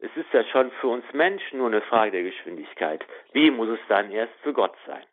es 0.00 0.10
ist 0.16 0.32
ja 0.32 0.44
schon 0.44 0.70
für 0.80 0.88
uns 0.88 1.04
Menschen 1.12 1.58
nur 1.58 1.68
eine 1.68 1.82
Frage 1.82 2.12
der 2.12 2.22
Geschwindigkeit. 2.22 3.04
Wie 3.32 3.50
muss 3.50 3.68
es 3.68 3.80
dann 3.88 4.10
erst 4.10 4.34
für 4.42 4.52
Gott 4.52 4.76
sein? 4.86 5.04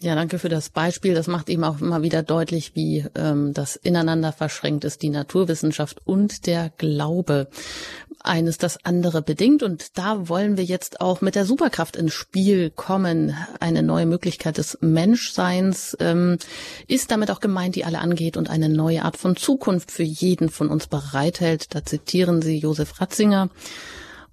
Ja, 0.00 0.16
danke 0.16 0.40
für 0.40 0.48
das 0.48 0.68
Beispiel. 0.68 1.14
Das 1.14 1.28
macht 1.28 1.48
eben 1.48 1.62
auch 1.62 1.80
immer 1.80 2.02
wieder 2.02 2.24
deutlich, 2.24 2.74
wie 2.74 3.04
ähm, 3.14 3.52
das 3.54 3.76
ineinander 3.76 4.32
verschränkt 4.32 4.82
ist, 4.84 5.02
die 5.02 5.10
Naturwissenschaft 5.10 6.00
und 6.04 6.46
der 6.46 6.70
Glaube. 6.76 7.48
Eines 8.24 8.58
das 8.58 8.84
andere 8.84 9.22
bedingt. 9.22 9.62
Und 9.62 9.98
da 9.98 10.28
wollen 10.28 10.56
wir 10.56 10.64
jetzt 10.64 11.00
auch 11.00 11.20
mit 11.20 11.36
der 11.36 11.44
Superkraft 11.44 11.96
ins 11.96 12.14
Spiel 12.14 12.70
kommen. 12.70 13.36
Eine 13.60 13.84
neue 13.84 14.06
Möglichkeit 14.06 14.58
des 14.58 14.78
Menschseins 14.80 15.96
ähm, 16.00 16.38
ist 16.88 17.12
damit 17.12 17.30
auch 17.30 17.40
gemeint, 17.40 17.76
die 17.76 17.84
alle 17.84 18.00
angeht 18.00 18.36
und 18.36 18.50
eine 18.50 18.68
neue 18.68 19.04
Art 19.04 19.16
von 19.16 19.36
Zukunft 19.36 19.92
für 19.92 20.04
jeden 20.04 20.50
von 20.50 20.68
uns 20.68 20.88
bereithält. 20.88 21.74
Da 21.74 21.84
zitieren 21.84 22.42
Sie 22.42 22.58
Josef 22.58 23.00
Ratzinger. 23.00 23.50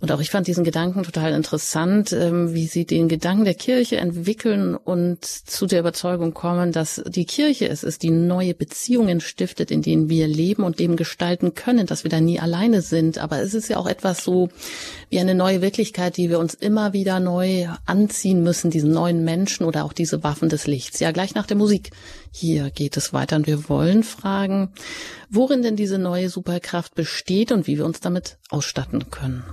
Und 0.01 0.13
auch 0.13 0.21
ich 0.21 0.29
fand 0.29 0.47
diesen 0.47 0.63
Gedanken 0.63 1.03
total 1.03 1.33
interessant, 1.33 2.13
ähm, 2.13 2.53
wie 2.53 2.67
sie 2.67 2.85
den 2.85 3.09
Gedanken 3.09 3.43
der 3.43 3.53
Kirche 3.53 3.97
entwickeln 3.97 4.75
und 4.75 5.25
zu 5.25 5.65
der 5.65 5.81
Überzeugung 5.81 6.33
kommen, 6.33 6.71
dass 6.71 7.03
die 7.05 7.25
Kirche 7.25 7.67
es 7.67 7.83
ist, 7.83 8.01
die 8.01 8.09
neue 8.09 8.53
Beziehungen 8.53 9.19
stiftet, 9.19 9.71
in 9.71 9.81
denen 9.81 10.07
wir 10.07 10.27
leben 10.27 10.63
und 10.63 10.79
dem 10.79 10.95
gestalten 10.95 11.53
können, 11.53 11.85
dass 11.85 12.05
wir 12.05 12.12
da 12.12 12.21
nie 12.21 12.39
alleine 12.39 12.81
sind. 12.81 13.17
Aber 13.17 13.41
es 13.41 13.53
ist 13.53 13.67
ja 13.67 13.75
auch 13.75 13.88
etwas 13.88 14.23
so 14.23 14.47
wie 15.09 15.19
eine 15.19 15.35
neue 15.35 15.62
Wirklichkeit, 15.62 16.15
die 16.15 16.29
wir 16.29 16.39
uns 16.39 16.53
immer 16.53 16.93
wieder 16.93 17.19
neu 17.19 17.67
anziehen 17.85 18.41
müssen, 18.41 18.71
diesen 18.71 18.91
neuen 18.91 19.25
Menschen 19.25 19.65
oder 19.65 19.83
auch 19.83 19.91
diese 19.91 20.23
Waffen 20.23 20.47
des 20.47 20.65
Lichts. 20.65 21.02
Ja, 21.02 21.12
gleich 21.12 21.35
nach 21.35 21.45
der 21.45 21.58
Musik. 21.58 21.91
Hier 22.31 22.69
geht 22.71 22.95
es 22.95 23.12
weiter 23.12 23.35
und 23.35 23.47
wir 23.47 23.67
wollen 23.67 24.04
fragen, 24.04 24.71
worin 25.29 25.62
denn 25.62 25.75
diese 25.75 25.97
neue 25.97 26.29
Superkraft 26.29 26.95
besteht 26.95 27.52
und 27.52 27.67
wie 27.67 27.77
wir 27.77 27.85
uns 27.85 28.00
damit 28.00 28.37
ausstatten 28.50 29.10
können. 29.12 29.43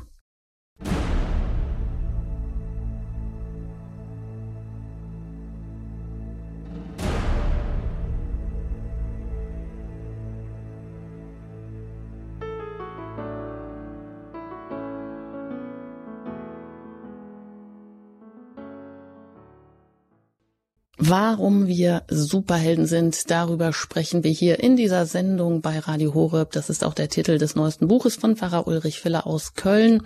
Warum 21.08 21.68
wir 21.68 22.02
Superhelden 22.08 22.86
sind, 22.86 23.30
darüber 23.30 23.72
sprechen 23.72 24.24
wir 24.24 24.32
hier 24.32 24.58
in 24.58 24.74
dieser 24.74 25.06
Sendung 25.06 25.60
bei 25.60 25.78
Radio 25.78 26.14
Horeb. 26.14 26.50
Das 26.50 26.68
ist 26.68 26.82
auch 26.82 26.94
der 26.94 27.08
Titel 27.08 27.38
des 27.38 27.54
neuesten 27.54 27.86
Buches 27.86 28.16
von 28.16 28.34
Pfarrer 28.34 28.66
Ulrich 28.66 28.98
Filler 28.98 29.24
aus 29.24 29.54
Köln. 29.54 30.02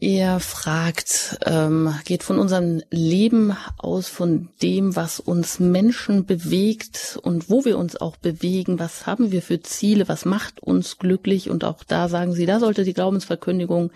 Er 0.00 0.38
fragt, 0.38 1.38
ähm, 1.44 1.92
geht 2.04 2.22
von 2.22 2.38
unserem 2.38 2.82
Leben 2.88 3.56
aus, 3.78 4.06
von 4.06 4.48
dem, 4.62 4.94
was 4.94 5.18
uns 5.18 5.58
Menschen 5.58 6.24
bewegt 6.24 7.18
und 7.22 7.50
wo 7.50 7.64
wir 7.64 7.76
uns 7.76 7.96
auch 7.96 8.16
bewegen. 8.16 8.78
Was 8.78 9.06
haben 9.06 9.32
wir 9.32 9.42
für 9.42 9.60
Ziele? 9.60 10.06
Was 10.06 10.24
macht 10.24 10.62
uns 10.62 10.98
glücklich? 10.98 11.50
Und 11.50 11.64
auch 11.64 11.82
da 11.82 12.08
sagen 12.08 12.32
Sie, 12.32 12.46
da 12.46 12.60
sollte 12.60 12.84
die 12.84 12.94
Glaubensverkündigung 12.94 13.90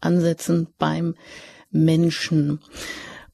ansetzen 0.00 0.68
beim 0.78 1.16
Menschen. 1.70 2.60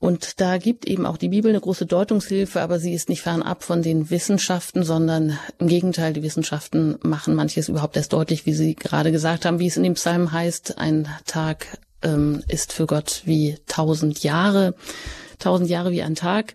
Und 0.01 0.41
da 0.41 0.59
gibt 0.59 0.87
eben 0.87 1.07
auch 1.07 1.19
die 1.19 1.29
Bibel 1.29 1.51
eine 1.51 1.61
große 1.61 1.87
Deutungshilfe, 1.87 2.61
aber 2.61 2.79
sie 2.79 2.95
ist 2.95 3.09
nicht 3.09 3.23
fernab 3.23 3.65
von 3.65 3.83
den 3.83 4.11
Wissenschaften, 4.11 4.85
sondern 4.85 5.39
im 5.59 5.67
Gegenteil, 5.67 6.13
die 6.13 6.23
Wissenschaften 6.23 6.99
machen 7.03 7.35
manches 7.35 7.69
überhaupt 7.69 7.97
erst 7.97 8.13
deutlich, 8.13 8.47
wie 8.47 8.55
Sie 8.55 8.75
gerade 8.75 9.11
gesagt 9.11 9.45
haben, 9.45 9.59
wie 9.59 9.67
es 9.67 9.77
in 9.77 9.83
dem 9.83 9.95
Psalm 9.95 10.31
heißt, 10.31 10.79
ein 10.79 11.09
Tag 11.27 11.79
ähm, 12.03 12.43
ist 12.49 12.73
für 12.73 12.87
Gott 12.87 13.23
wie 13.25 13.59
tausend 13.67 14.23
Jahre, 14.23 14.75
tausend 15.39 15.71
Jahre 15.71 15.91
wie 15.91 16.03
ein 16.03 16.15
Tag. 16.15 16.55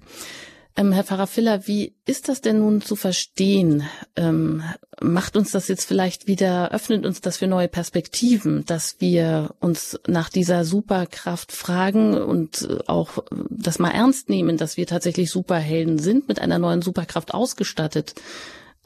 Ähm, 0.75 0.91
Herr 0.91 1.03
Pfarrer 1.03 1.27
Filler, 1.27 1.67
wie 1.67 1.95
ist 2.07 2.29
das 2.29 2.41
denn 2.41 2.59
nun 2.59 2.81
zu 2.81 2.95
verstehen? 2.95 3.83
Ähm, 4.15 4.63
macht 4.99 5.37
uns 5.37 5.51
das 5.51 5.67
jetzt 5.67 5.87
vielleicht 5.87 6.25
wieder, 6.25 6.71
öffnet 6.71 7.05
uns 7.05 7.21
das 7.21 7.37
für 7.37 7.45
neue 7.45 7.67
Perspektiven, 7.67 8.65
dass 8.65 8.99
wir 8.99 9.53
uns 9.59 9.99
nach 10.07 10.29
dieser 10.29 10.63
Superkraft 10.63 11.51
fragen 11.51 12.15
und 12.19 12.67
äh, 12.67 12.79
auch 12.87 13.23
das 13.49 13.77
mal 13.77 13.91
ernst 13.91 14.29
nehmen, 14.29 14.57
dass 14.57 14.75
wir 14.75 14.87
tatsächlich 14.87 15.29
Superhelden 15.29 15.99
sind, 15.99 16.27
mit 16.27 16.41
einer 16.41 16.57
neuen 16.57 16.81
Superkraft 16.81 17.35
ausgestattet. 17.35 18.15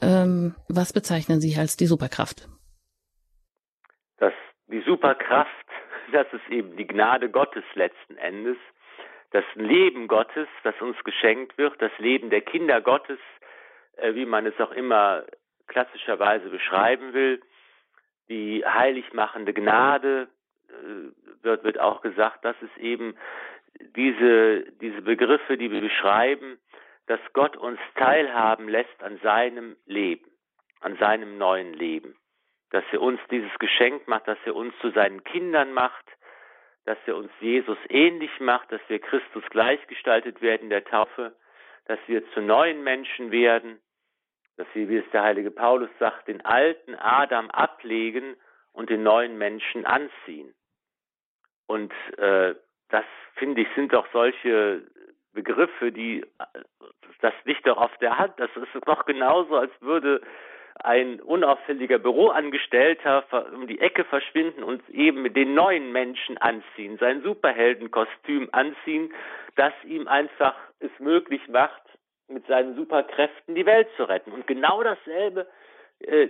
Ähm, 0.02 0.54
was 0.68 0.92
bezeichnen 0.92 1.40
Sie 1.40 1.56
als 1.56 1.78
die 1.78 1.86
Superkraft? 1.86 2.48
Das, 4.18 4.34
die 4.70 4.82
Superkraft, 4.86 5.48
das 6.12 6.26
ist 6.32 6.48
eben 6.50 6.76
die 6.76 6.86
Gnade 6.86 7.30
Gottes 7.30 7.64
letzten 7.74 8.16
Endes 8.16 8.56
das 9.30 9.44
Leben 9.54 10.08
Gottes, 10.08 10.48
das 10.62 10.74
uns 10.80 10.96
geschenkt 11.04 11.58
wird, 11.58 11.80
das 11.82 11.92
Leben 11.98 12.30
der 12.30 12.40
Kinder 12.40 12.80
Gottes, 12.80 13.18
äh, 13.96 14.14
wie 14.14 14.26
man 14.26 14.46
es 14.46 14.58
auch 14.60 14.72
immer 14.72 15.24
klassischerweise 15.66 16.48
beschreiben 16.48 17.12
will, 17.12 17.42
die 18.28 18.64
heiligmachende 18.64 19.52
Gnade, 19.52 20.28
äh, 20.68 21.44
wird, 21.44 21.64
wird 21.64 21.78
auch 21.78 22.00
gesagt, 22.00 22.44
dass 22.44 22.56
es 22.62 22.74
eben 22.80 23.14
diese, 23.96 24.64
diese 24.80 25.02
Begriffe, 25.02 25.56
die 25.56 25.70
wir 25.70 25.80
beschreiben, 25.80 26.58
dass 27.06 27.20
Gott 27.32 27.56
uns 27.56 27.78
teilhaben 27.96 28.68
lässt 28.68 29.02
an 29.02 29.18
seinem 29.22 29.76
Leben, 29.86 30.30
an 30.80 30.96
seinem 30.96 31.38
neuen 31.38 31.74
Leben, 31.74 32.16
dass 32.70 32.84
er 32.92 33.00
uns 33.00 33.20
dieses 33.30 33.52
Geschenk 33.58 34.06
macht, 34.08 34.28
dass 34.28 34.38
er 34.44 34.54
uns 34.54 34.74
zu 34.80 34.90
seinen 34.90 35.24
Kindern 35.24 35.72
macht, 35.72 36.04
dass 36.84 36.98
er 37.06 37.16
uns 37.16 37.30
Jesus 37.40 37.78
ähnlich 37.88 38.40
macht, 38.40 38.72
dass 38.72 38.80
wir 38.88 38.98
Christus 38.98 39.44
gleichgestaltet 39.50 40.40
werden 40.40 40.64
in 40.64 40.70
der 40.70 40.84
Taufe, 40.84 41.34
dass 41.86 41.98
wir 42.06 42.28
zu 42.32 42.40
neuen 42.40 42.82
Menschen 42.84 43.30
werden, 43.30 43.78
dass 44.56 44.66
wir, 44.74 44.88
wie 44.88 44.96
es 44.96 45.10
der 45.12 45.22
heilige 45.22 45.50
Paulus 45.50 45.90
sagt, 45.98 46.28
den 46.28 46.44
alten 46.44 46.94
Adam 46.94 47.50
ablegen 47.50 48.36
und 48.72 48.90
den 48.90 49.02
neuen 49.02 49.38
Menschen 49.38 49.86
anziehen. 49.86 50.54
Und 51.66 51.92
äh, 52.16 52.54
das, 52.88 53.04
finde 53.34 53.62
ich, 53.62 53.68
sind 53.74 53.92
doch 53.92 54.06
solche 54.12 54.82
Begriffe, 55.32 55.92
die, 55.92 56.24
das 57.20 57.34
liegt 57.44 57.66
doch 57.66 57.76
auf 57.76 57.96
der 57.98 58.18
Hand. 58.18 58.34
Das 58.38 58.50
ist 58.56 58.86
doch 58.86 59.04
genauso, 59.04 59.56
als 59.56 59.72
würde 59.80 60.20
ein 60.84 61.20
unauffälliger 61.20 61.98
Büroangestellter 61.98 63.24
um 63.54 63.66
die 63.66 63.80
Ecke 63.80 64.04
verschwinden 64.04 64.62
und 64.62 64.88
eben 64.90 65.22
mit 65.22 65.36
den 65.36 65.54
neuen 65.54 65.92
Menschen 65.92 66.38
anziehen, 66.38 66.98
sein 66.98 67.22
Superheldenkostüm 67.22 68.48
anziehen, 68.52 69.12
das 69.56 69.72
ihm 69.84 70.06
einfach 70.08 70.54
es 70.80 70.90
möglich 70.98 71.46
macht, 71.48 71.82
mit 72.28 72.46
seinen 72.46 72.76
Superkräften 72.76 73.54
die 73.54 73.66
Welt 73.66 73.88
zu 73.96 74.04
retten. 74.04 74.32
Und 74.32 74.46
genau 74.46 74.82
dasselbe 74.82 75.46
äh, 76.00 76.28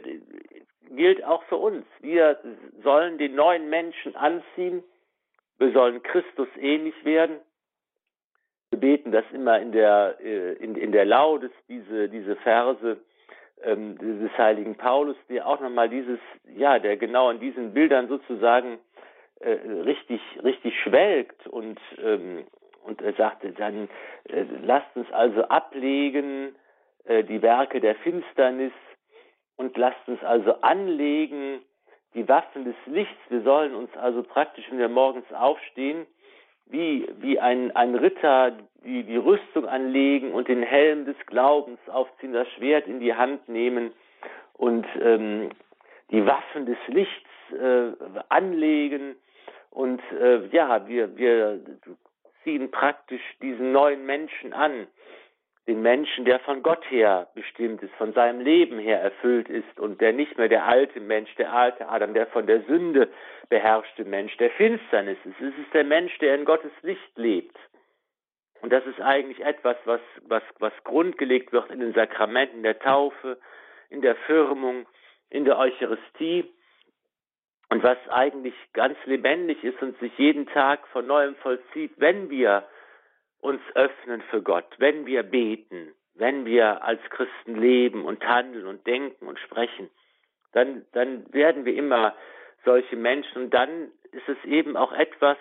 gilt 0.90 1.24
auch 1.24 1.42
für 1.44 1.56
uns. 1.56 1.84
Wir 2.00 2.38
sollen 2.82 3.18
den 3.18 3.34
neuen 3.34 3.68
Menschen 3.68 4.16
anziehen, 4.16 4.82
wir 5.58 5.72
sollen 5.72 6.02
Christus 6.02 6.48
ähnlich 6.56 6.94
werden. 7.04 7.38
Wir 8.70 8.78
beten 8.78 9.12
das 9.12 9.24
immer 9.32 9.58
in 9.60 9.72
der, 9.72 10.16
äh, 10.20 10.52
in, 10.54 10.76
in 10.76 10.92
der 10.92 11.04
Laudes, 11.04 11.50
diese, 11.68 12.08
diese 12.08 12.36
Verse 12.36 12.98
ähm, 13.62 13.98
des 13.98 14.36
heiligen 14.38 14.76
Paulus, 14.76 15.16
der 15.28 15.46
auch 15.46 15.60
nochmal 15.60 15.88
dieses, 15.88 16.18
ja, 16.56 16.78
der 16.78 16.96
genau 16.96 17.30
in 17.30 17.40
diesen 17.40 17.72
Bildern 17.74 18.08
sozusagen 18.08 18.78
äh, 19.40 19.50
richtig, 19.50 20.20
richtig 20.42 20.78
schwelgt 20.80 21.46
und, 21.46 21.78
ähm, 22.02 22.44
und 22.84 23.00
er 23.02 23.12
sagte 23.14 23.52
dann, 23.52 23.88
äh, 24.28 24.44
lasst 24.62 24.96
uns 24.96 25.10
also 25.12 25.44
ablegen 25.44 26.54
äh, 27.04 27.24
die 27.24 27.42
Werke 27.42 27.80
der 27.80 27.94
Finsternis 27.96 28.72
und 29.56 29.76
lasst 29.76 30.08
uns 30.08 30.22
also 30.22 30.60
anlegen 30.60 31.60
die 32.14 32.28
Waffen 32.28 32.64
des 32.64 32.76
Lichts. 32.86 33.18
Wir 33.28 33.42
sollen 33.42 33.74
uns 33.74 33.94
also 33.96 34.22
praktisch, 34.22 34.64
wenn 34.70 34.78
wir 34.78 34.88
morgens 34.88 35.30
aufstehen, 35.32 36.06
wie, 36.70 37.08
wie 37.20 37.38
ein, 37.38 37.74
ein 37.74 37.94
Ritter 37.94 38.52
die, 38.84 39.02
die 39.02 39.16
Rüstung 39.16 39.66
anlegen 39.66 40.32
und 40.32 40.48
den 40.48 40.62
Helm 40.62 41.04
des 41.04 41.16
Glaubens 41.26 41.78
aufziehen, 41.88 42.32
das 42.32 42.48
Schwert 42.52 42.86
in 42.86 43.00
die 43.00 43.14
Hand 43.14 43.48
nehmen 43.48 43.92
und 44.54 44.86
ähm, 45.00 45.50
die 46.10 46.24
Waffen 46.24 46.66
des 46.66 46.78
Lichts 46.88 47.28
äh, 47.52 47.92
anlegen. 48.28 49.16
Und 49.70 50.00
äh, 50.12 50.46
ja, 50.48 50.86
wir, 50.88 51.16
wir 51.16 51.60
ziehen 52.44 52.70
praktisch 52.70 53.22
diesen 53.42 53.72
neuen 53.72 54.06
Menschen 54.06 54.52
an, 54.52 54.86
den 55.68 55.82
Menschen, 55.82 56.24
der 56.24 56.40
von 56.40 56.62
Gott 56.62 56.82
her 56.90 57.28
bestimmt 57.34 57.82
ist, 57.82 57.94
von 57.96 58.14
seinem 58.14 58.40
Leben 58.40 58.78
her 58.78 59.02
erfüllt 59.02 59.50
ist 59.50 59.78
und 59.78 60.00
der 60.00 60.14
nicht 60.14 60.38
mehr 60.38 60.48
der 60.48 60.64
alte 60.64 60.98
Mensch, 60.98 61.32
der 61.34 61.52
alte 61.52 61.86
Adam, 61.88 62.14
der 62.14 62.26
von 62.28 62.46
der 62.46 62.62
Sünde 62.62 63.08
beherrschte 63.50 64.06
Mensch, 64.06 64.34
der 64.38 64.50
Finsternis 64.52 65.18
ist. 65.24 65.38
Es 65.38 65.58
ist 65.58 65.74
der 65.74 65.84
Mensch, 65.84 66.16
der 66.18 66.34
in 66.36 66.46
Gottes 66.46 66.72
Licht 66.80 67.16
lebt. 67.16 67.56
Und 68.62 68.72
das 68.72 68.84
ist 68.86 68.98
eigentlich 69.00 69.40
etwas, 69.44 69.76
was, 69.84 70.00
was, 70.22 70.42
was 70.58 70.72
grundgelegt 70.84 71.52
wird 71.52 71.70
in 71.70 71.80
den 71.80 71.92
Sakramenten 71.92 72.62
der 72.62 72.78
Taufe, 72.78 73.38
in 73.90 74.00
der 74.00 74.16
Firmung, 74.16 74.86
in 75.28 75.44
der 75.44 75.58
Eucharistie 75.58 76.50
und 77.68 77.82
was 77.82 77.98
eigentlich 78.08 78.54
ganz 78.72 78.96
lebendig 79.04 79.62
ist 79.62 79.80
und 79.82 79.98
sich 80.00 80.16
jeden 80.16 80.46
Tag 80.46 80.88
von 80.88 81.06
neuem 81.06 81.36
vollzieht, 81.36 81.92
wenn 81.98 82.30
wir 82.30 82.66
uns 83.40 83.60
öffnen 83.74 84.22
für 84.30 84.42
Gott, 84.42 84.66
wenn 84.78 85.06
wir 85.06 85.22
beten, 85.22 85.94
wenn 86.14 86.44
wir 86.44 86.82
als 86.82 87.00
Christen 87.10 87.56
leben 87.56 88.04
und 88.04 88.26
handeln 88.26 88.66
und 88.66 88.86
denken 88.86 89.26
und 89.26 89.38
sprechen, 89.38 89.88
dann, 90.52 90.84
dann 90.92 91.32
werden 91.32 91.64
wir 91.64 91.74
immer 91.74 92.14
solche 92.64 92.96
Menschen. 92.96 93.44
Und 93.44 93.54
dann 93.54 93.92
ist 94.12 94.28
es 94.28 94.44
eben 94.44 94.76
auch 94.76 94.92
etwas, 94.92 95.36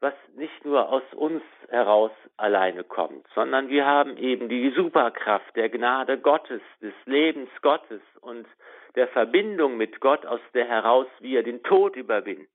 was 0.00 0.14
nicht 0.36 0.64
nur 0.64 0.88
aus 0.90 1.02
uns 1.14 1.42
heraus 1.68 2.12
alleine 2.36 2.84
kommt, 2.84 3.26
sondern 3.34 3.68
wir 3.68 3.84
haben 3.84 4.16
eben 4.16 4.48
die 4.48 4.70
Superkraft 4.70 5.56
der 5.56 5.68
Gnade 5.68 6.18
Gottes, 6.18 6.60
des 6.80 6.94
Lebens 7.04 7.50
Gottes 7.62 8.00
und 8.20 8.46
der 8.94 9.08
Verbindung 9.08 9.76
mit 9.76 10.00
Gott, 10.00 10.24
aus 10.24 10.40
der 10.54 10.68
heraus 10.68 11.08
wir 11.18 11.42
den 11.42 11.62
Tod 11.64 11.96
überwinden, 11.96 12.46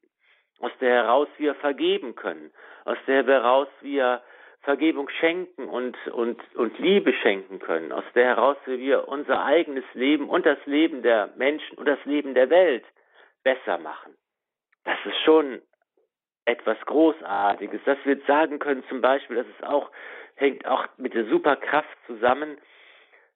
aus 0.59 0.71
der 0.79 0.91
heraus 0.91 1.27
wir 1.37 1.53
vergeben 1.55 2.15
können, 2.15 2.51
aus 2.85 2.97
der 3.07 3.25
heraus 3.25 3.67
wir 3.81 4.21
Vergebung 4.63 5.09
schenken 5.09 5.67
und, 5.67 5.95
und, 6.07 6.41
und 6.55 6.79
Liebe 6.79 7.13
schenken 7.13 7.59
können, 7.59 7.91
aus 7.91 8.05
der 8.15 8.25
heraus 8.25 8.57
wir 8.65 9.07
unser 9.09 9.43
eigenes 9.43 9.83
Leben 9.93 10.29
und 10.29 10.45
das 10.45 10.57
Leben 10.65 11.03
der 11.03 11.33
Menschen 11.35 11.77
und 11.77 11.85
das 11.85 12.03
Leben 12.05 12.33
der 12.33 12.49
Welt 12.49 12.85
besser 13.43 13.77
machen. 13.77 14.15
Das 14.85 14.97
ist 15.05 15.19
schon 15.25 15.61
etwas 16.45 16.77
Großartiges, 16.85 17.81
dass 17.85 17.97
wir 18.05 18.19
sagen 18.25 18.59
können 18.59 18.83
zum 18.87 19.01
Beispiel, 19.01 19.35
dass 19.35 19.47
es 19.59 19.67
auch 19.67 19.91
hängt 20.35 20.65
auch 20.65 20.87
mit 20.97 21.13
der 21.13 21.25
Superkraft 21.25 21.97
zusammen. 22.07 22.57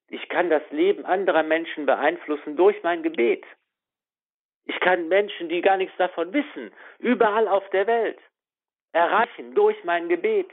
Ich 0.09 0.29
kann 0.29 0.49
das 0.49 0.63
Leben 0.71 1.05
anderer 1.05 1.43
Menschen 1.43 1.85
beeinflussen 1.85 2.55
durch 2.55 2.81
mein 2.83 3.03
Gebet. 3.03 3.45
Ich 4.65 4.79
kann 4.79 5.09
Menschen, 5.09 5.49
die 5.49 5.61
gar 5.61 5.77
nichts 5.77 5.95
davon 5.97 6.33
wissen, 6.33 6.71
überall 6.99 7.47
auf 7.47 7.69
der 7.69 7.87
Welt 7.87 8.19
erreichen 8.93 9.53
durch 9.53 9.81
mein 9.83 10.09
Gebet. 10.09 10.49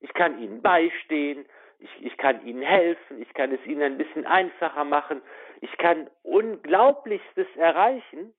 Ich 0.00 0.12
kann 0.14 0.38
ihnen 0.38 0.62
beistehen, 0.62 1.46
ich, 1.78 2.06
ich 2.06 2.16
kann 2.16 2.44
ihnen 2.46 2.62
helfen, 2.62 3.20
ich 3.20 3.32
kann 3.34 3.52
es 3.52 3.64
ihnen 3.66 3.82
ein 3.82 3.98
bisschen 3.98 4.26
einfacher 4.26 4.84
machen. 4.84 5.22
Ich 5.60 5.76
kann 5.78 6.08
Unglaublichstes 6.22 7.46
erreichen 7.56 8.34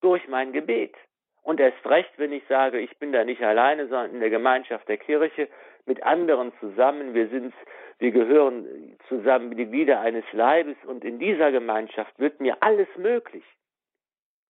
durch 0.00 0.26
mein 0.28 0.52
Gebet. 0.52 0.94
Und 1.42 1.60
erst 1.60 1.84
recht, 1.86 2.12
wenn 2.16 2.32
ich 2.32 2.42
sage, 2.48 2.80
ich 2.80 2.96
bin 2.98 3.12
da 3.12 3.24
nicht 3.24 3.42
alleine, 3.42 3.86
sondern 3.88 4.14
in 4.14 4.20
der 4.20 4.30
Gemeinschaft 4.30 4.88
der 4.88 4.96
Kirche 4.96 5.48
mit 5.84 6.02
anderen 6.02 6.52
zusammen. 6.58 7.12
Wir 7.12 7.28
sind, 7.28 7.54
wir 7.98 8.10
gehören 8.10 8.96
zusammen 9.08 9.50
wie 9.50 9.56
die 9.56 9.66
Glieder 9.66 10.00
eines 10.00 10.24
Leibes 10.32 10.76
und 10.86 11.04
in 11.04 11.18
dieser 11.18 11.52
Gemeinschaft 11.52 12.18
wird 12.18 12.40
mir 12.40 12.56
alles 12.62 12.88
möglich. 12.96 13.44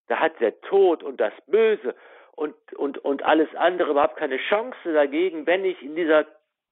Da 0.07 0.19
hat 0.19 0.39
der 0.39 0.59
Tod 0.61 1.03
und 1.03 1.19
das 1.19 1.33
Böse 1.47 1.95
und, 2.35 2.55
und, 2.73 2.97
und 2.99 3.23
alles 3.23 3.53
andere 3.55 3.91
überhaupt 3.91 4.17
keine 4.17 4.37
Chance 4.37 4.93
dagegen, 4.93 5.45
wenn 5.45 5.65
ich 5.65 5.81
in 5.81 5.95
dieser 5.95 6.25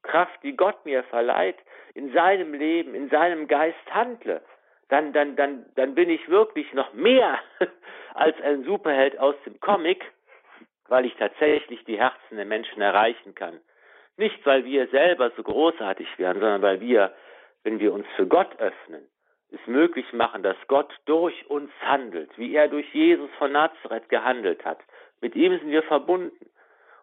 Kraft, 0.04 0.44
die 0.44 0.56
Gott 0.56 0.86
mir 0.86 1.04
verleiht, 1.04 1.58
in 1.94 2.12
seinem 2.14 2.54
Leben, 2.54 2.96
in 2.96 3.10
seinem 3.10 3.48
Geist 3.48 3.78
handle, 3.90 4.42
dann, 4.90 5.14
dann, 5.14 5.36
dann, 5.36 5.66
dann 5.76 5.96
bin 5.96 6.10
ich 6.10 6.30
wirklich 6.30 6.72
noch 6.74 6.94
mehr 6.94 7.40
als 8.14 8.40
ein 8.42 8.64
Superheld 8.64 9.18
aus 9.18 9.36
dem 9.46 9.60
Comic, 9.60 10.04
weil 10.88 11.06
ich 11.06 11.16
tatsächlich 11.16 11.84
die 11.86 11.98
Herzen 11.98 12.36
der 12.36 12.46
Menschen 12.46 12.82
erreichen 12.82 13.34
kann. 13.34 13.60
Nicht, 14.18 14.46
weil 14.46 14.66
wir 14.66 14.88
selber 14.88 15.32
so 15.36 15.44
großartig 15.44 16.20
werden, 16.20 16.40
sondern 16.40 16.62
weil 16.62 16.82
wir, 16.82 17.14
wenn 17.64 17.80
wir 17.80 17.94
uns 17.94 18.06
für 18.16 18.28
Gott 18.28 18.60
öffnen, 18.60 19.08
es 19.52 19.66
möglich 19.68 20.12
machen, 20.14 20.44
dass 20.44 20.58
Gott 20.68 20.94
durch 21.06 21.50
uns 21.50 21.72
handelt, 21.82 22.38
wie 22.38 22.54
er 22.56 22.68
durch 22.68 22.92
Jesus 22.94 23.30
von 23.38 23.52
Nazareth 23.52 24.10
gehandelt 24.10 24.66
hat. 24.66 24.80
Mit 25.24 25.38
ihm 25.38 25.58
sind 25.58 25.72
wir 25.72 25.84
verbunden. 25.84 26.36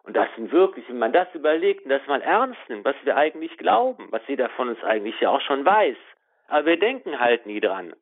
Und 0.03 0.15
das 0.15 0.27
sind 0.35 0.51
wirklich, 0.51 0.87
wenn 0.87 0.99
man 0.99 1.11
das 1.11 1.27
überlegt 1.33 1.85
und 1.85 1.89
das 1.89 2.05
mal 2.05 2.21
ernst 2.21 2.59
nimmt, 2.69 2.85
was 2.85 2.95
wir 3.03 3.17
eigentlich 3.17 3.57
glauben, 3.57 4.09
was 4.11 4.21
jeder 4.27 4.47
von 4.49 4.69
uns 4.69 4.83
eigentlich 4.83 5.19
ja 5.19 5.31
auch 5.31 5.41
schon 5.41 5.65
weiß. 5.65 5.97
Aber 6.47 6.67
wir 6.67 6.77
denken 6.77 7.19
halt 7.19 7.47
nie 7.47 7.59
dran. 7.59 7.93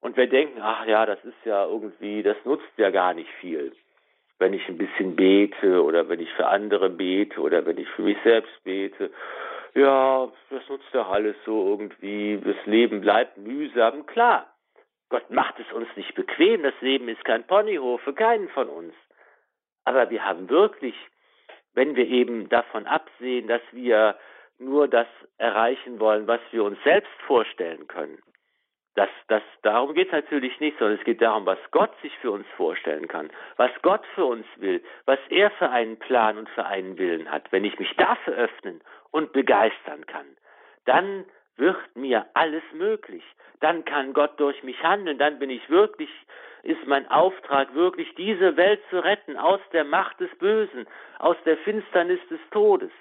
Und 0.00 0.16
wir 0.16 0.28
denken, 0.28 0.62
ach 0.62 0.86
ja, 0.86 1.04
das 1.04 1.22
ist 1.26 1.44
ja 1.44 1.66
irgendwie, 1.66 2.22
das 2.22 2.38
nutzt 2.44 2.72
ja 2.78 2.88
gar 2.88 3.12
nicht 3.12 3.28
viel. 3.40 3.72
Wenn 4.38 4.54
ich 4.54 4.66
ein 4.66 4.78
bisschen 4.78 5.14
bete 5.14 5.84
oder 5.84 6.08
wenn 6.08 6.20
ich 6.20 6.32
für 6.32 6.46
andere 6.46 6.88
bete 6.88 7.38
oder 7.38 7.66
wenn 7.66 7.76
ich 7.76 7.88
für 7.90 8.02
mich 8.02 8.16
selbst 8.24 8.64
bete. 8.64 9.10
Ja, 9.74 10.26
das 10.48 10.66
nutzt 10.70 10.88
ja 10.94 11.06
alles 11.06 11.36
so 11.44 11.68
irgendwie. 11.68 12.40
Das 12.42 12.64
Leben 12.64 13.02
bleibt 13.02 13.36
mühsam. 13.36 14.06
Klar, 14.06 14.46
Gott 15.10 15.30
macht 15.30 15.60
es 15.60 15.70
uns 15.74 15.88
nicht 15.96 16.14
bequem. 16.14 16.62
Das 16.62 16.80
Leben 16.80 17.08
ist 17.08 17.22
kein 17.26 17.46
Ponyhof 17.46 18.00
für 18.00 18.14
keinen 18.14 18.48
von 18.48 18.70
uns. 18.70 18.94
Aber 19.84 20.10
wir 20.10 20.24
haben 20.24 20.48
wirklich 20.48 20.94
wenn 21.74 21.96
wir 21.96 22.06
eben 22.06 22.48
davon 22.48 22.86
absehen, 22.86 23.48
dass 23.48 23.62
wir 23.72 24.16
nur 24.58 24.88
das 24.88 25.08
erreichen 25.38 25.98
wollen, 26.00 26.26
was 26.26 26.40
wir 26.52 26.64
uns 26.64 26.78
selbst 26.84 27.12
vorstellen 27.26 27.86
können. 27.88 28.18
Das, 28.94 29.08
das, 29.26 29.42
darum 29.62 29.92
geht 29.94 30.06
es 30.06 30.12
natürlich 30.12 30.60
nicht, 30.60 30.78
sondern 30.78 30.98
es 30.98 31.04
geht 31.04 31.20
darum, 31.20 31.44
was 31.46 31.58
Gott 31.72 31.90
sich 32.00 32.16
für 32.18 32.30
uns 32.30 32.46
vorstellen 32.56 33.08
kann, 33.08 33.28
was 33.56 33.72
Gott 33.82 34.06
für 34.14 34.24
uns 34.24 34.46
will, 34.56 34.84
was 35.04 35.18
er 35.30 35.50
für 35.50 35.68
einen 35.70 35.98
Plan 35.98 36.38
und 36.38 36.48
für 36.50 36.64
einen 36.64 36.96
Willen 36.96 37.28
hat. 37.28 37.50
Wenn 37.50 37.64
ich 37.64 37.76
mich 37.80 37.92
dafür 37.96 38.34
öffnen 38.34 38.80
und 39.10 39.32
begeistern 39.32 40.06
kann, 40.06 40.26
dann 40.84 41.24
wird 41.56 41.76
mir 41.96 42.26
alles 42.34 42.62
möglich. 42.72 43.24
Dann 43.58 43.84
kann 43.84 44.12
Gott 44.12 44.38
durch 44.38 44.62
mich 44.62 44.80
handeln, 44.84 45.18
dann 45.18 45.40
bin 45.40 45.50
ich 45.50 45.68
wirklich 45.68 46.10
mein 46.94 47.10
Auftrag 47.10 47.74
wirklich, 47.74 48.14
diese 48.14 48.56
Welt 48.56 48.80
zu 48.88 49.02
retten 49.02 49.36
aus 49.36 49.58
der 49.72 49.82
Macht 49.82 50.20
des 50.20 50.30
Bösen, 50.38 50.86
aus 51.18 51.36
der 51.44 51.56
Finsternis 51.56 52.20
des 52.30 52.38
Todes. 52.52 52.92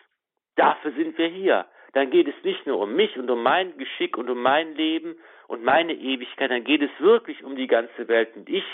Dafür 0.55 0.93
sind 0.93 1.15
wir 1.19 1.27
hier. 1.27 1.67
Dann 1.93 2.09
geht 2.09 2.27
es 2.27 2.33
nicht 2.43 2.65
nur 2.65 2.79
um 2.79 2.95
mich 2.95 3.15
und 3.19 3.29
um 3.29 3.43
mein 3.43 3.77
Geschick 3.77 4.17
und 4.17 4.31
um 4.31 4.41
mein 4.41 4.73
Leben 4.73 5.15
und 5.47 5.63
meine 5.63 5.93
Ewigkeit, 5.93 6.49
dann 6.49 6.63
geht 6.63 6.81
es 6.81 6.89
wirklich 6.97 7.43
um 7.43 7.55
die 7.55 7.67
ganze 7.67 8.07
Welt. 8.07 8.35
Und 8.35 8.49
ich 8.49 8.65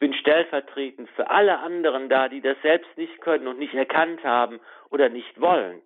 bin 0.00 0.12
stellvertretend 0.14 1.08
für 1.10 1.30
alle 1.30 1.60
anderen 1.60 2.08
da, 2.08 2.28
die 2.28 2.40
das 2.40 2.56
selbst 2.62 2.90
nicht 2.98 3.20
können 3.20 3.46
und 3.46 3.60
nicht 3.60 3.74
erkannt 3.74 4.24
haben 4.24 4.58
oder 4.90 5.08
nicht 5.08 5.40
wollen. 5.40 5.80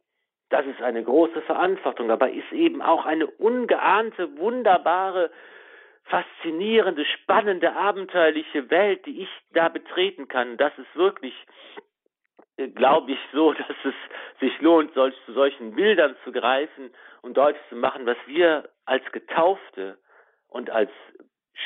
Das 0.49 0.65
ist 0.65 0.81
eine 0.81 1.05
große 1.05 1.43
Verantwortung. 1.43 2.09
Dabei 2.09 2.33
ist 2.33 2.51
eben 2.51 2.81
auch 2.81 3.05
eine 3.05 3.27
ungeahnte, 3.27 4.39
wunderbare 4.39 5.31
faszinierende, 6.11 7.05
spannende, 7.05 7.75
abenteuerliche 7.75 8.69
Welt, 8.71 9.07
die 9.07 9.23
ich 9.23 9.29
da 9.53 9.69
betreten 9.69 10.29
kann. 10.29 10.57
Das 10.57 10.77
ist 10.77 10.95
wirklich, 10.95 11.35
äh, 12.57 12.69
glaube 12.69 13.13
ich, 13.13 13.19
so, 13.33 13.53
dass 13.69 13.77
es 13.85 13.95
sich 14.41 14.61
lohnt, 14.61 14.93
solch, 14.95 15.15
zu 15.25 15.33
solchen 15.33 15.75
Bildern 15.75 16.17
zu 16.25 16.33
greifen 16.33 16.91
und 17.23 17.37
deutlich 17.37 17.63
zu 17.69 17.77
machen, 17.77 18.07
was 18.07 18.17
wir 18.27 18.69
als 18.85 19.05
Getaufte 19.13 19.99
und 20.49 20.71
als 20.71 20.91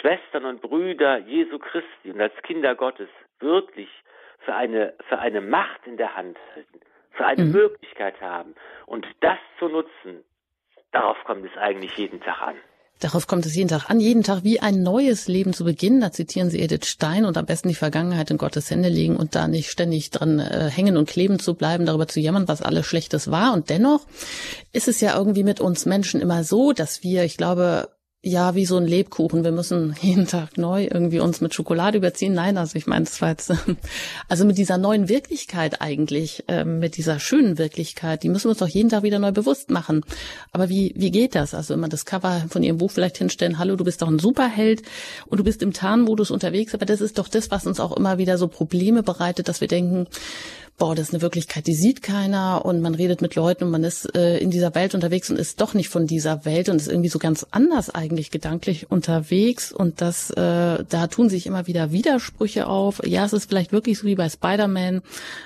Schwestern 0.00 0.44
und 0.44 0.60
Brüder 0.60 1.18
Jesu 1.18 1.58
Christi 1.58 2.10
und 2.10 2.20
als 2.20 2.34
Kinder 2.42 2.74
Gottes 2.74 3.08
wirklich 3.40 3.88
für 4.40 4.54
eine, 4.54 4.94
für 5.08 5.18
eine 5.18 5.40
Macht 5.40 5.86
in 5.86 5.96
der 5.96 6.16
Hand 6.16 6.38
halten, 6.54 6.80
für 7.12 7.24
eine 7.24 7.44
mhm. 7.44 7.52
Möglichkeit 7.52 8.20
haben. 8.20 8.54
Und 8.86 9.06
das 9.20 9.38
zu 9.58 9.68
nutzen, 9.68 10.24
darauf 10.92 11.16
kommt 11.24 11.46
es 11.46 11.56
eigentlich 11.56 11.96
jeden 11.96 12.20
Tag 12.20 12.42
an. 12.42 12.56
Darauf 13.04 13.26
kommt 13.26 13.44
es 13.44 13.54
jeden 13.54 13.68
Tag 13.68 13.90
an, 13.90 14.00
jeden 14.00 14.22
Tag 14.22 14.44
wie 14.44 14.60
ein 14.60 14.82
neues 14.82 15.28
Leben 15.28 15.52
zu 15.52 15.64
beginnen. 15.64 16.00
Da 16.00 16.10
zitieren 16.10 16.48
Sie 16.48 16.58
Edith 16.58 16.86
Stein 16.86 17.26
und 17.26 17.36
am 17.36 17.44
besten 17.44 17.68
die 17.68 17.74
Vergangenheit 17.74 18.30
in 18.30 18.38
Gottes 18.38 18.70
Hände 18.70 18.88
legen 18.88 19.18
und 19.18 19.34
da 19.34 19.46
nicht 19.46 19.70
ständig 19.70 20.08
dran 20.08 20.38
äh, 20.38 20.70
hängen 20.70 20.96
und 20.96 21.06
kleben 21.06 21.38
zu 21.38 21.52
bleiben, 21.52 21.84
darüber 21.84 22.08
zu 22.08 22.20
jammern, 22.20 22.48
was 22.48 22.62
alles 22.62 22.86
Schlechtes 22.86 23.30
war. 23.30 23.52
Und 23.52 23.68
dennoch 23.68 24.06
ist 24.72 24.88
es 24.88 25.02
ja 25.02 25.14
irgendwie 25.18 25.42
mit 25.42 25.60
uns 25.60 25.84
Menschen 25.84 26.22
immer 26.22 26.44
so, 26.44 26.72
dass 26.72 27.02
wir, 27.02 27.24
ich 27.24 27.36
glaube, 27.36 27.90
ja, 28.26 28.54
wie 28.54 28.64
so 28.64 28.78
ein 28.78 28.86
Lebkuchen. 28.86 29.44
Wir 29.44 29.52
müssen 29.52 29.94
jeden 30.00 30.26
Tag 30.26 30.56
neu 30.56 30.84
irgendwie 30.84 31.20
uns 31.20 31.42
mit 31.42 31.52
Schokolade 31.52 31.98
überziehen. 31.98 32.32
Nein, 32.32 32.56
also 32.56 32.76
ich 32.76 32.86
meine, 32.86 33.04
das 33.04 33.20
war 33.20 33.28
jetzt, 33.28 33.52
also 34.28 34.46
mit 34.46 34.56
dieser 34.56 34.78
neuen 34.78 35.10
Wirklichkeit 35.10 35.82
eigentlich, 35.82 36.42
äh, 36.48 36.64
mit 36.64 36.96
dieser 36.96 37.20
schönen 37.20 37.58
Wirklichkeit, 37.58 38.22
die 38.22 38.30
müssen 38.30 38.46
wir 38.46 38.50
uns 38.50 38.60
doch 38.60 38.68
jeden 38.68 38.88
Tag 38.88 39.02
wieder 39.02 39.18
neu 39.18 39.30
bewusst 39.30 39.70
machen. 39.70 40.04
Aber 40.52 40.70
wie, 40.70 40.94
wie 40.96 41.10
geht 41.10 41.34
das? 41.34 41.52
Also 41.52 41.74
immer 41.74 41.88
das 41.88 42.06
Cover 42.06 42.44
von 42.48 42.62
Ihrem 42.62 42.78
Buch 42.78 42.90
vielleicht 42.90 43.18
hinstellen, 43.18 43.58
hallo, 43.58 43.76
du 43.76 43.84
bist 43.84 44.00
doch 44.00 44.08
ein 44.08 44.18
Superheld 44.18 44.82
und 45.26 45.38
du 45.38 45.44
bist 45.44 45.62
im 45.62 45.74
Tarnmodus 45.74 46.30
unterwegs, 46.30 46.72
aber 46.72 46.86
das 46.86 47.02
ist 47.02 47.18
doch 47.18 47.28
das, 47.28 47.50
was 47.50 47.66
uns 47.66 47.78
auch 47.78 47.94
immer 47.94 48.16
wieder 48.16 48.38
so 48.38 48.48
Probleme 48.48 49.02
bereitet, 49.02 49.48
dass 49.48 49.60
wir 49.60 49.68
denken, 49.68 50.06
boah, 50.76 50.94
das 50.94 51.08
ist 51.08 51.14
eine 51.14 51.22
Wirklichkeit, 51.22 51.68
die 51.68 51.74
sieht 51.74 52.02
keiner 52.02 52.64
und 52.64 52.80
man 52.80 52.96
redet 52.96 53.22
mit 53.22 53.36
Leuten 53.36 53.64
und 53.64 53.70
man 53.70 53.84
ist 53.84 54.12
äh, 54.16 54.38
in 54.38 54.50
dieser 54.50 54.74
Welt 54.74 54.94
unterwegs 54.94 55.30
und 55.30 55.38
ist 55.38 55.60
doch 55.60 55.72
nicht 55.72 55.88
von 55.88 56.06
dieser 56.06 56.44
Welt 56.44 56.68
und 56.68 56.76
ist 56.76 56.88
irgendwie 56.88 57.08
so 57.08 57.20
ganz 57.20 57.46
anders 57.52 57.90
eigentlich 57.90 58.32
gedanklich 58.32 58.90
unterwegs 58.90 59.70
und 59.72 60.00
das, 60.00 60.30
äh, 60.30 60.84
da 60.88 61.06
tun 61.06 61.28
sich 61.28 61.46
immer 61.46 61.68
wieder 61.68 61.92
Widersprüche 61.92 62.66
auf. 62.66 63.00
Ja, 63.06 63.24
es 63.24 63.32
ist 63.32 63.48
vielleicht 63.48 63.70
wirklich 63.70 63.98
so 63.98 64.06
wie 64.06 64.16
bei 64.16 64.28
Spider-Man 64.28 65.02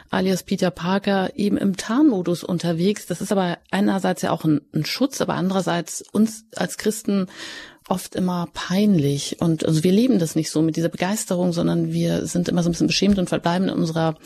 alias 0.08 0.44
Peter 0.44 0.70
Parker 0.70 1.30
eben 1.36 1.58
im 1.58 1.76
Tarnmodus 1.76 2.42
unterwegs. 2.42 3.06
Das 3.06 3.20
ist 3.20 3.30
aber 3.30 3.58
einerseits 3.70 4.22
ja 4.22 4.30
auch 4.30 4.44
ein, 4.44 4.62
ein 4.74 4.86
Schutz, 4.86 5.20
aber 5.20 5.34
andererseits 5.34 6.02
uns 6.10 6.46
als 6.56 6.78
Christen 6.78 7.26
oft 7.86 8.14
immer 8.14 8.48
peinlich 8.52 9.40
und 9.40 9.64
also 9.64 9.82
wir 9.82 9.92
leben 9.92 10.18
das 10.18 10.36
nicht 10.36 10.50
so 10.50 10.62
mit 10.62 10.76
dieser 10.76 10.90
Begeisterung, 10.90 11.52
sondern 11.52 11.92
wir 11.92 12.26
sind 12.26 12.48
immer 12.48 12.62
so 12.62 12.68
ein 12.68 12.72
bisschen 12.72 12.86
beschämt 12.86 13.18
und 13.18 13.28
verbleiben 13.28 13.68
in 13.68 13.74
unserer 13.74 14.16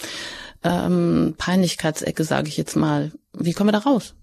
ähm, 0.64 1.34
Peinlichkeitsecke, 1.38 2.22
sage 2.22 2.48
ich 2.48 2.56
jetzt 2.56 2.76
mal. 2.76 3.12
Wie 3.32 3.52
kommen 3.52 3.68
wir 3.68 3.80
da 3.80 3.90
raus? 3.90 4.16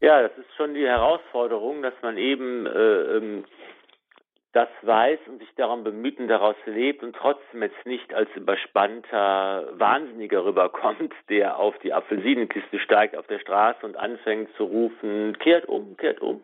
Ja, 0.00 0.22
das 0.22 0.32
ist 0.38 0.54
schon 0.56 0.74
die 0.74 0.86
Herausforderung, 0.86 1.82
dass 1.82 1.94
man 2.02 2.18
eben 2.18 2.66
äh, 2.66 3.16
ähm, 3.16 3.44
das 4.56 4.68
weiß 4.80 5.18
und 5.26 5.40
sich 5.40 5.54
darum 5.56 5.84
bemüht 5.84 6.18
und 6.18 6.28
daraus 6.28 6.56
lebt 6.64 7.02
und 7.02 7.14
trotzdem 7.14 7.62
jetzt 7.62 7.84
nicht 7.84 8.14
als 8.14 8.30
überspannter 8.34 9.68
Wahnsinniger 9.72 10.46
rüberkommt, 10.46 11.12
der 11.28 11.58
auf 11.58 11.78
die 11.80 11.92
Apfelsinenkiste 11.92 12.78
steigt 12.78 13.16
auf 13.16 13.26
der 13.26 13.38
Straße 13.38 13.84
und 13.84 13.96
anfängt 13.96 14.48
zu 14.56 14.64
rufen, 14.64 15.36
kehrt 15.40 15.66
um, 15.66 15.96
kehrt 15.98 16.20
um. 16.20 16.42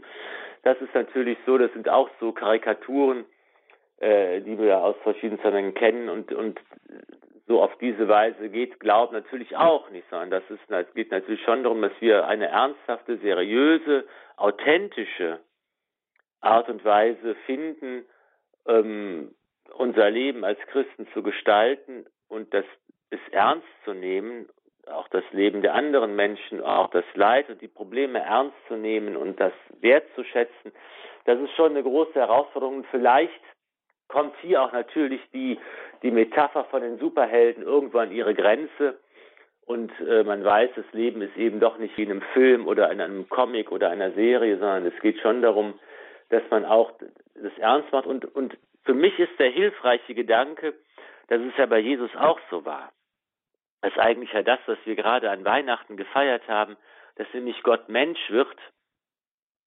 Das 0.63 0.79
ist 0.83 0.95
natürlich 0.95 1.39
so, 1.47 1.57
das 1.57 1.73
sind 1.73 1.89
auch 1.89 2.11
so 2.21 2.33
Karikaturen, 2.33 3.25
äh, 3.97 4.43
die 4.43 4.59
wir 4.59 4.79
aus 4.79 4.97
verschiedenen 5.03 5.39
Zusammenhängen 5.39 5.75
kennen 5.75 6.09
und, 6.11 6.33
und 6.33 6.61
so 7.47 7.63
auf 7.63 7.77
diese 7.79 8.09
Weise 8.09 8.49
geht 8.49 8.79
Glauben 8.81 9.15
natürlich 9.15 9.57
auch 9.57 9.91
nicht, 9.91 10.09
sondern 10.11 10.31
das 10.31 10.43
ist, 10.49 10.71
es 10.71 10.95
geht 10.95 11.11
natürlich 11.11 11.43
schon 11.43 11.63
darum, 11.63 11.83
dass 11.83 11.93
wir 12.01 12.27
eine 12.27 12.49
ernsthafte, 12.49 13.19
seriöse, 13.19 14.05
authentische 14.37 15.41
Art 16.41 16.69
und 16.69 16.85
Weise 16.85 17.35
finden, 17.47 18.05
ähm, 18.67 19.35
unser 19.75 20.11
Leben 20.11 20.45
als 20.45 20.59
Christen 20.69 21.09
zu 21.13 21.23
gestalten 21.23 22.07
und 22.29 22.53
das 22.55 22.65
es 23.11 23.21
ernst 23.31 23.67
zu 23.85 23.93
nehmen, 23.93 24.49
auch 24.87 25.07
das 25.09 25.25
Leben 25.33 25.63
der 25.63 25.75
anderen 25.75 26.17
Menschen, 26.17 26.61
auch 26.61 26.91
das 26.91 27.05
Leid 27.15 27.49
und 27.51 27.61
die 27.61 27.69
Probleme 27.69 28.21
ernst 28.21 28.57
zu 28.69 28.75
nehmen 28.75 29.17
und 29.17 29.39
das 29.39 29.53
wertzuschätzen. 29.81 30.73
Das 31.25 31.39
ist 31.39 31.55
schon 31.55 31.73
eine 31.73 31.83
große 31.83 32.15
Herausforderung. 32.15 32.85
Vielleicht 32.91 33.41
kommt 34.13 34.37
hier 34.43 34.63
auch 34.63 34.73
natürlich 34.73 35.23
die, 35.33 35.59
die 36.03 36.11
Metapher 36.11 36.65
von 36.65 36.83
den 36.83 36.99
Superhelden 36.99 37.63
irgendwo 37.63 37.99
an 37.99 38.13
ihre 38.13 38.35
Grenze. 38.35 38.99
Und 39.65 39.91
äh, 40.01 40.23
man 40.23 40.45
weiß, 40.45 40.71
das 40.77 40.85
Leben 40.93 41.23
ist 41.23 41.37
eben 41.37 41.61
doch 41.61 41.79
nicht 41.79 41.97
wie 41.97 42.03
in 42.03 42.11
einem 42.11 42.23
Film 42.35 42.67
oder 42.67 42.93
in 42.93 43.01
einem 43.01 43.29
Comic 43.31 43.73
oder 43.73 43.89
einer 43.89 44.13
Serie, 44.13 44.59
sondern 44.59 44.85
es 44.87 45.01
geht 45.01 45.19
schon 45.21 45.41
darum, 45.41 45.79
dass 46.29 46.43
man 46.51 46.67
auch 46.67 46.93
das 47.35 47.57
ernst 47.57 47.91
macht. 47.91 48.05
Und, 48.05 48.27
und 48.37 48.59
für 48.85 48.93
mich 48.93 49.19
ist 49.19 49.39
der 49.39 49.51
hilfreiche 49.51 50.15
Gedanke, 50.15 50.75
dass 51.29 51.41
es 51.41 51.57
ja 51.57 51.65
bei 51.65 51.79
Jesus 51.79 52.11
auch 52.15 52.39
so 52.51 52.67
war. 52.67 52.93
Das 53.81 53.93
ist 53.93 53.99
eigentlich 53.99 54.33
ja 54.33 54.43
das, 54.43 54.59
was 54.67 54.79
wir 54.85 54.95
gerade 54.95 55.31
an 55.31 55.45
Weihnachten 55.47 55.97
gefeiert 55.97 56.47
haben, 56.49 56.77
dass 57.17 57.27
nämlich 57.33 57.63
Gott 57.63 57.89
Mensch 57.89 58.31
wird. 58.31 58.59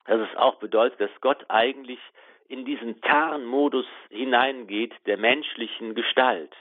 Dass 0.06 0.20
es 0.20 0.38
auch 0.38 0.56
bedeutet, 0.56 1.02
dass 1.02 1.22
Gott 1.22 1.46
eigentlich 1.50 2.00
in 2.48 2.66
diesen 2.66 3.02
Tarnmodus 3.02 3.88
hineingeht 4.10 4.94
der 5.06 5.18
menschlichen 5.18 5.96
Gestalt. 5.96 6.54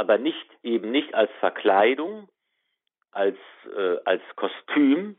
aber 0.00 0.16
nicht 0.16 0.50
eben 0.62 0.90
nicht 0.90 1.14
als 1.14 1.30
Verkleidung, 1.40 2.30
als, 3.12 3.36
äh, 3.76 3.98
als 4.06 4.22
Kostüm, 4.34 5.16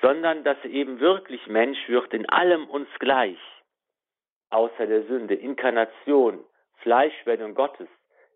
sondern 0.00 0.44
dass 0.44 0.56
eben 0.64 0.98
wirklich 0.98 1.46
Mensch 1.46 1.78
wird, 1.88 2.14
in 2.14 2.26
allem 2.30 2.66
uns 2.70 2.88
gleich, 3.00 3.38
außer 4.48 4.86
der 4.86 5.02
Sünde, 5.02 5.34
Inkarnation, 5.34 6.42
Fleischwerdung 6.78 7.54
Gottes 7.54 7.88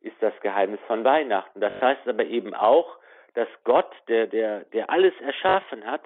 ist 0.03 0.16
das 0.20 0.39
Geheimnis 0.43 0.81
von 0.87 1.05
Weihnachten. 1.05 1.59
Das 1.59 1.72
heißt 1.81 2.07
aber 2.07 2.26
eben 2.26 2.53
auch, 2.53 2.99
dass 3.33 3.49
Gott, 3.64 3.91
der, 4.09 4.26
der, 4.26 4.64
der 4.66 4.91
alles 4.91 5.14
erschaffen 5.22 5.87
hat, 5.87 6.05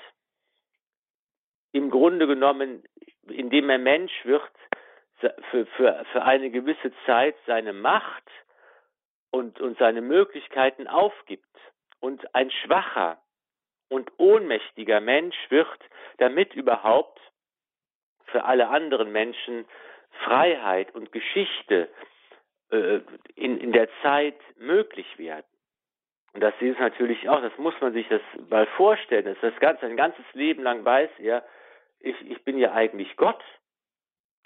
im 1.72 1.90
Grunde 1.90 2.28
genommen, 2.28 2.84
indem 3.28 3.70
er 3.70 3.78
Mensch 3.78 4.12
wird, 4.24 4.50
für, 5.50 5.66
für, 5.76 6.04
für 6.10 6.22
eine 6.22 6.50
gewisse 6.50 6.92
Zeit 7.06 7.36
seine 7.46 7.72
Macht 7.72 8.28
und, 9.30 9.60
und 9.60 9.78
seine 9.78 10.00
Möglichkeiten 10.00 10.88
aufgibt 10.88 11.44
und 12.00 12.34
ein 12.34 12.50
schwacher 12.50 13.18
und 13.88 14.10
ohnmächtiger 14.18 15.00
Mensch 15.00 15.36
wird, 15.50 15.68
damit 16.18 16.54
überhaupt 16.54 17.20
für 18.26 18.44
alle 18.44 18.68
anderen 18.68 19.12
Menschen 19.12 19.66
Freiheit 20.24 20.94
und 20.94 21.12
Geschichte 21.12 21.88
äh, 22.70 23.00
in, 23.34 23.58
in 23.58 23.72
der 23.72 23.88
Zeit 24.02 24.38
möglich 24.56 25.18
werden. 25.18 25.46
Und 26.34 26.40
das 26.40 26.54
ist 26.60 26.80
natürlich 26.80 27.28
auch, 27.28 27.42
das 27.42 27.56
muss 27.58 27.74
man 27.80 27.92
sich 27.92 28.08
das 28.08 28.22
mal 28.48 28.66
vorstellen, 28.66 29.26
dass 29.26 29.38
das 29.40 29.58
ganze, 29.60 29.86
ein 29.86 29.96
ganzes 29.96 30.24
Leben 30.32 30.62
lang 30.62 30.84
weiß 30.84 31.10
er, 31.18 31.44
ich, 32.03 32.30
ich 32.30 32.44
bin 32.44 32.59
ja 32.59 32.72
eigentlich 32.72 33.16
Gott, 33.16 33.42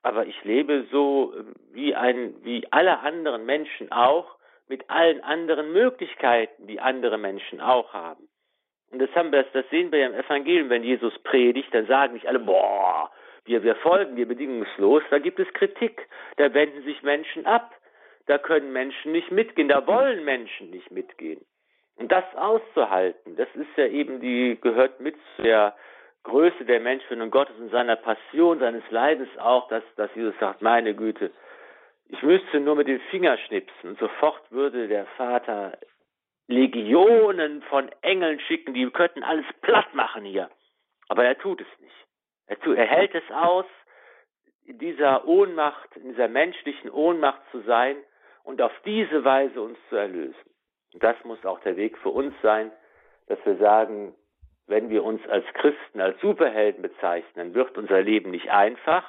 aber 0.03 0.27
ich 0.27 0.45
lebe 0.45 0.87
so 0.91 1.35
äh, 1.35 1.45
wie 1.73 1.95
ein, 1.95 2.35
wie 2.45 2.67
alle 2.71 3.01
anderen 3.01 3.45
Menschen 3.45 3.91
auch, 3.93 4.37
mit 4.69 4.89
allen 4.91 5.23
anderen 5.23 5.73
Möglichkeiten, 5.73 6.67
die 6.67 6.81
andere 6.81 7.19
Menschen 7.19 7.61
auch 7.61 7.93
haben. 7.93 8.29
Und 8.91 9.01
das 9.01 9.11
haben 9.15 9.33
wir, 9.33 9.45
das 9.53 9.69
sehen 9.71 9.93
wir 9.93 10.01
ja 10.01 10.07
im 10.09 10.15
Evangelium, 10.15 10.71
wenn 10.71 10.85
Jesus 10.85 11.17
predigt, 11.21 11.73
dann 11.73 11.87
sagen 11.87 12.15
nicht 12.15 12.27
alle, 12.27 12.39
boah, 12.39 13.11
wir, 13.45 13.63
wir 13.63 13.77
folgen 13.77 14.17
dir 14.17 14.27
bedingungslos, 14.27 15.03
da 15.11 15.19
gibt 15.19 15.39
es 15.39 15.53
Kritik, 15.55 16.09
da 16.37 16.53
wenden 16.53 16.83
sich 16.83 17.03
Menschen 17.03 17.47
ab, 17.47 17.75
da 18.27 18.39
können 18.39 18.73
Menschen 18.73 19.13
nicht 19.13 19.31
mitgehen, 19.31 19.69
da 19.69 19.87
wollen 19.87 20.25
Menschen 20.25 20.71
nicht 20.71 20.91
mitgehen. 20.91 21.45
Und 21.97 22.13
das 22.13 22.25
auszuhalten, 22.37 23.37
das 23.37 23.49
ist 23.55 23.77
ja 23.77 23.87
eben 23.87 24.21
die, 24.21 24.59
gehört 24.61 25.01
mit 25.01 25.17
zu 25.37 25.43
der 25.43 25.75
Größe 26.27 26.65
der 26.65 26.81
Menschenfindung 26.81 27.31
Gottes 27.31 27.57
und 27.57 27.71
seiner 27.71 27.95
Passion, 27.95 28.59
seines 28.59 28.83
Leidens 28.91 29.29
auch, 29.39 29.69
dass, 29.69 29.85
dass 29.95 30.13
Jesus 30.17 30.35
sagt, 30.41 30.61
meine 30.61 30.93
Güte, 30.93 31.31
ich 32.09 32.21
müsste 32.23 32.59
nur 32.59 32.75
mit 32.75 32.89
dem 32.89 33.01
Finger 33.13 33.39
schnipsen 33.39 33.91
und 33.91 33.99
sofort 34.01 34.51
würde 34.51 34.89
der 34.89 35.07
Vater 35.17 35.79
Legionen 36.49 37.63
von 37.63 37.91
Engeln 38.03 38.41
schicken, 38.41 38.75
die 38.75 38.91
könnten 38.91 39.23
alles 39.23 39.47
platt 39.63 39.95
machen 39.95 40.25
hier. 40.25 40.51
Aber 41.09 41.25
er 41.25 41.39
tut 41.39 41.61
es 41.61 41.81
nicht. 41.81 41.95
Er, 42.49 42.59
tut, 42.59 42.77
er 42.77 42.87
hält 42.87 43.15
es 43.15 43.31
aus, 43.31 43.67
in 44.65 44.79
dieser 44.79 45.29
Ohnmacht, 45.29 45.97
in 45.97 46.09
dieser 46.09 46.27
menschlichen 46.27 46.91
Ohnmacht 46.91 47.41
zu 47.53 47.61
sein 47.61 47.97
und 48.43 48.61
auf 48.61 48.73
diese 48.85 49.25
Weise 49.25 49.61
uns 49.61 49.79
zu 49.91 49.95
erlösen. 49.95 50.51
Und 50.93 51.05
das 51.05 51.17
muss 51.23 51.45
auch 51.47 51.61
der 51.61 51.77
Weg 51.77 51.97
für 51.99 52.09
uns 52.09 52.35
sein, 52.43 52.73
dass 53.29 53.39
wir 53.45 53.57
sagen, 53.59 54.13
wenn 54.67 54.91
wir 54.91 55.05
uns 55.05 55.21
als 55.29 55.45
Christen, 55.55 56.01
als 56.01 56.21
Superhelden 56.21 56.83
bezeichnen, 56.83 57.55
wird 57.55 57.77
unser 57.79 58.03
Leben 58.03 58.31
nicht 58.31 58.51
einfach 58.51 59.05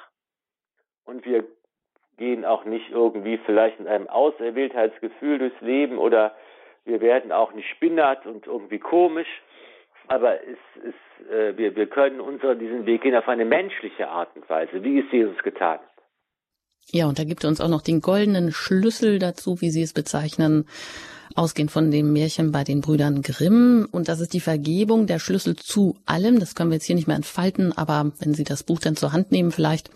und 1.04 1.24
wir 1.24 1.44
gehen 2.16 2.44
auch 2.44 2.64
nicht 2.64 2.90
irgendwie 2.90 3.38
vielleicht 3.46 3.78
mit 3.78 3.88
einem 3.88 4.08
Auserwähltheitsgefühl 4.08 5.38
durchs 5.38 5.60
Leben 5.60 5.98
oder 5.98 6.34
wir 6.84 7.00
werden 7.00 7.32
auch 7.32 7.52
nicht 7.52 7.68
spinnert 7.68 8.26
und 8.26 8.46
irgendwie 8.46 8.78
komisch, 8.78 9.28
aber 10.08 10.42
es 10.42 10.58
ist, 10.82 11.30
äh, 11.30 11.56
wir, 11.56 11.76
wir 11.76 11.86
können 11.86 12.20
unsere, 12.20 12.56
diesen 12.56 12.86
Weg 12.86 13.02
gehen 13.02 13.14
auf 13.14 13.28
eine 13.28 13.44
menschliche 13.44 14.08
Art 14.08 14.34
und 14.34 14.48
Weise, 14.48 14.82
wie 14.82 15.00
es 15.00 15.12
Jesus 15.12 15.38
getan 15.42 15.78
hat. 15.78 15.88
Ja, 16.90 17.06
und 17.06 17.18
da 17.18 17.24
gibt 17.24 17.44
er 17.44 17.48
uns 17.48 17.60
auch 17.60 17.68
noch 17.68 17.82
den 17.82 18.00
goldenen 18.00 18.50
Schlüssel 18.50 19.18
dazu, 19.18 19.60
wie 19.60 19.68
Sie 19.68 19.82
es 19.82 19.92
bezeichnen, 19.92 20.66
ausgehend 21.34 21.70
von 21.70 21.90
dem 21.90 22.12
Märchen 22.12 22.52
bei 22.52 22.64
den 22.64 22.80
Brüdern 22.80 23.22
Grimm. 23.22 23.88
Und 23.90 24.08
das 24.08 24.20
ist 24.20 24.32
die 24.32 24.40
Vergebung, 24.40 25.06
der 25.06 25.18
Schlüssel 25.18 25.56
zu 25.56 25.96
allem. 26.06 26.40
Das 26.40 26.54
können 26.54 26.70
wir 26.70 26.76
jetzt 26.76 26.84
hier 26.84 26.96
nicht 26.96 27.06
mehr 27.06 27.16
entfalten, 27.16 27.76
aber 27.76 28.12
wenn 28.18 28.34
Sie 28.34 28.44
das 28.44 28.62
Buch 28.62 28.80
dann 28.80 28.96
zur 28.96 29.12
Hand 29.12 29.32
nehmen 29.32 29.52
vielleicht, 29.52 29.90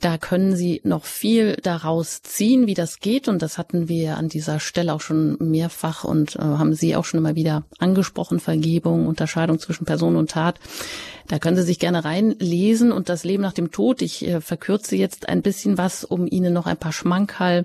da 0.00 0.18
können 0.18 0.56
Sie 0.56 0.80
noch 0.84 1.04
viel 1.04 1.56
daraus 1.62 2.22
ziehen, 2.22 2.66
wie 2.66 2.74
das 2.74 3.00
geht. 3.00 3.28
Und 3.28 3.42
das 3.42 3.58
hatten 3.58 3.88
wir 3.88 4.16
an 4.16 4.28
dieser 4.28 4.60
Stelle 4.60 4.94
auch 4.94 5.00
schon 5.00 5.36
mehrfach 5.38 6.04
und 6.04 6.36
äh, 6.36 6.40
haben 6.40 6.74
Sie 6.74 6.96
auch 6.96 7.04
schon 7.04 7.18
immer 7.18 7.34
wieder 7.34 7.64
angesprochen. 7.78 8.40
Vergebung, 8.40 9.06
Unterscheidung 9.06 9.58
zwischen 9.58 9.84
Person 9.84 10.16
und 10.16 10.30
Tat. 10.30 10.58
Da 11.28 11.38
können 11.38 11.56
Sie 11.56 11.62
sich 11.62 11.78
gerne 11.78 12.04
reinlesen 12.04 12.92
und 12.92 13.08
das 13.08 13.24
Leben 13.24 13.42
nach 13.42 13.52
dem 13.52 13.70
Tod. 13.70 14.02
Ich 14.02 14.26
äh, 14.26 14.40
verkürze 14.40 14.96
jetzt 14.96 15.28
ein 15.28 15.42
bisschen 15.42 15.78
was, 15.78 16.04
um 16.04 16.26
Ihnen 16.26 16.52
noch 16.52 16.66
ein 16.66 16.76
paar 16.76 16.92
Schmankerl 16.92 17.64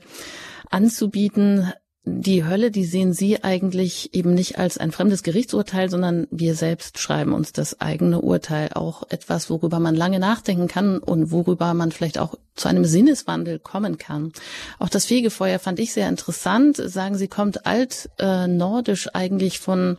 anzubieten 0.70 1.72
die 2.10 2.46
Hölle, 2.46 2.72
die 2.72 2.86
sehen 2.86 3.12
Sie 3.12 3.44
eigentlich 3.44 4.14
eben 4.14 4.34
nicht 4.34 4.58
als 4.58 4.78
ein 4.78 4.94
fremdes 4.94 5.24
Gerichtsurteil, 5.24 5.90
sondern 5.90 6.26
wir 6.32 6.56
selbst 6.56 7.00
schreiben 7.00 7.34
uns 7.34 7.52
das 7.52 7.82
eigene 7.82 8.22
Urteil. 8.22 8.70
Auch 8.74 9.04
etwas, 9.10 9.50
worüber 9.50 9.80
man 9.80 9.94
lange 9.94 10.20
nachdenken 10.20 10.70
kann 10.70 11.00
und 11.00 11.32
worüber 11.32 11.74
man 11.74 11.92
vielleicht 11.92 12.18
auch 12.18 12.36
zu 12.56 12.70
einem 12.70 12.86
Sinneswandel 12.86 13.60
kommen 13.60 13.98
kann. 13.98 14.32
Auch 14.80 14.88
das 14.88 15.06
Fegefeuer 15.06 15.60
fand 15.60 15.80
ich 15.80 15.92
sehr 15.92 16.08
interessant. 16.08 16.78
Sagen 16.78 17.18
Sie, 17.18 17.28
kommt 17.28 17.66
altnordisch 17.66 19.08
äh, 19.08 19.12
eigentlich 19.14 19.60
von 19.60 19.98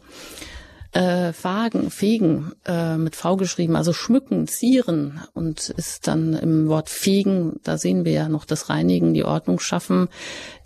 äh, 0.92 1.32
Fagen, 1.32 1.90
Fegen 1.90 2.52
äh, 2.66 2.96
mit 2.96 3.14
V 3.14 3.36
geschrieben, 3.36 3.76
also 3.76 3.92
schmücken, 3.92 4.48
zieren 4.48 5.20
und 5.34 5.68
ist 5.68 6.06
dann 6.06 6.32
im 6.34 6.68
Wort 6.68 6.88
fegen, 6.88 7.60
da 7.62 7.76
sehen 7.76 8.04
wir 8.04 8.12
ja 8.12 8.28
noch 8.28 8.44
das 8.44 8.70
Reinigen, 8.70 9.12
die 9.12 9.24
Ordnung 9.24 9.60
schaffen 9.60 10.08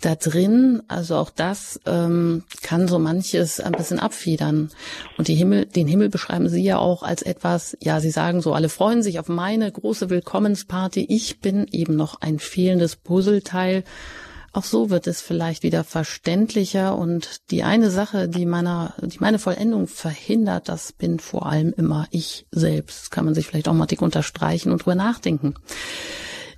da 0.01 0.15
drin. 0.15 0.81
Also 0.87 1.17
auch 1.17 1.29
das 1.29 1.79
ähm, 1.85 2.43
kann 2.61 2.87
so 2.87 2.99
manches 2.99 3.59
ein 3.59 3.73
bisschen 3.73 3.99
abfedern. 3.99 4.69
Und 5.17 5.27
die 5.27 5.35
Himmel, 5.35 5.65
den 5.65 5.87
Himmel 5.87 6.09
beschreiben 6.09 6.47
Sie 6.49 6.63
ja 6.63 6.77
auch 6.77 7.03
als 7.03 7.21
etwas, 7.21 7.77
ja, 7.81 7.99
Sie 7.99 8.11
sagen 8.11 8.41
so, 8.41 8.53
alle 8.53 8.69
freuen 8.69 9.03
sich 9.03 9.19
auf 9.19 9.27
meine 9.27 9.71
große 9.71 10.09
Willkommensparty. 10.09 11.05
Ich 11.09 11.41
bin 11.41 11.67
eben 11.71 11.95
noch 11.95 12.21
ein 12.21 12.39
fehlendes 12.39 12.95
Puzzleteil. 12.95 13.83
Auch 14.55 14.63
so 14.63 14.91
wird 14.91 15.07
es 15.07 15.19
vielleicht 15.19 15.63
wieder 15.63 15.83
verständlicher 15.83 16.95
und 16.95 17.49
die 17.49 17.63
eine 17.63 17.89
Sache, 17.89 18.29
die 18.29 18.45
meiner, 18.45 18.93
die 19.01 19.17
meine 19.19 19.39
Vollendung 19.39 19.87
verhindert, 19.87 20.69
das 20.69 20.93
bin 20.93 21.17
vor 21.17 21.47
allem 21.47 21.73
immer 21.75 22.07
ich 22.11 22.45
selbst. 22.51 23.01
Das 23.01 23.09
kann 23.09 23.25
man 23.25 23.33
sich 23.33 23.47
vielleicht 23.47 23.67
auch 23.67 23.73
mal 23.73 23.87
dick 23.87 24.03
unterstreichen 24.03 24.71
und 24.71 24.85
drüber 24.85 24.93
nachdenken. 24.93 25.55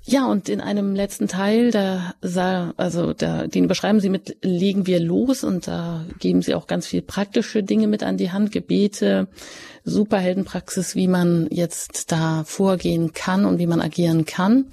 Ja, 0.07 0.27
und 0.27 0.49
in 0.49 0.59
einem 0.61 0.93
letzten 0.93 1.27
Teil, 1.27 1.71
da 1.71 2.13
also 2.77 3.13
da, 3.13 3.47
den 3.47 3.67
beschreiben 3.67 4.01
Sie 4.01 4.09
mit 4.09 4.37
legen 4.43 4.85
wir 4.85 4.99
los 4.99 5.45
und 5.45 5.65
da 5.65 6.05
geben 6.19 6.43
Sie 6.43 6.53
auch 6.53 6.67
ganz 6.67 6.85
viel 6.85 7.01
praktische 7.01 7.63
Dinge 7.63 7.87
mit 7.87 8.03
an 8.03 8.17
die 8.17 8.31
Hand, 8.31 8.51
Gebete, 8.51 9.27
Superheldenpraxis, 9.85 10.95
wie 10.95 11.07
man 11.07 11.47
jetzt 11.49 12.11
da 12.11 12.43
vorgehen 12.43 13.13
kann 13.13 13.45
und 13.45 13.57
wie 13.57 13.67
man 13.67 13.81
agieren 13.81 14.25
kann. 14.25 14.65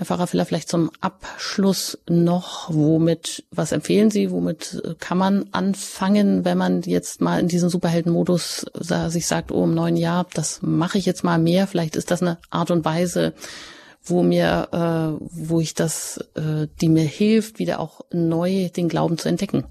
Herr 0.00 0.06
Pfarrer 0.06 0.26
vielleicht 0.26 0.70
zum 0.70 0.90
Abschluss 1.02 2.02
noch, 2.08 2.70
womit, 2.70 3.44
was 3.50 3.70
empfehlen 3.70 4.08
Sie, 4.08 4.30
womit 4.30 4.80
kann 4.98 5.18
man 5.18 5.50
anfangen, 5.52 6.46
wenn 6.46 6.56
man 6.56 6.80
jetzt 6.80 7.20
mal 7.20 7.38
in 7.38 7.48
diesen 7.48 7.68
Superheldenmodus 7.68 8.60
sich 8.72 9.26
sagt, 9.26 9.52
oh, 9.52 9.64
im 9.64 9.74
neuen 9.74 9.98
Jahr, 9.98 10.24
das 10.34 10.62
mache 10.62 10.96
ich 10.96 11.04
jetzt 11.04 11.22
mal 11.22 11.38
mehr. 11.38 11.66
Vielleicht 11.66 11.96
ist 11.96 12.10
das 12.10 12.22
eine 12.22 12.38
Art 12.50 12.70
und 12.70 12.86
Weise, 12.86 13.34
wo 14.02 14.22
mir, 14.22 14.68
äh, 14.72 15.20
wo 15.20 15.60
ich 15.60 15.74
das, 15.74 16.16
äh, 16.34 16.66
die 16.80 16.88
mir 16.88 17.04
hilft, 17.04 17.58
wieder 17.58 17.78
auch 17.78 18.00
neu 18.10 18.70
den 18.74 18.88
Glauben 18.88 19.18
zu 19.18 19.28
entdecken. 19.28 19.66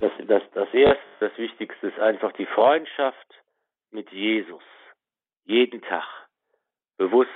Das, 0.00 0.10
das, 0.26 0.42
das 0.54 0.74
erste, 0.74 1.04
das 1.20 1.38
Wichtigste 1.38 1.86
ist 1.86 2.00
einfach 2.00 2.32
die 2.32 2.46
Freundschaft 2.46 3.28
mit 3.92 4.10
Jesus. 4.10 4.64
Jeden 5.44 5.82
Tag 5.82 6.02
bewusst 6.96 7.30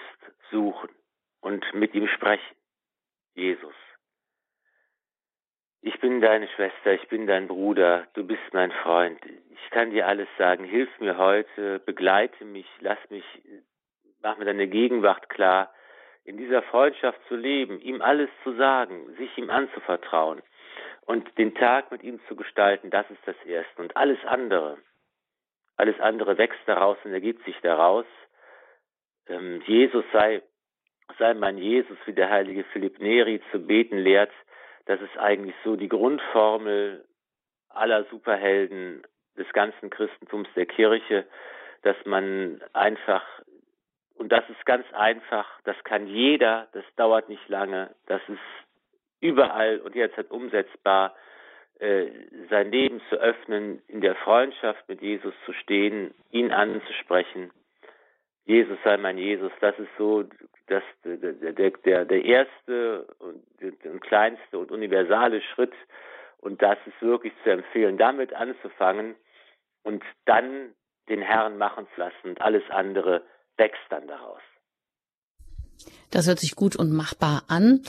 suchen 0.50 0.90
und 1.40 1.64
mit 1.74 1.94
ihm 1.94 2.08
sprechen. 2.08 2.56
Jesus. 3.34 3.74
Ich 5.82 5.98
bin 6.00 6.20
deine 6.20 6.46
Schwester, 6.48 6.92
ich 6.92 7.08
bin 7.08 7.26
dein 7.26 7.48
Bruder, 7.48 8.06
du 8.12 8.26
bist 8.26 8.42
mein 8.52 8.70
Freund. 8.70 9.18
Ich 9.50 9.70
kann 9.70 9.90
dir 9.90 10.06
alles 10.06 10.28
sagen. 10.36 10.64
Hilf 10.64 10.90
mir 11.00 11.16
heute, 11.16 11.78
begleite 11.78 12.44
mich, 12.44 12.66
lass 12.80 12.98
mich, 13.08 13.24
mach 14.20 14.36
mir 14.36 14.44
deine 14.44 14.68
Gegenwart 14.68 15.30
klar. 15.30 15.72
In 16.24 16.36
dieser 16.36 16.62
Freundschaft 16.62 17.18
zu 17.28 17.36
leben, 17.36 17.80
ihm 17.80 18.02
alles 18.02 18.28
zu 18.44 18.54
sagen, 18.56 19.14
sich 19.16 19.36
ihm 19.38 19.48
anzuvertrauen 19.48 20.42
und 21.06 21.38
den 21.38 21.54
Tag 21.54 21.90
mit 21.90 22.02
ihm 22.02 22.20
zu 22.28 22.36
gestalten, 22.36 22.90
das 22.90 23.10
ist 23.10 23.26
das 23.26 23.36
Erste. 23.46 23.80
Und 23.80 23.96
alles 23.96 24.18
andere, 24.26 24.76
alles 25.76 25.98
andere 25.98 26.36
wächst 26.36 26.60
daraus 26.66 26.98
und 27.04 27.12
ergibt 27.12 27.42
sich 27.46 27.56
daraus. 27.62 28.04
Ähm, 29.28 29.62
Jesus 29.66 30.04
sei 30.12 30.42
sei 31.18 31.34
mein 31.34 31.58
Jesus, 31.58 31.96
wie 32.06 32.12
der 32.12 32.30
heilige 32.30 32.64
Philipp 32.64 33.00
Neri 33.00 33.40
zu 33.50 33.58
beten 33.58 33.98
lehrt, 33.98 34.32
das 34.86 35.00
ist 35.00 35.16
eigentlich 35.18 35.54
so 35.64 35.76
die 35.76 35.88
Grundformel 35.88 37.04
aller 37.68 38.04
Superhelden 38.04 39.02
des 39.36 39.48
ganzen 39.52 39.90
Christentums 39.90 40.48
der 40.56 40.66
Kirche, 40.66 41.26
dass 41.82 41.96
man 42.04 42.60
einfach, 42.72 43.24
und 44.14 44.32
das 44.32 44.48
ist 44.50 44.66
ganz 44.66 44.84
einfach, 44.92 45.46
das 45.64 45.76
kann 45.84 46.06
jeder, 46.06 46.68
das 46.72 46.84
dauert 46.96 47.28
nicht 47.28 47.48
lange, 47.48 47.94
das 48.06 48.20
ist 48.28 48.38
überall 49.20 49.78
und 49.78 49.94
jetzt 49.94 50.18
umsetzbar, 50.30 51.14
äh, 51.78 52.10
sein 52.50 52.70
Leben 52.70 53.00
zu 53.08 53.16
öffnen, 53.16 53.82
in 53.88 54.00
der 54.00 54.14
Freundschaft 54.16 54.86
mit 54.88 55.00
Jesus 55.00 55.34
zu 55.46 55.52
stehen, 55.54 56.12
ihn 56.30 56.52
anzusprechen. 56.52 57.50
Jesus 58.50 58.78
sei 58.82 58.96
mein 58.96 59.16
Jesus, 59.16 59.52
das 59.60 59.78
ist 59.78 59.90
so 59.96 60.24
das, 60.66 60.82
der, 61.04 61.16
der, 61.52 62.04
der, 62.04 62.24
erste 62.24 63.06
und 63.20 63.44
der 63.60 64.00
kleinste 64.00 64.58
und 64.58 64.72
universale 64.72 65.40
Schritt. 65.40 65.72
Und 66.38 66.60
das 66.60 66.76
ist 66.84 67.00
wirklich 67.00 67.32
zu 67.44 67.50
empfehlen, 67.50 67.96
damit 67.96 68.32
anzufangen 68.32 69.14
und 69.84 70.02
dann 70.24 70.74
den 71.08 71.22
Herrn 71.22 71.58
machen 71.58 71.86
zu 71.94 72.00
lassen 72.00 72.30
und 72.30 72.40
alles 72.40 72.68
andere 72.70 73.22
wächst 73.56 73.84
dann 73.88 74.08
daraus. 74.08 74.42
Das 76.10 76.26
hört 76.26 76.38
sich 76.38 76.56
gut 76.56 76.76
und 76.76 76.92
machbar 76.92 77.44
an. 77.48 77.82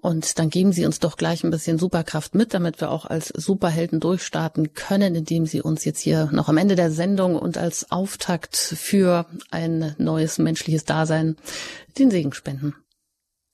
Und 0.00 0.38
dann 0.38 0.48
geben 0.50 0.72
Sie 0.72 0.86
uns 0.86 1.00
doch 1.00 1.16
gleich 1.16 1.42
ein 1.44 1.50
bisschen 1.50 1.78
Superkraft 1.78 2.34
mit, 2.34 2.54
damit 2.54 2.80
wir 2.80 2.90
auch 2.90 3.06
als 3.06 3.28
Superhelden 3.28 4.00
durchstarten 4.00 4.74
können, 4.74 5.14
indem 5.14 5.46
Sie 5.46 5.60
uns 5.60 5.84
jetzt 5.84 6.00
hier 6.00 6.28
noch 6.32 6.48
am 6.48 6.58
Ende 6.58 6.76
der 6.76 6.90
Sendung 6.90 7.36
und 7.36 7.58
als 7.58 7.90
Auftakt 7.90 8.54
für 8.54 9.26
ein 9.50 9.94
neues 9.98 10.38
menschliches 10.38 10.84
Dasein 10.84 11.36
den 11.98 12.10
Segen 12.10 12.32
spenden. 12.32 12.74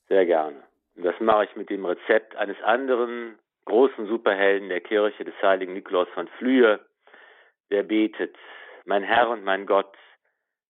Sehr 0.09 0.25
gerne. 0.25 0.57
Das 0.95 1.15
mache 1.19 1.45
ich 1.45 1.55
mit 1.55 1.69
dem 1.69 1.85
Rezept 1.85 2.35
eines 2.35 2.57
anderen 2.63 3.39
großen 3.65 4.07
Superhelden 4.07 4.69
der 4.69 4.81
Kirche 4.81 5.23
des 5.23 5.33
heiligen 5.41 5.73
Nikolaus 5.73 6.09
von 6.13 6.27
Flühe, 6.37 6.79
der 7.69 7.83
betet, 7.83 8.35
mein 8.85 9.03
Herr 9.03 9.29
und 9.29 9.43
mein 9.43 9.65
Gott, 9.65 9.95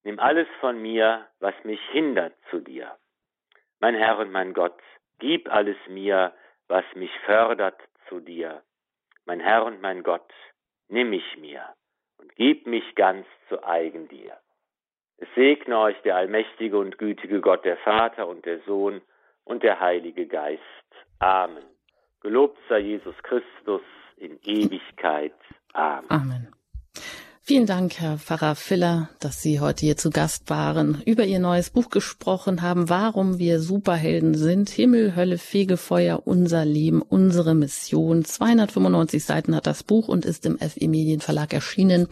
nimm 0.04 0.20
alles 0.20 0.48
von 0.60 0.82
mir, 0.82 1.26
was 1.40 1.56
mich 1.64 1.80
hindert 1.92 2.34
zu 2.50 2.60
dir. 2.60 2.92
Mein 3.82 3.96
Herr 3.96 4.20
und 4.20 4.32
mein 4.32 4.54
Gott, 4.54 4.80
gib 5.18 5.52
alles 5.52 5.78
mir, 5.88 6.34
was 6.68 6.86
mich 6.94 7.12
fördert 7.26 7.80
zu 8.08 8.20
dir. 8.20 8.62
Mein 9.26 9.40
Herr 9.40 9.66
und 9.66 9.82
mein 9.82 10.04
Gott, 10.04 10.32
nimm 10.88 11.10
mich 11.10 11.38
mir 11.38 11.66
und 12.18 12.34
gib 12.36 12.68
mich 12.68 12.94
ganz 12.94 13.26
zu 13.50 13.64
eigen 13.64 14.08
dir. 14.08 14.38
Es 15.18 15.28
segne 15.36 15.80
euch 15.80 16.00
der 16.04 16.16
allmächtige 16.16 16.78
und 16.78 17.00
gütige 17.00 17.42
Gott, 17.42 17.66
der 17.66 17.78
Vater 17.78 18.28
und 18.28 18.46
der 18.46 18.60
Sohn 18.62 19.02
und 19.46 19.64
der 19.64 19.80
Heilige 19.80 20.28
Geist. 20.28 20.62
Amen. 21.20 21.66
Gelobt 22.22 22.60
sei 22.70 22.80
Jesus 22.80 23.16
Christus 23.24 23.82
in 24.18 24.40
Ewigkeit. 24.44 25.34
Amen. 25.74 26.06
Amen. 26.10 26.56
Vielen 27.44 27.66
Dank, 27.66 28.00
Herr 28.00 28.20
Pfarrer 28.20 28.56
Filler, 28.56 29.10
dass 29.20 29.42
Sie 29.42 29.60
heute 29.60 29.84
hier 29.84 29.98
zu 29.98 30.12
Gast 30.12 30.52
waren, 30.52 31.02
über 31.08 31.26
Ihr 31.26 31.40
neues 31.40 31.72
Buch 31.72 31.90
gesprochen 31.90 32.62
haben, 32.62 32.88
warum 32.88 33.40
wir 33.40 33.60
Superhelden 33.60 34.36
sind. 34.36 34.70
Himmel, 34.70 35.16
Hölle, 35.16 35.40
Fegefeuer, 35.40 36.22
unser 36.26 36.66
Leben, 36.66 37.02
unsere 37.02 37.56
Mission. 37.56 38.24
295 38.24 39.26
Seiten 39.26 39.56
hat 39.56 39.66
das 39.66 39.84
Buch 39.84 40.08
und 40.08 40.24
ist 40.24 40.46
im 40.46 40.60
FE 40.60 40.88
Medienverlag 40.88 41.52
erschienen. 41.52 42.08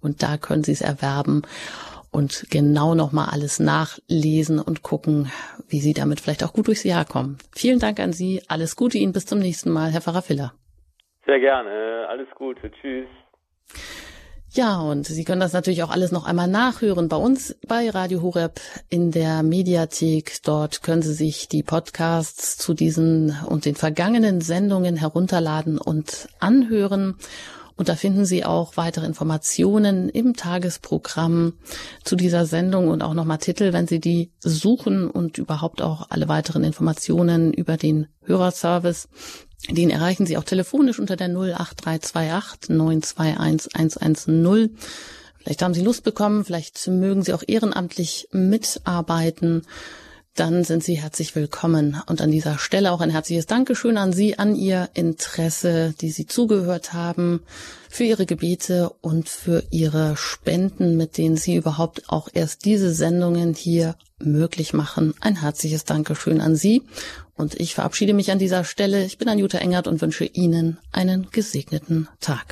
Und 0.00 0.22
da 0.22 0.38
können 0.38 0.64
Sie 0.64 0.72
es 0.72 0.80
erwerben 0.80 1.42
und 2.10 2.46
genau 2.50 2.94
nochmal 2.94 3.28
alles 3.30 3.60
nachlesen 3.60 4.58
und 4.58 4.82
gucken, 4.82 5.30
wie 5.68 5.80
Sie 5.80 5.92
damit 5.92 6.20
vielleicht 6.20 6.44
auch 6.44 6.54
gut 6.54 6.68
durchs 6.68 6.84
Jahr 6.84 7.04
kommen. 7.04 7.36
Vielen 7.54 7.78
Dank 7.78 8.00
an 8.00 8.14
Sie. 8.14 8.42
Alles 8.48 8.74
Gute 8.74 8.96
Ihnen. 8.96 9.12
Bis 9.12 9.26
zum 9.26 9.38
nächsten 9.38 9.70
Mal, 9.70 9.92
Herr 9.92 10.00
Pfarrer 10.00 10.22
Filler. 10.22 10.54
Sehr 11.26 11.40
gerne. 11.40 12.06
Alles 12.08 12.28
Gute. 12.34 12.70
Tschüss. 12.80 13.06
Ja, 14.54 14.82
und 14.82 15.06
Sie 15.06 15.24
können 15.24 15.40
das 15.40 15.54
natürlich 15.54 15.82
auch 15.82 15.90
alles 15.90 16.12
noch 16.12 16.26
einmal 16.26 16.46
nachhören 16.46 17.08
bei 17.08 17.16
uns 17.16 17.56
bei 17.66 17.88
Radio 17.88 18.20
Horeb 18.20 18.60
in 18.90 19.10
der 19.10 19.42
Mediathek. 19.42 20.42
Dort 20.42 20.82
können 20.82 21.00
Sie 21.00 21.14
sich 21.14 21.48
die 21.48 21.62
Podcasts 21.62 22.58
zu 22.58 22.74
diesen 22.74 23.34
und 23.46 23.64
den 23.64 23.76
vergangenen 23.76 24.42
Sendungen 24.42 24.96
herunterladen 24.96 25.78
und 25.78 26.28
anhören. 26.38 27.14
Und 27.76 27.88
da 27.88 27.96
finden 27.96 28.24
Sie 28.24 28.44
auch 28.44 28.76
weitere 28.76 29.06
Informationen 29.06 30.08
im 30.08 30.34
Tagesprogramm 30.34 31.54
zu 32.04 32.16
dieser 32.16 32.46
Sendung 32.46 32.88
und 32.88 33.02
auch 33.02 33.14
nochmal 33.14 33.38
Titel, 33.38 33.72
wenn 33.72 33.86
Sie 33.86 34.00
die 34.00 34.30
suchen 34.40 35.08
und 35.08 35.38
überhaupt 35.38 35.82
auch 35.82 36.06
alle 36.10 36.28
weiteren 36.28 36.64
Informationen 36.64 37.52
über 37.52 37.76
den 37.76 38.08
Hörerservice 38.24 39.08
den 39.70 39.90
erreichen 39.90 40.26
Sie 40.26 40.36
auch 40.36 40.44
telefonisch 40.44 40.98
unter 40.98 41.16
der 41.16 41.28
08328 41.28 42.70
921 42.70 43.74
110. 43.74 44.76
Vielleicht 45.38 45.62
haben 45.62 45.74
Sie 45.74 45.82
Lust 45.82 46.04
bekommen, 46.04 46.44
vielleicht 46.44 46.86
mögen 46.88 47.22
Sie 47.22 47.32
auch 47.32 47.42
ehrenamtlich 47.46 48.28
mitarbeiten. 48.32 49.62
Dann 50.34 50.64
sind 50.64 50.82
Sie 50.82 50.94
herzlich 50.94 51.34
willkommen. 51.34 52.00
Und 52.06 52.22
an 52.22 52.30
dieser 52.30 52.56
Stelle 52.56 52.92
auch 52.92 53.02
ein 53.02 53.10
herzliches 53.10 53.44
Dankeschön 53.44 53.98
an 53.98 54.14
Sie, 54.14 54.38
an 54.38 54.56
Ihr 54.56 54.88
Interesse, 54.94 55.94
die 56.00 56.10
Sie 56.10 56.26
zugehört 56.26 56.94
haben, 56.94 57.42
für 57.90 58.04
Ihre 58.04 58.24
Gebete 58.24 58.88
und 59.02 59.28
für 59.28 59.62
Ihre 59.70 60.16
Spenden, 60.16 60.96
mit 60.96 61.18
denen 61.18 61.36
Sie 61.36 61.56
überhaupt 61.56 62.08
auch 62.08 62.30
erst 62.32 62.64
diese 62.64 62.94
Sendungen 62.94 63.52
hier 63.52 63.94
möglich 64.18 64.72
machen. 64.72 65.12
Ein 65.20 65.42
herzliches 65.42 65.84
Dankeschön 65.84 66.40
an 66.40 66.56
Sie 66.56 66.80
und 67.36 67.60
ich 67.60 67.74
verabschiede 67.74 68.14
mich 68.14 68.30
an 68.30 68.38
dieser 68.38 68.64
Stelle. 68.64 69.04
Ich 69.04 69.18
bin 69.18 69.28
Anjuta 69.28 69.58
Engert 69.58 69.86
und 69.86 70.00
wünsche 70.00 70.24
Ihnen 70.24 70.78
einen 70.92 71.30
gesegneten 71.30 72.08
Tag. 72.20 72.46